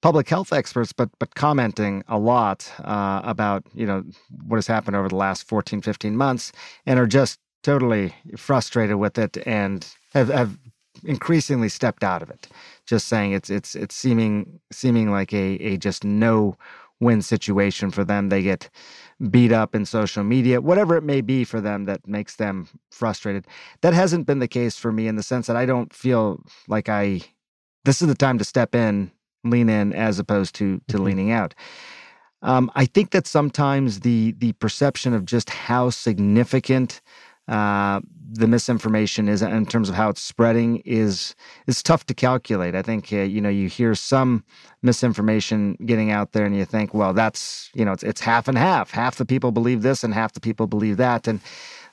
public 0.02 0.30
health 0.30 0.54
experts, 0.54 0.94
but 0.94 1.10
but 1.18 1.34
commenting 1.34 2.04
a 2.08 2.20
lot 2.20 2.72
uh, 2.84 3.22
about 3.24 3.64
you 3.74 3.88
know 3.88 4.04
what 4.46 4.58
has 4.58 4.68
happened 4.68 4.96
over 4.96 5.10
the 5.10 5.16
last 5.16 5.48
14, 5.48 5.82
15 5.82 6.16
months, 6.16 6.52
and 6.86 7.00
are 7.00 7.08
just 7.08 7.40
totally 7.64 8.14
frustrated 8.38 8.96
with 8.98 9.18
it 9.18 9.38
and 9.46 9.88
have, 10.14 10.30
have 10.30 10.58
increasingly 11.04 11.70
stepped 11.70 12.04
out 12.04 12.22
of 12.22 12.30
it. 12.30 12.48
Just 12.86 13.08
saying 13.08 13.34
it's 13.34 13.50
it's 13.50 13.76
it's 13.76 13.96
seeming 13.96 14.60
seeming 14.72 15.12
like 15.12 15.34
a 15.34 15.56
a 15.56 15.78
just 15.78 16.04
no 16.04 16.58
win 17.00 17.22
situation 17.22 17.92
for 17.92 18.04
them. 18.04 18.30
They 18.30 18.42
get 18.42 18.70
beat 19.30 19.52
up 19.52 19.76
in 19.76 19.86
social 19.86 20.24
media, 20.24 20.62
whatever 20.62 20.96
it 20.96 21.04
may 21.04 21.22
be 21.22 21.44
for 21.44 21.62
them 21.62 21.86
that 21.86 22.08
makes 22.08 22.36
them 22.36 22.68
frustrated. 22.92 23.48
That 23.82 23.94
hasn't 23.94 24.28
been 24.28 24.40
the 24.40 24.48
case 24.48 24.78
for 24.78 24.92
me 24.92 25.08
in 25.08 25.16
the 25.16 25.24
sense 25.24 25.48
that 25.48 25.56
I 25.56 25.66
don't 25.66 25.94
feel 25.94 26.42
like 26.68 26.90
I 26.90 27.22
this 27.86 28.02
is 28.02 28.08
the 28.08 28.16
time 28.16 28.38
to 28.38 28.44
step 28.44 28.76
in, 28.76 29.12
lean 29.44 29.70
in 29.70 29.94
as 29.94 30.20
opposed 30.20 30.56
to 30.56 30.82
to 30.88 30.96
mm-hmm. 30.96 31.06
leaning 31.06 31.32
out. 31.32 31.54
Um, 32.42 32.72
I 32.76 32.86
think 32.86 33.12
that 33.12 33.28
sometimes 33.28 34.02
the 34.02 34.34
the 34.38 34.54
perception 34.54 35.14
of 35.14 35.26
just 35.26 35.50
how 35.50 35.90
significant 35.90 37.02
uh, 37.50 38.00
the 38.32 38.48
misinformation 38.48 39.28
is 39.28 39.42
in 39.42 39.66
terms 39.66 39.90
of 39.90 39.96
how 39.96 40.10
it's 40.10 40.22
spreading 40.22 40.78
is 40.86 41.36
is 41.66 41.82
tough 41.82 42.06
to 42.06 42.14
calculate. 42.14 42.76
I 42.76 42.84
think 42.84 43.12
uh, 43.12 43.18
you 43.18 43.42
know 43.42 43.50
you 43.50 43.68
hear 43.68 43.96
some 43.96 44.44
misinformation 44.84 45.76
getting 45.86 46.12
out 46.12 46.34
there, 46.34 46.46
and 46.46 46.56
you 46.56 46.66
think, 46.66 46.94
well, 46.94 47.12
that's 47.14 47.72
you 47.74 47.84
know 47.84 47.92
it's 47.92 48.04
it's 48.04 48.22
half 48.22 48.48
and 48.48 48.58
half. 48.58 48.92
Half 48.92 49.16
the 49.16 49.26
people 49.26 49.52
believe 49.52 49.82
this, 49.82 50.04
and 50.04 50.14
half 50.14 50.34
the 50.34 50.40
people 50.40 50.68
believe 50.68 50.98
that, 50.98 51.28
and 51.28 51.40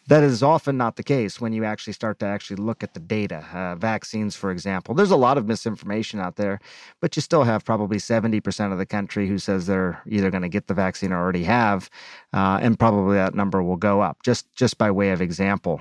that 0.08 0.22
is 0.22 0.42
often 0.42 0.76
not 0.76 0.96
the 0.96 1.02
case 1.02 1.40
when 1.40 1.52
you 1.52 1.64
actually 1.64 1.92
start 1.92 2.18
to 2.20 2.26
actually 2.26 2.56
look 2.56 2.82
at 2.82 2.94
the 2.94 3.00
data. 3.00 3.44
Uh, 3.52 3.74
vaccines, 3.74 4.36
for 4.36 4.50
example, 4.50 4.94
there's 4.94 5.10
a 5.10 5.16
lot 5.16 5.36
of 5.36 5.48
misinformation 5.48 6.20
out 6.20 6.36
there, 6.36 6.60
but 7.00 7.16
you 7.16 7.22
still 7.22 7.42
have 7.42 7.64
probably 7.64 7.96
70% 7.96 8.72
of 8.72 8.78
the 8.78 8.86
country 8.86 9.26
who 9.26 9.38
says 9.38 9.66
they're 9.66 10.00
either 10.06 10.30
going 10.30 10.42
to 10.42 10.48
get 10.48 10.68
the 10.68 10.74
vaccine 10.74 11.12
or 11.12 11.18
already 11.18 11.44
have, 11.44 11.90
uh, 12.32 12.58
and 12.62 12.78
probably 12.78 13.16
that 13.16 13.34
number 13.34 13.62
will 13.62 13.76
go 13.76 14.00
up 14.00 14.22
just 14.22 14.52
just 14.54 14.78
by 14.78 14.90
way 14.90 15.10
of 15.10 15.20
example. 15.20 15.80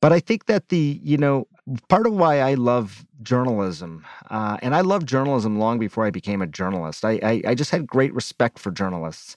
But 0.00 0.12
I 0.12 0.20
think 0.20 0.46
that 0.46 0.68
the 0.68 1.00
you 1.02 1.16
know 1.16 1.46
part 1.88 2.06
of 2.06 2.12
why 2.12 2.40
I 2.40 2.54
love 2.54 3.06
journalism, 3.22 4.04
uh, 4.30 4.58
and 4.62 4.74
I 4.74 4.80
loved 4.82 5.06
journalism 5.06 5.58
long 5.58 5.78
before 5.78 6.04
I 6.04 6.10
became 6.10 6.42
a 6.42 6.46
journalist. 6.46 7.04
I, 7.04 7.20
I 7.22 7.42
I 7.46 7.54
just 7.54 7.70
had 7.70 7.86
great 7.86 8.12
respect 8.12 8.58
for 8.58 8.70
journalists, 8.70 9.36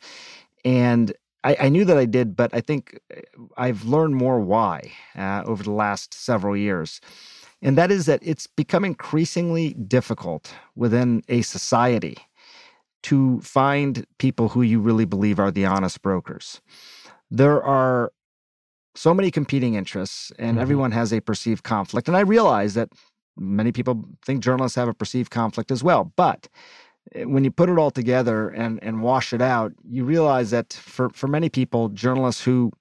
and 0.65 1.13
I, 1.43 1.55
I, 1.61 1.69
knew 1.69 1.85
that 1.85 1.97
I 1.97 2.05
did, 2.05 2.35
but 2.35 2.53
I 2.53 2.61
think 2.61 2.99
uh, 3.15 3.21
I've 3.57 3.85
learned 3.85 4.15
more 4.15 4.39
why 4.39 4.91
uh, 5.15 5.43
over 5.45 5.63
the 5.63 5.71
last 5.71 6.13
several 6.13 6.57
years. 6.57 6.99
And 7.61 7.77
that 7.77 7.91
is 7.91 8.05
that 8.05 8.19
it's 8.21 8.47
become 8.47 8.85
increasingly 8.85 9.73
difficult 9.73 10.53
within 10.75 11.23
a 11.27 11.41
society 11.41 12.17
to 13.03 13.39
find 13.41 14.05
people 14.17 14.49
who 14.49 14.61
you 14.61 14.79
really 14.79 15.05
believe 15.05 15.39
are 15.39 15.51
the 15.51 15.65
honest 15.65 16.01
brokers. 16.01 16.61
There 17.31 17.63
are 17.63 18.11
so 18.95 19.13
many 19.13 19.31
competing 19.31 19.75
interests, 19.75 20.31
and 20.39 20.53
mm-hmm. 20.53 20.61
everyone 20.61 20.91
has 20.91 21.13
a 21.13 21.21
perceived 21.21 21.63
conflict. 21.63 22.07
And 22.07 22.17
I 22.17 22.21
realize 22.21 22.73
that 22.73 22.89
many 23.37 23.71
people 23.71 24.05
think 24.25 24.43
journalists 24.43 24.75
have 24.75 24.87
a 24.87 24.93
perceived 24.93 25.31
conflict 25.31 25.71
as 25.71 25.83
well. 25.83 26.11
But 26.15 26.47
Eh, 26.47 26.86
when 27.15 27.43
you 27.43 27.51
put 27.51 27.69
it 27.69 27.77
all 27.77 27.91
together 27.91 28.49
and 28.49 28.81
and 28.83 29.01
wash 29.01 29.33
it 29.33 29.41
out, 29.41 29.73
you 29.87 30.03
realize 30.03 30.51
that 30.51 30.73
for 30.73 31.09
for 31.09 31.27
many 31.27 31.49
people, 31.49 31.89
journalists 31.89 32.43
who 32.43 32.71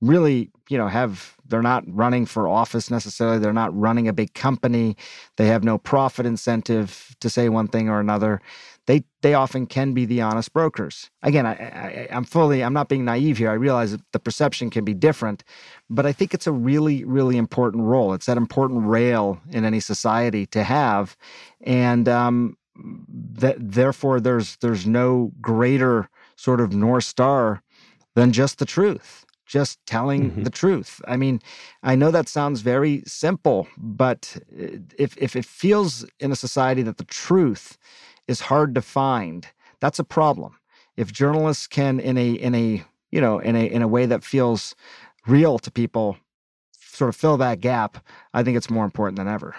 really 0.00 0.50
you 0.68 0.76
know 0.76 0.88
have 0.88 1.36
they're 1.48 1.62
not 1.62 1.84
running 1.86 2.26
for 2.26 2.48
office 2.48 2.90
necessarily 2.90 3.38
they're 3.38 3.52
not 3.52 3.74
running 3.76 4.08
a 4.08 4.12
big 4.12 4.34
company 4.34 4.96
they 5.36 5.46
have 5.46 5.64
no 5.64 5.78
profit 5.78 6.26
incentive 6.26 7.16
to 7.20 7.30
say 7.30 7.48
one 7.48 7.66
thing 7.66 7.88
or 7.88 7.98
another 7.98 8.40
they 8.86 9.02
they 9.22 9.34
often 9.34 9.66
can 9.66 9.92
be 9.94 10.04
the 10.04 10.20
honest 10.20 10.52
brokers. 10.52 11.10
Again 11.22 11.46
I, 11.46 11.52
I 11.54 12.08
i'm 12.10 12.24
fully 12.24 12.62
i'm 12.62 12.74
not 12.74 12.88
being 12.88 13.04
naive 13.04 13.38
here 13.38 13.50
i 13.50 13.54
realize 13.54 13.92
that 13.92 14.02
the 14.12 14.18
perception 14.18 14.70
can 14.70 14.84
be 14.84 14.94
different 14.94 15.44
but 15.88 16.04
i 16.04 16.12
think 16.12 16.34
it's 16.34 16.46
a 16.46 16.52
really 16.52 17.04
really 17.04 17.36
important 17.36 17.84
role. 17.84 18.12
It's 18.12 18.26
that 18.26 18.36
important 18.36 18.86
rail 18.86 19.40
in 19.50 19.64
any 19.64 19.80
society 19.80 20.46
to 20.46 20.62
have 20.62 21.16
and 21.62 22.08
um 22.08 22.56
that 22.78 23.56
therefore 23.58 24.20
there's 24.20 24.56
there's 24.56 24.86
no 24.86 25.32
greater 25.40 26.08
sort 26.36 26.60
of 26.60 26.72
north 26.72 27.04
star 27.04 27.62
than 28.14 28.32
just 28.32 28.58
the 28.58 28.66
truth 28.66 29.24
just 29.46 29.78
telling 29.86 30.32
mm-hmm. 30.32 30.42
the 30.42 30.50
truth. 30.50 31.00
I 31.06 31.16
mean 31.16 31.40
i 31.82 31.94
know 31.94 32.10
that 32.10 32.28
sounds 32.28 32.60
very 32.62 33.02
simple 33.06 33.68
but 33.76 34.36
if 34.98 35.16
if 35.16 35.36
it 35.36 35.44
feels 35.44 36.04
in 36.18 36.32
a 36.32 36.36
society 36.36 36.82
that 36.82 36.98
the 36.98 37.04
truth 37.04 37.78
is 38.26 38.40
hard 38.40 38.74
to 38.74 38.82
find 38.82 39.46
that's 39.80 39.98
a 39.98 40.04
problem. 40.04 40.56
If 40.96 41.12
journalists 41.12 41.66
can 41.66 42.00
in 42.00 42.16
a 42.16 42.32
in 42.32 42.54
a 42.54 42.82
you 43.10 43.20
know 43.20 43.38
in 43.38 43.56
a 43.56 43.64
in 43.66 43.82
a 43.82 43.88
way 43.88 44.06
that 44.06 44.24
feels 44.24 44.74
real 45.26 45.58
to 45.58 45.70
people 45.70 46.16
sort 46.72 47.10
of 47.10 47.16
fill 47.16 47.36
that 47.36 47.60
gap 47.60 47.98
i 48.32 48.42
think 48.42 48.56
it's 48.56 48.70
more 48.70 48.84
important 48.84 49.16
than 49.16 49.28
ever 49.28 49.54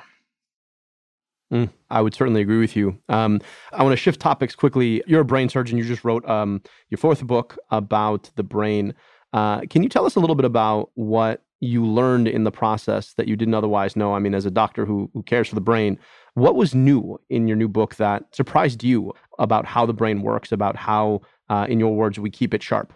Mm, 1.52 1.70
I 1.90 2.02
would 2.02 2.14
certainly 2.14 2.42
agree 2.42 2.60
with 2.60 2.76
you. 2.76 2.98
Um, 3.08 3.40
I 3.72 3.84
want 3.84 3.94
to 3.94 3.98
shift 3.98 4.20
topics 4.20 4.54
quickly. 4.56 5.02
You're 5.08 5.22
a 5.22 5.26
brain 5.26 5.48
surgeon. 5.48 5.78
You 5.78 5.86
just 5.86 6.04
wrote 6.04 6.28
um, 6.28 6.62
your 6.90 6.98
fourth 6.98 7.24
book 7.26 7.58
about 7.72 8.30
the 8.36 8.44
brain. 8.44 8.94
Uh, 9.34 9.62
can 9.62 9.82
you 9.84 9.90
tell 9.90 10.06
us 10.06 10.16
a 10.16 10.20
little 10.20 10.36
bit 10.36 10.46
about 10.46 10.92
what 10.96 11.44
you 11.60 11.86
learned 11.86 12.28
in 12.28 12.44
the 12.44 12.52
process 12.52 13.14
that 13.14 13.28
you 13.28 13.36
didn't 13.36 13.54
otherwise 13.54 13.96
know? 13.96 14.14
I 14.14 14.20
mean, 14.20 14.36
as 14.36 14.46
a 14.46 14.52
doctor 14.52 14.86
who, 14.86 15.10
who 15.14 15.24
cares 15.24 15.48
for 15.48 15.56
the 15.56 15.62
brain, 15.62 15.98
what 16.34 16.56
was 16.56 16.76
new 16.76 17.20
in 17.30 17.48
your 17.48 17.58
new 17.58 17.68
book 17.68 17.96
that 17.96 18.36
surprised 18.36 18.84
you 18.84 19.14
about 19.40 19.66
how 19.66 19.86
the 19.86 19.94
brain 19.94 20.22
works, 20.22 20.52
about 20.52 20.76
how, 20.76 21.22
uh, 21.50 21.66
in 21.70 21.80
your 21.80 21.96
words, 21.96 22.20
we 22.20 22.30
keep 22.30 22.54
it 22.54 22.62
sharp? 22.62 22.94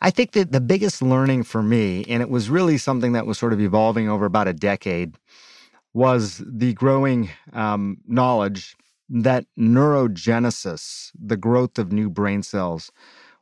I 0.00 0.10
think 0.10 0.32
that 0.32 0.52
the 0.52 0.60
biggest 0.60 1.02
learning 1.02 1.42
for 1.44 1.62
me, 1.62 2.04
and 2.08 2.22
it 2.22 2.30
was 2.30 2.50
really 2.50 2.78
something 2.78 3.12
that 3.12 3.26
was 3.26 3.38
sort 3.38 3.52
of 3.52 3.60
evolving 3.60 4.08
over 4.08 4.26
about 4.26 4.46
a 4.46 4.52
decade, 4.52 5.16
was 5.94 6.42
the 6.46 6.74
growing 6.74 7.30
um, 7.52 7.98
knowledge 8.06 8.76
that 9.08 9.46
neurogenesis, 9.58 11.10
the 11.18 11.36
growth 11.36 11.78
of 11.78 11.92
new 11.92 12.10
brain 12.10 12.42
cells, 12.42 12.90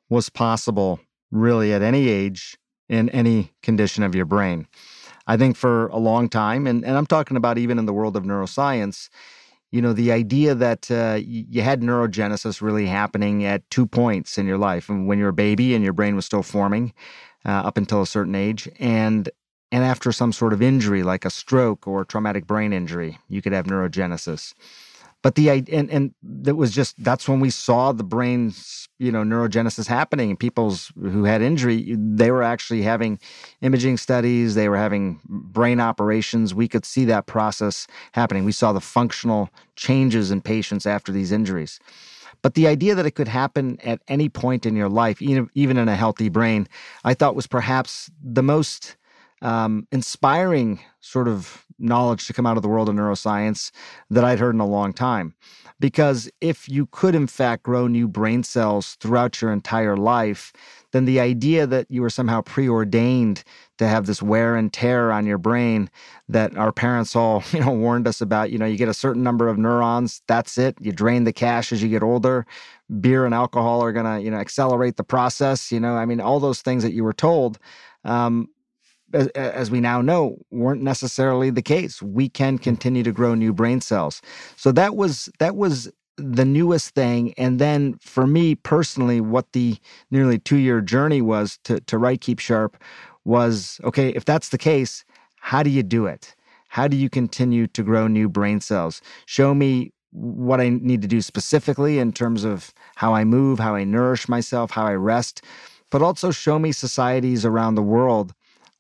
was 0.08 0.28
possible 0.28 1.00
really 1.30 1.72
at 1.72 1.82
any 1.82 2.08
age 2.08 2.56
in 2.88 3.08
any 3.10 3.52
condition 3.62 4.04
of 4.04 4.14
your 4.14 4.24
brain. 4.24 4.66
I 5.26 5.36
think 5.36 5.56
for 5.56 5.88
a 5.88 5.98
long 5.98 6.28
time, 6.28 6.66
and, 6.66 6.84
and 6.84 6.96
I'm 6.96 7.06
talking 7.06 7.36
about 7.36 7.58
even 7.58 7.78
in 7.78 7.86
the 7.86 7.92
world 7.92 8.16
of 8.16 8.22
neuroscience, 8.22 9.08
you 9.72 9.82
know, 9.82 9.92
the 9.92 10.12
idea 10.12 10.54
that 10.54 10.88
uh, 10.90 11.18
you 11.20 11.62
had 11.62 11.82
neurogenesis 11.82 12.62
really 12.62 12.86
happening 12.86 13.44
at 13.44 13.68
two 13.70 13.86
points 13.86 14.38
in 14.38 14.46
your 14.46 14.58
life 14.58 14.88
and 14.88 15.08
when 15.08 15.18
you're 15.18 15.30
a 15.30 15.34
baby 15.34 15.74
and 15.74 15.82
your 15.82 15.92
brain 15.92 16.14
was 16.14 16.24
still 16.24 16.44
forming 16.44 16.94
uh, 17.44 17.50
up 17.50 17.76
until 17.76 18.02
a 18.02 18.06
certain 18.06 18.34
age, 18.34 18.68
and 18.78 19.28
and 19.72 19.84
after 19.84 20.12
some 20.12 20.32
sort 20.32 20.52
of 20.52 20.62
injury 20.62 21.02
like 21.02 21.24
a 21.24 21.30
stroke 21.30 21.86
or 21.86 22.04
traumatic 22.04 22.46
brain 22.46 22.72
injury, 22.72 23.18
you 23.28 23.42
could 23.42 23.52
have 23.52 23.66
neurogenesis. 23.66 24.54
But 25.22 25.34
the 25.34 25.50
and 25.50 25.90
and 25.90 26.14
that 26.22 26.54
was 26.54 26.70
just 26.70 27.02
that's 27.02 27.28
when 27.28 27.40
we 27.40 27.50
saw 27.50 27.90
the 27.90 28.04
brain's 28.04 28.88
you 28.98 29.10
know 29.10 29.22
neurogenesis 29.22 29.88
happening. 29.88 30.30
And 30.30 30.38
people's 30.38 30.92
who 30.94 31.24
had 31.24 31.42
injury, 31.42 31.96
they 31.98 32.30
were 32.30 32.44
actually 32.44 32.82
having 32.82 33.18
imaging 33.60 33.96
studies. 33.96 34.54
They 34.54 34.68
were 34.68 34.76
having 34.76 35.20
brain 35.24 35.80
operations. 35.80 36.54
We 36.54 36.68
could 36.68 36.84
see 36.84 37.04
that 37.06 37.26
process 37.26 37.88
happening. 38.12 38.44
We 38.44 38.52
saw 38.52 38.72
the 38.72 38.80
functional 38.80 39.50
changes 39.74 40.30
in 40.30 40.42
patients 40.42 40.86
after 40.86 41.10
these 41.10 41.32
injuries. 41.32 41.80
But 42.42 42.54
the 42.54 42.68
idea 42.68 42.94
that 42.94 43.06
it 43.06 43.16
could 43.16 43.26
happen 43.26 43.80
at 43.82 44.02
any 44.06 44.28
point 44.28 44.64
in 44.64 44.76
your 44.76 44.88
life, 44.88 45.20
even 45.20 45.50
even 45.54 45.76
in 45.76 45.88
a 45.88 45.96
healthy 45.96 46.28
brain, 46.28 46.68
I 47.02 47.14
thought 47.14 47.34
was 47.34 47.48
perhaps 47.48 48.10
the 48.22 48.44
most 48.44 48.96
um, 49.42 49.86
inspiring 49.92 50.80
sort 51.00 51.28
of 51.28 51.64
knowledge 51.78 52.26
to 52.26 52.32
come 52.32 52.46
out 52.46 52.56
of 52.56 52.62
the 52.62 52.68
world 52.68 52.88
of 52.88 52.94
neuroscience 52.94 53.70
that 54.10 54.24
I'd 54.24 54.38
heard 54.38 54.54
in 54.54 54.60
a 54.60 54.66
long 54.66 54.92
time. 54.92 55.34
Because 55.78 56.30
if 56.40 56.68
you 56.70 56.86
could, 56.86 57.14
in 57.14 57.26
fact, 57.26 57.62
grow 57.62 57.86
new 57.86 58.08
brain 58.08 58.42
cells 58.42 58.96
throughout 58.98 59.42
your 59.42 59.52
entire 59.52 59.94
life, 59.94 60.52
then 60.92 61.04
the 61.04 61.20
idea 61.20 61.66
that 61.66 61.86
you 61.90 62.00
were 62.00 62.08
somehow 62.08 62.40
preordained 62.40 63.44
to 63.76 63.86
have 63.86 64.06
this 64.06 64.22
wear 64.22 64.56
and 64.56 64.72
tear 64.72 65.12
on 65.12 65.26
your 65.26 65.36
brain 65.36 65.90
that 66.30 66.56
our 66.56 66.72
parents 66.72 67.14
all, 67.14 67.42
you 67.52 67.60
know, 67.60 67.72
warned 67.72 68.08
us 68.08 68.22
about, 68.22 68.50
you 68.50 68.56
know, 68.56 68.64
you 68.64 68.78
get 68.78 68.88
a 68.88 68.94
certain 68.94 69.22
number 69.22 69.48
of 69.48 69.58
neurons, 69.58 70.22
that's 70.26 70.56
it. 70.56 70.76
You 70.80 70.92
drain 70.92 71.24
the 71.24 71.32
cash 71.32 71.72
as 71.72 71.82
you 71.82 71.90
get 71.90 72.02
older. 72.02 72.46
Beer 73.00 73.26
and 73.26 73.34
alcohol 73.34 73.82
are 73.82 73.92
going 73.92 74.06
to, 74.06 74.24
you 74.24 74.30
know, 74.30 74.38
accelerate 74.38 74.96
the 74.96 75.04
process, 75.04 75.70
you 75.70 75.80
know, 75.80 75.94
I 75.94 76.06
mean, 76.06 76.20
all 76.20 76.40
those 76.40 76.62
things 76.62 76.82
that 76.84 76.94
you 76.94 77.04
were 77.04 77.12
told. 77.12 77.58
Um, 78.04 78.48
as, 79.12 79.28
as, 79.28 79.70
we 79.70 79.80
now 79.80 80.00
know, 80.00 80.36
weren't 80.50 80.82
necessarily 80.82 81.50
the 81.50 81.62
case. 81.62 82.02
We 82.02 82.28
can 82.28 82.56
hmm. 82.56 82.62
continue 82.62 83.02
to 83.02 83.12
grow 83.12 83.34
new 83.34 83.52
brain 83.52 83.80
cells. 83.80 84.20
So 84.56 84.72
that 84.72 84.96
was 84.96 85.28
that 85.38 85.56
was 85.56 85.90
the 86.16 86.44
newest 86.44 86.94
thing. 86.94 87.34
And 87.36 87.58
then 87.58 87.98
for 88.00 88.26
me 88.26 88.54
personally, 88.54 89.20
what 89.20 89.52
the 89.52 89.76
nearly 90.10 90.38
two 90.38 90.56
year 90.56 90.80
journey 90.80 91.22
was 91.22 91.58
to 91.64 91.80
to 91.80 91.98
write 91.98 92.20
Keep 92.20 92.40
Sharp 92.40 92.76
was 93.24 93.80
okay. 93.84 94.10
If 94.10 94.24
that's 94.24 94.50
the 94.50 94.58
case, 94.58 95.04
how 95.40 95.62
do 95.62 95.70
you 95.70 95.82
do 95.82 96.06
it? 96.06 96.34
How 96.68 96.88
do 96.88 96.96
you 96.96 97.08
continue 97.08 97.66
to 97.68 97.82
grow 97.82 98.06
new 98.06 98.28
brain 98.28 98.60
cells? 98.60 99.00
Show 99.26 99.54
me 99.54 99.92
what 100.10 100.60
I 100.60 100.70
need 100.70 101.02
to 101.02 101.08
do 101.08 101.20
specifically 101.20 101.98
in 101.98 102.12
terms 102.12 102.44
of 102.44 102.72
how 102.96 103.14
I 103.14 103.24
move, 103.24 103.58
how 103.58 103.74
I 103.74 103.84
nourish 103.84 104.28
myself, 104.28 104.70
how 104.70 104.86
I 104.86 104.94
rest, 104.94 105.42
but 105.90 106.02
also 106.02 106.30
show 106.30 106.58
me 106.58 106.72
societies 106.72 107.44
around 107.44 107.74
the 107.74 107.82
world 107.82 108.34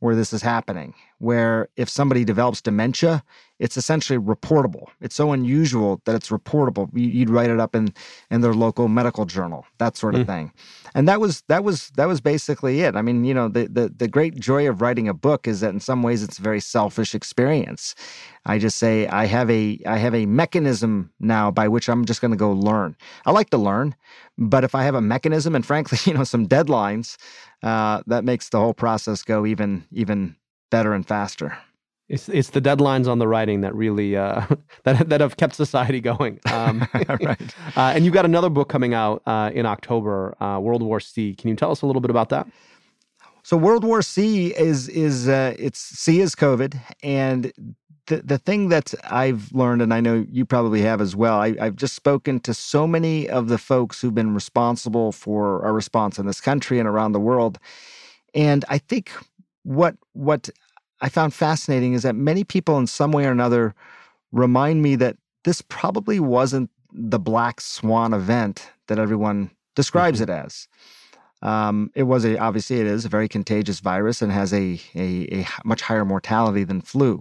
where 0.06 0.14
this 0.14 0.32
is 0.32 0.40
happening, 0.42 0.94
where 1.18 1.68
if 1.76 1.88
somebody 1.88 2.24
develops 2.24 2.60
dementia, 2.60 3.22
it's 3.58 3.78
essentially 3.78 4.18
reportable. 4.18 4.88
It's 5.00 5.14
so 5.14 5.32
unusual 5.32 6.02
that 6.04 6.14
it's 6.14 6.28
reportable. 6.28 6.90
You'd 6.92 7.30
write 7.30 7.48
it 7.48 7.58
up 7.58 7.74
in 7.74 7.94
in 8.30 8.42
their 8.42 8.52
local 8.52 8.88
medical 8.88 9.24
journal, 9.24 9.64
that 9.78 9.96
sort 9.96 10.14
of 10.14 10.22
mm. 10.22 10.26
thing. 10.26 10.52
And 10.94 11.08
that 11.08 11.20
was 11.20 11.42
that 11.48 11.64
was 11.64 11.90
that 11.96 12.06
was 12.06 12.20
basically 12.20 12.82
it. 12.82 12.96
I 12.96 13.02
mean, 13.02 13.24
you 13.24 13.32
know, 13.32 13.48
the, 13.48 13.66
the 13.66 13.88
the 13.88 14.08
great 14.08 14.38
joy 14.38 14.68
of 14.68 14.82
writing 14.82 15.08
a 15.08 15.14
book 15.14 15.48
is 15.48 15.60
that 15.60 15.72
in 15.72 15.80
some 15.80 16.02
ways 16.02 16.22
it's 16.22 16.38
a 16.38 16.42
very 16.42 16.60
selfish 16.60 17.14
experience. 17.14 17.94
I 18.44 18.58
just 18.58 18.76
say 18.76 19.06
I 19.08 19.24
have 19.24 19.50
a 19.50 19.80
I 19.86 19.96
have 19.96 20.14
a 20.14 20.26
mechanism 20.26 21.10
now 21.18 21.50
by 21.50 21.66
which 21.66 21.88
I'm 21.88 22.04
just 22.04 22.20
going 22.20 22.32
to 22.32 22.36
go 22.36 22.52
learn. 22.52 22.94
I 23.24 23.30
like 23.30 23.50
to 23.50 23.58
learn, 23.58 23.94
but 24.36 24.64
if 24.64 24.74
I 24.74 24.82
have 24.82 24.94
a 24.94 25.00
mechanism 25.00 25.54
and 25.54 25.64
frankly, 25.64 25.98
you 26.04 26.12
know, 26.12 26.24
some 26.24 26.46
deadlines, 26.46 27.16
uh, 27.62 28.02
that 28.06 28.24
makes 28.24 28.50
the 28.50 28.58
whole 28.58 28.74
process 28.74 29.22
go 29.22 29.46
even 29.46 29.84
even 29.92 30.36
better 30.70 30.92
and 30.92 31.06
faster. 31.06 31.56
It's 32.08 32.28
it's 32.28 32.50
the 32.50 32.60
deadlines 32.60 33.08
on 33.08 33.18
the 33.18 33.26
writing 33.26 33.62
that 33.62 33.74
really 33.74 34.16
uh, 34.16 34.46
that 34.84 35.08
that 35.08 35.20
have 35.20 35.36
kept 35.36 35.54
society 35.54 36.00
going. 36.00 36.40
Um, 36.52 36.88
right. 36.94 37.40
Uh, 37.76 37.92
and 37.94 38.04
you've 38.04 38.14
got 38.14 38.24
another 38.24 38.48
book 38.48 38.68
coming 38.70 38.94
out 38.94 39.22
uh, 39.26 39.50
in 39.52 39.66
October, 39.66 40.34
uh, 40.42 40.58
World 40.58 40.82
War 40.82 40.98
C. 41.00 41.34
Can 41.34 41.50
you 41.50 41.56
tell 41.56 41.70
us 41.70 41.82
a 41.82 41.86
little 41.86 42.00
bit 42.00 42.10
about 42.10 42.30
that? 42.30 42.46
So 43.42 43.56
World 43.56 43.84
War 43.84 44.00
C 44.02 44.54
is 44.54 44.88
is 44.88 45.28
uh, 45.28 45.54
it's 45.58 45.78
C 45.78 46.20
is 46.20 46.34
COVID, 46.34 46.80
and 47.02 47.52
the 48.06 48.22
the 48.22 48.38
thing 48.38 48.70
that 48.70 48.94
I've 49.04 49.52
learned, 49.52 49.82
and 49.82 49.92
I 49.92 50.00
know 50.00 50.24
you 50.30 50.46
probably 50.46 50.80
have 50.82 51.00
as 51.00 51.14
well. 51.14 51.40
I, 51.40 51.54
I've 51.60 51.76
just 51.76 51.94
spoken 51.94 52.40
to 52.40 52.54
so 52.54 52.86
many 52.86 53.28
of 53.28 53.48
the 53.48 53.58
folks 53.58 54.00
who've 54.00 54.14
been 54.14 54.34
responsible 54.34 55.12
for 55.12 55.64
our 55.64 55.72
response 55.72 56.18
in 56.18 56.26
this 56.26 56.40
country 56.40 56.78
and 56.78 56.88
around 56.88 57.12
the 57.12 57.20
world, 57.20 57.58
and 58.34 58.64
I 58.68 58.78
think 58.78 59.12
what 59.66 59.96
what 60.12 60.48
I 61.00 61.08
found 61.08 61.34
fascinating 61.34 61.92
is 61.92 62.02
that 62.04 62.14
many 62.14 62.44
people, 62.44 62.78
in 62.78 62.86
some 62.86 63.12
way 63.12 63.26
or 63.26 63.32
another, 63.32 63.74
remind 64.32 64.82
me 64.82 64.96
that 64.96 65.16
this 65.44 65.60
probably 65.60 66.20
wasn't 66.20 66.70
the 66.92 67.18
black 67.18 67.60
swan 67.60 68.14
event 68.14 68.70
that 68.86 68.98
everyone 68.98 69.50
describes 69.74 70.20
mm-hmm. 70.20 70.30
it 70.30 70.44
as. 70.46 70.68
Um, 71.42 71.90
it 71.94 72.04
was 72.04 72.24
a 72.24 72.38
obviously 72.38 72.80
it 72.80 72.86
is 72.86 73.04
a 73.04 73.10
very 73.10 73.28
contagious 73.28 73.80
virus 73.80 74.22
and 74.22 74.32
has 74.32 74.54
a, 74.54 74.80
a, 74.94 75.40
a 75.40 75.46
much 75.64 75.82
higher 75.82 76.04
mortality 76.04 76.64
than 76.64 76.80
flu. 76.80 77.20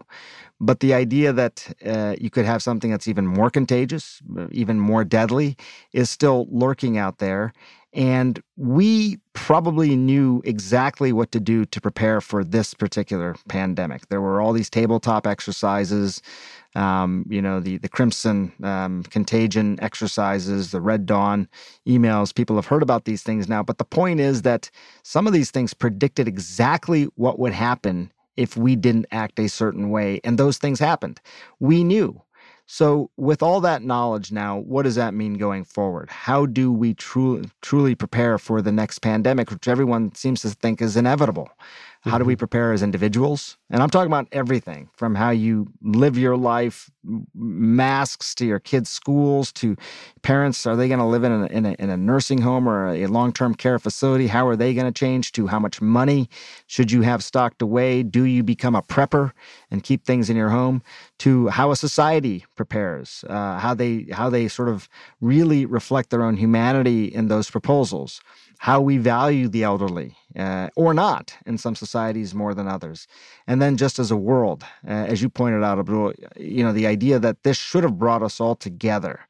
But 0.62 0.80
the 0.80 0.94
idea 0.94 1.34
that 1.34 1.68
uh, 1.86 2.16
you 2.18 2.30
could 2.30 2.46
have 2.46 2.64
something 2.64 2.90
that's 2.90 3.10
even 3.10 3.28
more 3.28 3.50
contagious, 3.50 4.22
even 4.52 4.80
more 4.80 5.04
deadly, 5.04 5.58
is 5.92 6.10
still 6.10 6.48
lurking 6.50 6.98
out 6.98 7.18
there. 7.18 7.52
And 7.96 8.44
we 8.58 9.20
probably 9.32 9.96
knew 9.96 10.42
exactly 10.44 11.14
what 11.14 11.32
to 11.32 11.40
do 11.40 11.64
to 11.66 11.80
prepare 11.80 12.20
for 12.20 12.44
this 12.44 12.74
particular 12.74 13.38
pandemic. 13.48 14.10
There 14.10 14.20
were 14.20 14.42
all 14.42 14.52
these 14.52 14.70
tabletop 14.70 15.26
exercises, 15.26 16.22
um, 16.76 17.26
you 17.30 17.42
know, 17.42 17.62
the, 17.62 17.78
the 17.78 17.88
Crimson 17.88 18.52
um, 18.64 19.04
contagion 19.04 19.80
exercises, 19.82 20.72
the 20.72 20.82
Red 20.82 21.06
Dawn 21.06 21.48
emails. 21.88 22.36
People 22.36 22.58
have 22.58 22.66
heard 22.66 22.84
about 22.84 23.06
these 23.06 23.24
things 23.24 23.48
now. 23.48 23.64
But 23.64 23.78
the 23.78 23.86
point 23.86 24.20
is 24.20 24.42
that 24.42 24.70
some 25.04 25.26
of 25.26 25.32
these 25.32 25.50
things 25.50 25.74
predicted 25.74 26.28
exactly 26.28 27.06
what 27.16 27.40
would 27.40 27.54
happen 27.54 28.12
if 28.36 28.58
we 28.58 28.76
didn't 28.76 29.06
act 29.12 29.40
a 29.40 29.48
certain 29.48 29.90
way. 29.90 30.20
And 30.26 30.38
those 30.38 30.58
things 30.58 30.80
happened. 30.80 31.22
We 31.62 31.86
knew. 31.86 32.22
So, 32.68 33.12
with 33.16 33.44
all 33.44 33.62
that 33.62 33.84
knowledge 33.84 34.32
now, 34.32 34.58
what 34.58 34.84
does 34.84 34.96
that 34.96 35.14
mean 35.14 35.36
going 35.36 35.66
forward? 35.66 36.10
How 36.10 36.48
do 36.48 36.72
we 36.72 36.96
truly 36.96 37.50
truly 37.62 37.94
prepare 37.94 38.40
for 38.40 38.62
the 38.62 38.72
next 38.72 39.00
pandemic, 39.00 39.52
which 39.52 39.68
everyone 39.68 40.16
seems 40.16 40.42
to 40.42 40.50
think 40.50 40.82
is 40.82 40.98
inevitable? 40.98 41.50
How 42.06 42.20
do 42.20 42.24
we 42.24 42.34
mm-hmm. 42.34 42.40
prepare 42.40 42.72
as 42.72 42.84
individuals? 42.84 43.58
And 43.72 43.82
I'm 43.82 43.90
talking 43.90 44.12
about 44.12 44.28
everything 44.32 44.90
from 44.94 45.16
how 45.16 45.32
you 45.32 45.68
live 45.82 46.20
your 46.20 46.38
life, 46.38 46.92
masks 47.34 48.36
to 48.36 48.46
your 48.46 48.60
kids' 48.60 48.92
schools 48.92 49.52
to 49.54 49.76
parents. 50.22 50.68
Are 50.68 50.76
they 50.76 50.88
going 50.88 51.00
to 51.00 51.06
live 51.06 51.24
in 51.24 51.32
a, 51.32 51.46
in, 51.48 51.66
a, 51.66 51.72
in 51.80 51.90
a 51.90 51.98
nursing 51.98 52.42
home 52.42 52.70
or 52.70 52.94
a 52.94 53.08
long 53.08 53.34
term 53.34 53.56
care 53.56 53.80
facility? 53.80 54.28
How 54.28 54.48
are 54.48 54.56
they 54.56 54.76
going 54.76 54.86
to 54.86 54.92
change? 54.92 55.32
To 55.34 55.48
how 55.48 55.58
much 55.58 55.82
money 55.82 56.30
should 56.68 56.92
you 56.92 57.02
have 57.02 57.24
stocked 57.24 57.64
away? 57.64 58.04
Do 58.04 58.24
you 58.24 58.44
become 58.44 58.76
a 58.76 58.84
prepper 58.84 59.32
and 59.72 59.84
keep 59.84 60.06
things 60.06 60.30
in 60.30 60.38
your 60.38 60.50
home? 60.50 60.84
To 61.20 61.48
how 61.48 61.72
a 61.72 61.76
society 61.76 62.46
prepares, 62.56 63.26
uh, 63.28 63.58
how 63.58 63.74
they 63.74 64.06
how 64.12 64.30
they 64.30 64.48
sort 64.48 64.70
of 64.70 64.88
really 65.22 65.66
reflect 65.66 66.12
their 66.12 66.24
own 66.24 66.38
humanity 66.38 67.06
in 67.06 67.30
those 67.30 67.50
proposals 67.50 68.22
how 68.60 68.82
we 68.82 68.98
value 68.98 69.48
the 69.48 69.64
elderly 69.64 70.16
uh, 70.36 70.70
or 70.76 70.94
not 70.94 71.36
in 71.46 71.58
some 71.58 71.76
societies 71.76 72.34
more 72.34 72.54
than 72.54 72.68
others. 72.68 73.08
And 73.48 73.62
then 73.62 73.78
just 73.78 74.00
as 74.00 74.12
a 74.12 74.18
world, 74.18 74.64
uh, 74.88 74.92
as 74.92 75.22
you 75.22 75.30
pointed 75.30 75.64
out, 75.64 75.80
Abdul, 75.80 76.14
you 76.38 76.64
know, 76.64 76.74
the 76.74 76.88
idea 76.88 77.20
that 77.20 77.44
this 77.44 77.58
should 77.58 77.84
have 77.84 77.98
brought 77.98 78.24
us 78.24 78.40
all 78.40 78.56
together. 78.56 79.22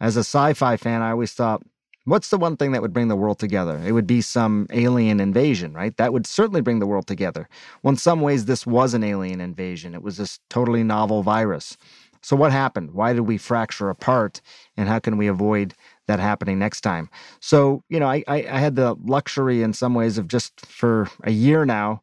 As 0.00 0.16
a 0.16 0.20
sci-fi 0.20 0.76
fan, 0.76 1.02
I 1.02 1.10
always 1.10 1.32
thought, 1.32 1.62
what's 2.04 2.28
the 2.28 2.38
one 2.38 2.56
thing 2.56 2.72
that 2.72 2.82
would 2.82 2.92
bring 2.92 3.08
the 3.08 3.16
world 3.16 3.38
together? 3.38 3.80
It 3.86 3.92
would 3.92 4.06
be 4.06 4.20
some 4.20 4.66
alien 4.70 5.20
invasion, 5.20 5.72
right? 5.72 5.96
That 5.96 6.12
would 6.12 6.26
certainly 6.26 6.60
bring 6.60 6.78
the 6.78 6.86
world 6.86 7.06
together. 7.06 7.48
Well, 7.82 7.92
in 7.92 7.96
some 7.96 8.20
ways, 8.20 8.44
this 8.44 8.66
was 8.66 8.94
an 8.94 9.04
alien 9.04 9.40
invasion. 9.40 9.94
It 9.94 10.02
was 10.02 10.16
this 10.16 10.40
totally 10.50 10.82
novel 10.82 11.22
virus. 11.22 11.78
So 12.20 12.36
what 12.36 12.52
happened? 12.52 12.92
Why 12.92 13.12
did 13.12 13.22
we 13.22 13.36
fracture 13.36 13.90
apart? 13.90 14.40
And 14.76 14.88
how 14.88 14.98
can 14.98 15.16
we 15.16 15.26
avoid 15.26 15.74
that 16.06 16.20
happening 16.20 16.58
next 16.58 16.82
time. 16.82 17.08
So, 17.40 17.82
you 17.88 17.98
know, 17.98 18.06
I, 18.08 18.22
I, 18.28 18.36
I 18.50 18.58
had 18.58 18.76
the 18.76 18.94
luxury 19.04 19.62
in 19.62 19.72
some 19.72 19.94
ways 19.94 20.18
of 20.18 20.28
just 20.28 20.64
for 20.66 21.08
a 21.22 21.30
year 21.30 21.64
now, 21.64 22.02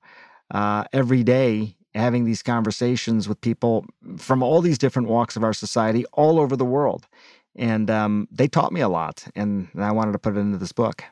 uh, 0.52 0.86
every 0.94 1.24
day 1.24 1.76
having 1.94 2.24
these 2.24 2.42
conversations 2.42 3.28
with 3.28 3.40
people 3.42 3.86
from 4.18 4.42
all 4.42 4.62
these 4.62 4.78
different 4.78 5.10
walks 5.10 5.36
of 5.36 5.44
our 5.44 5.54
society 5.54 6.06
all 6.14 6.40
over 6.40 6.56
the 6.56 6.66
world. 6.66 7.08
And 7.56 7.90
um, 7.90 8.28
they 8.32 8.48
taught 8.48 8.72
me 8.72 8.80
a 8.80 8.88
lot, 8.88 9.28
and 9.36 9.68
I 9.78 9.92
wanted 9.92 10.14
to 10.14 10.20
put 10.20 10.38
it 10.38 10.40
into 10.40 10.58
this 10.58 10.72
book. 10.72 11.04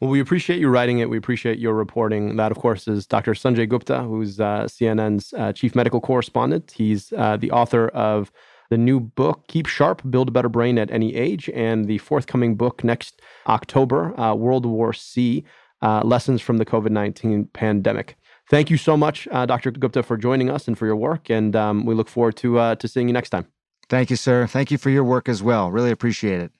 Well, 0.00 0.08
we 0.08 0.20
appreciate 0.20 0.60
you 0.60 0.68
writing 0.68 1.00
it. 1.00 1.10
We 1.10 1.18
appreciate 1.18 1.58
your 1.58 1.74
reporting. 1.74 2.36
That, 2.36 2.52
of 2.52 2.58
course, 2.58 2.86
is 2.88 3.06
Dr. 3.06 3.32
Sanjay 3.32 3.68
Gupta, 3.68 4.02
who's 4.02 4.40
uh, 4.40 4.64
CNN's 4.64 5.34
uh, 5.34 5.52
chief 5.52 5.74
medical 5.74 6.00
correspondent. 6.00 6.70
He's 6.70 7.12
uh, 7.12 7.36
the 7.36 7.50
author 7.50 7.88
of 7.88 8.30
the 8.70 8.78
new 8.78 9.00
book, 9.00 9.46
Keep 9.48 9.66
Sharp, 9.66 10.00
Build 10.08 10.28
a 10.28 10.30
Better 10.30 10.48
Brain 10.48 10.78
at 10.78 10.90
Any 10.90 11.14
Age, 11.14 11.50
and 11.52 11.86
the 11.86 11.98
forthcoming 11.98 12.54
book 12.54 12.82
next 12.82 13.20
October, 13.46 14.18
uh, 14.18 14.34
World 14.34 14.64
War 14.64 14.92
C 14.92 15.44
uh, 15.82 16.02
Lessons 16.04 16.40
from 16.40 16.58
the 16.58 16.64
COVID 16.64 16.90
19 16.90 17.46
Pandemic. 17.52 18.16
Thank 18.48 18.70
you 18.70 18.76
so 18.76 18.96
much, 18.96 19.28
uh, 19.30 19.46
Dr. 19.46 19.70
Gupta, 19.70 20.02
for 20.02 20.16
joining 20.16 20.50
us 20.50 20.66
and 20.66 20.76
for 20.76 20.86
your 20.86 20.96
work. 20.96 21.30
And 21.30 21.54
um, 21.54 21.84
we 21.84 21.94
look 21.94 22.08
forward 22.08 22.36
to, 22.38 22.58
uh, 22.58 22.74
to 22.76 22.88
seeing 22.88 23.08
you 23.08 23.12
next 23.12 23.30
time. 23.30 23.46
Thank 23.88 24.10
you, 24.10 24.16
sir. 24.16 24.46
Thank 24.46 24.70
you 24.70 24.78
for 24.78 24.90
your 24.90 25.04
work 25.04 25.28
as 25.28 25.42
well. 25.42 25.70
Really 25.70 25.90
appreciate 25.90 26.40
it. 26.40 26.52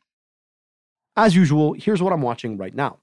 As 1.17 1.35
usual, 1.35 1.75
here's 1.75 2.03
what 2.03 2.13
I'm 2.13 2.23
watching 2.23 2.57
right 2.57 2.75
now. 2.75 2.99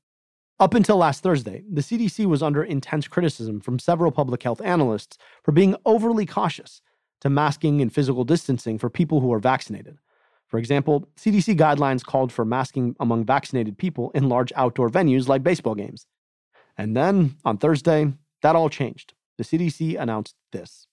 Up 0.60 0.74
until 0.74 0.98
last 0.98 1.22
Thursday, 1.22 1.64
the 1.72 1.82
CDC 1.82 2.26
was 2.26 2.42
under 2.42 2.64
intense 2.64 3.08
criticism 3.08 3.60
from 3.60 3.78
several 3.78 4.12
public 4.12 4.42
health 4.42 4.62
analysts 4.62 5.18
for 5.44 5.52
being 5.52 5.76
overly 5.86 6.26
cautious 6.26 6.82
to 7.22 7.30
masking 7.30 7.82
and 7.82 7.94
physical 7.94 8.24
distancing 8.24 8.78
for 8.78 8.90
people 8.90 9.22
who 9.22 9.34
are 9.34 9.40
vaccinated. 9.40 9.98
For 10.48 10.58
example, 10.58 11.08
CDC 11.18 11.58
guidelines 11.58 12.06
called 12.06 12.32
for 12.32 12.46
masking 12.46 12.96
among 13.00 13.26
vaccinated 13.26 13.78
people 13.78 14.12
in 14.12 14.30
large 14.30 14.54
outdoor 14.56 14.90
venues 14.90 15.28
like 15.28 15.44
baseball 15.44 15.76
games. 15.76 16.06
And 16.78 16.96
then 16.96 17.36
on 17.44 17.58
Thursday, 17.58 18.14
that 18.42 18.56
all 18.56 18.70
changed. 18.70 19.14
The 19.38 19.44
CDC 19.44 20.00
announced 20.00 20.36
this. 20.52 20.88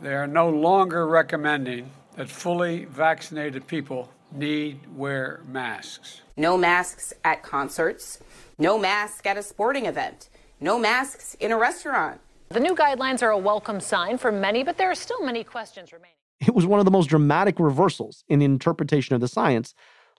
They 0.00 0.14
are 0.14 0.26
no 0.26 0.48
longer 0.48 1.06
recommending 1.06 1.90
that 2.16 2.28
fully 2.28 2.84
vaccinated 2.84 3.66
people 3.66 4.10
need 4.32 4.80
wear 4.96 5.42
masks. 5.46 6.22
No 6.36 6.56
masks 6.56 7.12
at 7.24 7.42
concerts, 7.42 8.22
no 8.58 8.78
mask 8.78 9.26
at 9.26 9.36
a 9.36 9.42
sporting 9.42 9.86
event, 9.86 10.28
no 10.60 10.78
masks 10.78 11.34
in 11.40 11.52
a 11.52 11.58
restaurant. 11.58 12.20
The 12.52 12.60
new 12.60 12.74
guidelines 12.74 13.22
are 13.22 13.30
a 13.30 13.38
welcome 13.38 13.80
sign 13.80 14.18
for 14.18 14.30
many, 14.30 14.62
but 14.62 14.76
there 14.76 14.90
are 14.90 14.94
still 14.94 15.24
many 15.24 15.42
questions 15.42 15.90
remaining. 15.90 16.16
It 16.38 16.54
was 16.54 16.66
one 16.66 16.80
of 16.80 16.84
the 16.84 16.90
most 16.90 17.08
dramatic 17.08 17.58
reversals 17.58 18.24
in 18.28 18.40
the 18.40 18.44
interpretation 18.44 19.14
of 19.14 19.22
the 19.22 19.28
science, 19.28 19.72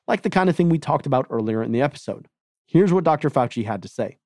like 0.08 0.24
the 0.24 0.32
kind 0.32 0.50
of 0.50 0.56
thing 0.56 0.68
we 0.68 0.80
talked 0.80 1.06
about 1.06 1.28
earlier 1.30 1.62
in 1.62 1.72
the 1.72 1.82
episode. 1.84 2.28
Here's 2.66 2.92
what 2.92 3.04
Dr. 3.04 3.30
Fauci 3.30 3.66
had 3.66 3.84
to 3.84 3.88
say. 3.88 4.18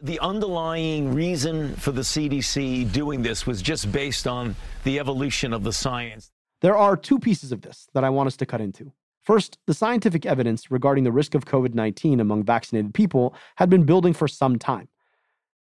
The 0.00 0.18
underlying 0.18 1.14
reason 1.14 1.76
for 1.76 1.92
the 1.92 2.00
CDC 2.00 2.90
doing 2.90 3.22
this 3.22 3.46
was 3.46 3.62
just 3.62 3.92
based 3.92 4.26
on 4.26 4.56
the 4.82 4.98
evolution 4.98 5.52
of 5.52 5.62
the 5.62 5.72
science. 5.72 6.32
There 6.62 6.76
are 6.76 6.96
two 6.96 7.20
pieces 7.20 7.52
of 7.52 7.62
this 7.62 7.86
that 7.94 8.02
I 8.02 8.10
want 8.10 8.26
us 8.26 8.36
to 8.38 8.46
cut 8.46 8.60
into. 8.60 8.92
First, 9.22 9.56
the 9.68 9.74
scientific 9.74 10.26
evidence 10.26 10.72
regarding 10.72 11.04
the 11.04 11.12
risk 11.12 11.36
of 11.36 11.44
COVID 11.44 11.74
19 11.74 12.18
among 12.18 12.42
vaccinated 12.42 12.92
people 12.92 13.36
had 13.54 13.70
been 13.70 13.84
building 13.84 14.14
for 14.14 14.26
some 14.26 14.58
time. 14.58 14.88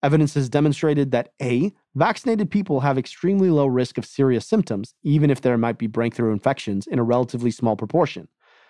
Evidence 0.03 0.35
has 0.35 0.49
demonstrated 0.49 1.11
that 1.11 1.33
A, 1.41 1.73
vaccinated 1.95 2.51
people 2.51 2.81
have 2.81 2.97
extremely 2.97 3.49
low 3.49 3.65
risk 3.65 3.97
of 3.97 4.05
serious 4.05 4.45
symptoms, 4.45 4.93
even 5.03 5.29
if 5.29 5.41
there 5.41 5.57
might 5.57 5.77
be 5.77 5.87
breakthrough 5.87 6.33
infections 6.33 6.85
in 6.85 6.99
a 6.99 7.03
relatively 7.03 7.49
small 7.49 7.75
proportion. 7.75 8.27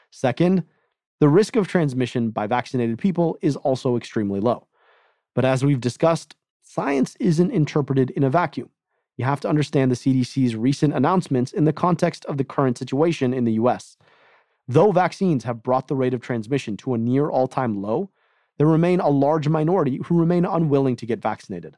Second, 0.09 0.63
the 1.19 1.27
risk 1.27 1.55
of 1.55 1.67
transmission 1.67 2.29
by 2.29 2.47
vaccinated 2.47 2.97
people 2.97 3.37
is 3.41 3.55
also 3.57 3.97
extremely 3.97 4.39
low. 4.39 4.67
But 5.35 5.45
as 5.45 5.65
we've 5.65 5.81
discussed, 5.81 6.35
science 6.63 7.15
isn't 7.19 7.51
interpreted 7.51 8.11
in 8.11 8.23
a 8.23 8.29
vacuum. 8.29 8.69
You 9.17 9.25
have 9.25 9.41
to 9.41 9.49
understand 9.49 9.91
the 9.91 9.95
CDC's 9.95 10.55
recent 10.55 10.93
announcements 10.93 11.51
in 11.51 11.65
the 11.65 11.73
context 11.73 12.23
of 12.25 12.37
the 12.37 12.43
current 12.43 12.77
situation 12.77 13.33
in 13.33 13.43
the 13.43 13.53
US. 13.53 13.97
Though 14.67 14.91
vaccines 14.91 15.43
have 15.43 15.63
brought 15.63 15.87
the 15.87 15.95
rate 15.95 16.13
of 16.13 16.21
transmission 16.21 16.77
to 16.77 16.93
a 16.93 16.97
near 16.97 17.29
all 17.29 17.47
time 17.47 17.81
low, 17.81 18.11
there 18.57 18.67
remain 18.67 18.99
a 18.99 19.09
large 19.09 19.47
minority 19.47 19.99
who 20.05 20.19
remain 20.19 20.45
unwilling 20.45 20.95
to 20.97 21.05
get 21.05 21.21
vaccinated. 21.21 21.77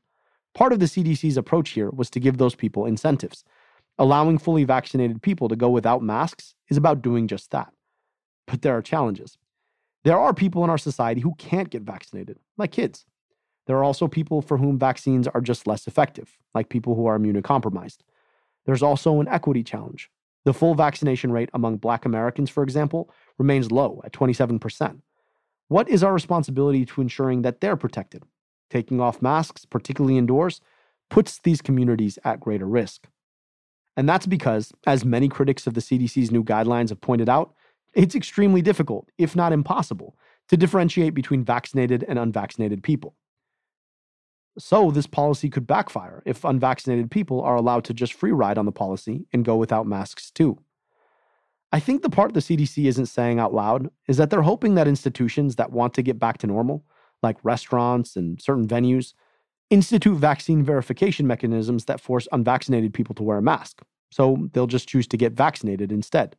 Part 0.54 0.74
of 0.74 0.80
the 0.80 0.86
CDC's 0.86 1.38
approach 1.38 1.72
here 1.72 1.90
was 1.90 2.10
to 2.12 2.20
give 2.20 2.38
those 2.38 2.56
people 2.56 2.86
incentives. 2.86 3.44
Allowing 3.98 4.38
fully 4.38 4.64
vaccinated 4.64 5.22
people 5.22 5.50
to 5.50 5.56
go 5.56 5.70
without 5.70 6.02
masks 6.02 6.56
is 6.70 6.78
about 6.78 7.02
doing 7.02 7.28
just 7.28 7.52
that. 7.52 7.74
But 8.48 8.62
there 8.62 8.76
are 8.76 8.82
challenges. 8.82 9.38
There 10.04 10.18
are 10.18 10.34
people 10.34 10.64
in 10.64 10.70
our 10.70 10.78
society 10.78 11.22
who 11.22 11.36
can't 11.36 11.70
get 11.70 11.82
vaccinated, 11.82 12.40
like 12.58 12.72
kids. 12.72 13.06
There 13.68 13.78
are 13.78 13.84
also 13.84 14.08
people 14.08 14.42
for 14.42 14.58
whom 14.58 14.80
vaccines 14.80 15.28
are 15.28 15.42
just 15.42 15.68
less 15.68 15.86
effective, 15.86 16.38
like 16.56 16.70
people 16.70 16.96
who 16.96 17.06
are 17.06 17.20
immunocompromised. 17.20 18.00
There's 18.66 18.82
also 18.82 19.20
an 19.20 19.28
equity 19.28 19.64
challenge. 19.64 20.10
The 20.46 20.54
full 20.54 20.74
vaccination 20.74 21.32
rate 21.32 21.50
among 21.54 21.78
Black 21.78 22.06
Americans, 22.06 22.50
for 22.50 22.64
example, 22.64 23.12
remains 23.38 23.72
low 23.72 24.02
at 24.06 24.14
27%. 24.14 25.02
What 25.70 25.88
is 25.88 26.04
our 26.04 26.12
responsibility 26.12 26.84
to 26.84 27.02
ensuring 27.02 27.44
that 27.44 27.62
they're 27.62 27.78
protected? 27.78 28.24
Taking 28.72 29.00
off 29.00 29.22
masks, 29.22 29.66
particularly 29.66 30.18
indoors, 30.18 30.62
puts 31.12 31.40
these 31.40 31.62
communities 31.62 32.18
at 32.26 32.40
greater 32.40 32.66
risk. 32.66 33.08
And 33.96 34.10
that's 34.10 34.26
because, 34.26 34.72
as 34.88 35.06
many 35.06 35.30
critics 35.30 35.68
of 35.68 35.76
the 35.76 35.82
CDC's 35.82 36.32
new 36.32 36.44
guidelines 36.44 36.90
have 36.90 37.02
pointed 37.02 37.30
out, 37.30 37.54
it's 37.94 38.16
extremely 38.16 38.64
difficult, 38.64 39.10
if 39.20 39.36
not 39.36 39.54
impossible, 39.54 40.18
to 40.48 40.58
differentiate 40.58 41.14
between 41.14 41.44
vaccinated 41.44 42.04
and 42.08 42.18
unvaccinated 42.18 42.82
people. 42.82 43.16
So, 44.58 44.90
this 44.90 45.08
policy 45.08 45.50
could 45.50 45.68
backfire 45.68 46.24
if 46.26 46.44
unvaccinated 46.44 47.12
people 47.12 47.42
are 47.42 47.56
allowed 47.56 47.84
to 47.86 47.94
just 47.94 48.14
free 48.14 48.32
ride 48.32 48.58
on 48.58 48.66
the 48.66 48.72
policy 48.72 49.28
and 49.32 49.46
go 49.46 49.56
without 49.56 49.86
masks 49.86 50.32
too. 50.32 50.58
I 51.72 51.80
think 51.80 52.02
the 52.02 52.10
part 52.10 52.34
the 52.34 52.40
CDC 52.40 52.86
isn't 52.86 53.06
saying 53.06 53.40
out 53.40 53.54
loud 53.54 53.90
is 54.08 54.18
that 54.18 54.30
they're 54.30 54.42
hoping 54.42 54.76
that 54.76 54.88
institutions 54.88 55.56
that 55.58 55.72
want 55.72 55.94
to 55.94 56.02
get 56.02 56.18
back 56.18 56.40
to 56.40 56.48
normal, 56.48 56.84
like 57.22 57.38
restaurants 57.44 58.16
and 58.16 58.42
certain 58.42 58.68
venues, 58.68 59.14
institute 59.70 60.18
vaccine 60.18 60.64
verification 60.64 61.28
mechanisms 61.28 61.86
that 61.86 62.02
force 62.02 62.28
unvaccinated 62.32 62.94
people 62.94 63.14
to 63.16 63.24
wear 63.24 63.38
a 63.38 63.42
mask. 63.42 63.82
So 64.12 64.50
they'll 64.54 64.68
just 64.68 64.90
choose 64.90 65.08
to 65.08 65.18
get 65.18 65.34
vaccinated 65.34 65.92
instead. 65.92 66.36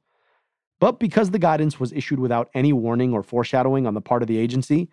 But 0.81 0.99
because 0.99 1.31
the 1.31 1.39
guidance 1.39 1.78
was 1.78 1.93
issued 1.93 2.18
without 2.18 2.51
any 2.55 2.72
warning 2.72 3.12
or 3.12 3.22
foreshadowing 3.22 3.87
on 3.87 3.95
the 3.95 4.01
part 4.01 4.22
of 4.22 4.28
the 4.28 4.39
agency, 4.39 4.89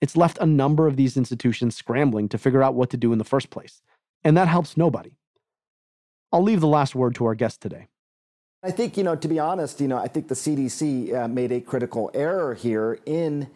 it's 0.00 0.16
left 0.16 0.38
a 0.40 0.46
number 0.46 0.86
of 0.86 0.96
these 0.96 1.16
institutions 1.16 1.76
scrambling 1.76 2.28
to 2.30 2.38
figure 2.38 2.62
out 2.62 2.74
what 2.74 2.90
to 2.90 2.96
do 2.96 3.12
in 3.12 3.18
the 3.18 3.24
first 3.24 3.50
place. 3.50 3.82
And 4.24 4.36
that 4.36 4.48
helps 4.48 4.76
nobody. 4.76 5.16
I'll 6.32 6.42
leave 6.42 6.60
the 6.60 6.66
last 6.66 6.94
word 6.94 7.14
to 7.16 7.26
our 7.26 7.34
guest 7.34 7.60
today. 7.60 7.88
I 8.64 8.70
think, 8.70 8.96
you 8.96 9.02
know, 9.02 9.16
to 9.16 9.26
be 9.26 9.40
honest, 9.40 9.80
you 9.80 9.88
know, 9.88 9.98
I 9.98 10.06
think 10.06 10.28
the 10.28 10.36
CDC 10.36 11.12
uh, 11.12 11.26
made 11.26 11.50
a 11.50 11.60
critical 11.60 12.12
error 12.14 12.54
here 12.54 13.00
in 13.04 13.48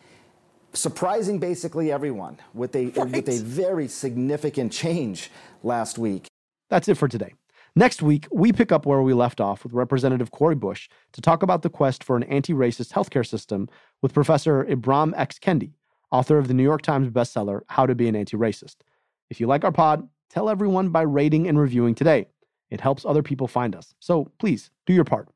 surprising 0.73 1.39
basically 1.39 1.93
everyone 1.93 2.39
with 2.55 2.75
a 2.75 2.87
right. 2.87 3.11
with 3.11 3.29
a 3.29 3.39
very 3.39 3.87
significant 3.87 4.73
change 4.73 5.31
last 5.63 5.97
week. 5.97 6.27
That's 6.71 6.89
it 6.89 6.97
for 6.97 7.07
today. 7.07 7.35
Next 7.77 8.03
week, 8.03 8.27
we 8.33 8.53
pick 8.53 8.73
up 8.73 8.85
where 8.85 9.03
we 9.03 9.13
left 9.13 9.41
off 9.41 9.63
with 9.63 9.75
Representative 9.75 10.33
Cori 10.33 10.57
Bush 10.57 10.89
to 11.13 11.21
talk 11.21 11.43
about 11.43 11.63
the 11.63 11.71
quest 11.71 12.03
for 12.03 12.17
an 12.17 12.23
anti-racist 12.25 12.93
healthcare 12.93 13.27
system 13.27 13.69
with 14.03 14.15
Professor 14.15 14.65
Ibram 14.65 15.13
X. 15.15 15.39
Kendi, 15.39 15.73
author 16.11 16.39
of 16.39 16.49
the 16.49 16.55
New 16.55 16.63
York 16.63 16.83
Times 16.83 17.11
bestseller, 17.11 17.61
How 17.69 17.87
to 17.87 17.95
Be 17.95 18.09
an 18.09 18.17
Anti 18.17 18.37
Racist. 18.37 18.77
If 19.31 19.41
you 19.41 19.47
like 19.47 19.63
our 19.63 19.73
pod, 19.73 20.09
tell 20.31 20.49
everyone 20.49 20.89
by 20.89 21.03
rating 21.03 21.47
and 21.47 21.59
reviewing 21.59 21.95
today. 21.95 22.27
It 22.71 22.81
helps 22.81 23.05
other 23.05 23.23
people 23.23 23.47
find 23.47 23.75
us. 23.75 23.95
So 24.01 24.31
please 24.39 24.71
do 24.87 24.93
your 24.93 25.05
part. 25.05 25.29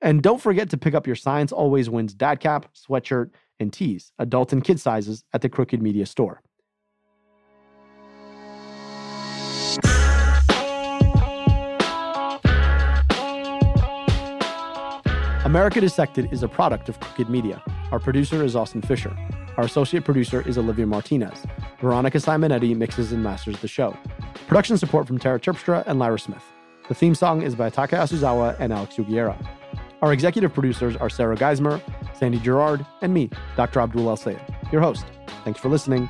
And 0.00 0.22
don't 0.22 0.40
forget 0.40 0.70
to 0.70 0.78
pick 0.78 0.94
up 0.94 1.06
your 1.06 1.16
Science 1.16 1.50
Always 1.50 1.90
Wins 1.90 2.14
dad 2.14 2.40
cap, 2.40 2.66
sweatshirt, 2.74 3.30
and 3.58 3.72
tees, 3.72 4.12
adult 4.18 4.52
and 4.52 4.62
kid 4.62 4.78
sizes, 4.78 5.24
at 5.32 5.42
the 5.42 5.48
Crooked 5.48 5.82
Media 5.82 6.06
store. 6.06 6.40
America 15.44 15.80
Dissected 15.80 16.30
is 16.30 16.42
a 16.42 16.48
product 16.48 16.88
of 16.88 17.00
Crooked 17.00 17.30
Media. 17.30 17.62
Our 17.90 17.98
producer 17.98 18.44
is 18.44 18.54
Austin 18.54 18.82
Fisher. 18.82 19.16
Our 19.56 19.64
associate 19.64 20.04
producer 20.04 20.46
is 20.46 20.58
Olivia 20.58 20.86
Martinez. 20.86 21.42
Veronica 21.80 22.18
Simonetti 22.18 22.76
mixes 22.76 23.12
and 23.12 23.22
masters 23.22 23.58
the 23.60 23.66
show. 23.66 23.96
Production 24.46 24.76
support 24.76 25.06
from 25.06 25.18
Tara 25.18 25.40
Terpstra 25.40 25.84
and 25.86 25.98
Lyra 25.98 26.18
Smith. 26.18 26.44
The 26.88 26.94
theme 26.94 27.14
song 27.14 27.42
is 27.42 27.54
by 27.54 27.68
Taka 27.68 27.96
Yasuzawa 27.96 28.56
and 28.58 28.72
Alex 28.72 28.96
Sugiura. 28.96 29.36
Our 30.00 30.14
executive 30.14 30.54
producers 30.54 30.96
are 30.96 31.10
Sarah 31.10 31.36
Geismer, 31.36 31.82
Sandy 32.14 32.38
Girard, 32.38 32.86
and 33.02 33.12
me, 33.12 33.28
Dr. 33.56 33.80
Abdul 33.80 34.08
El 34.08 34.16
Sayed, 34.16 34.40
your 34.72 34.80
host. 34.80 35.04
Thanks 35.44 35.60
for 35.60 35.68
listening. 35.68 36.08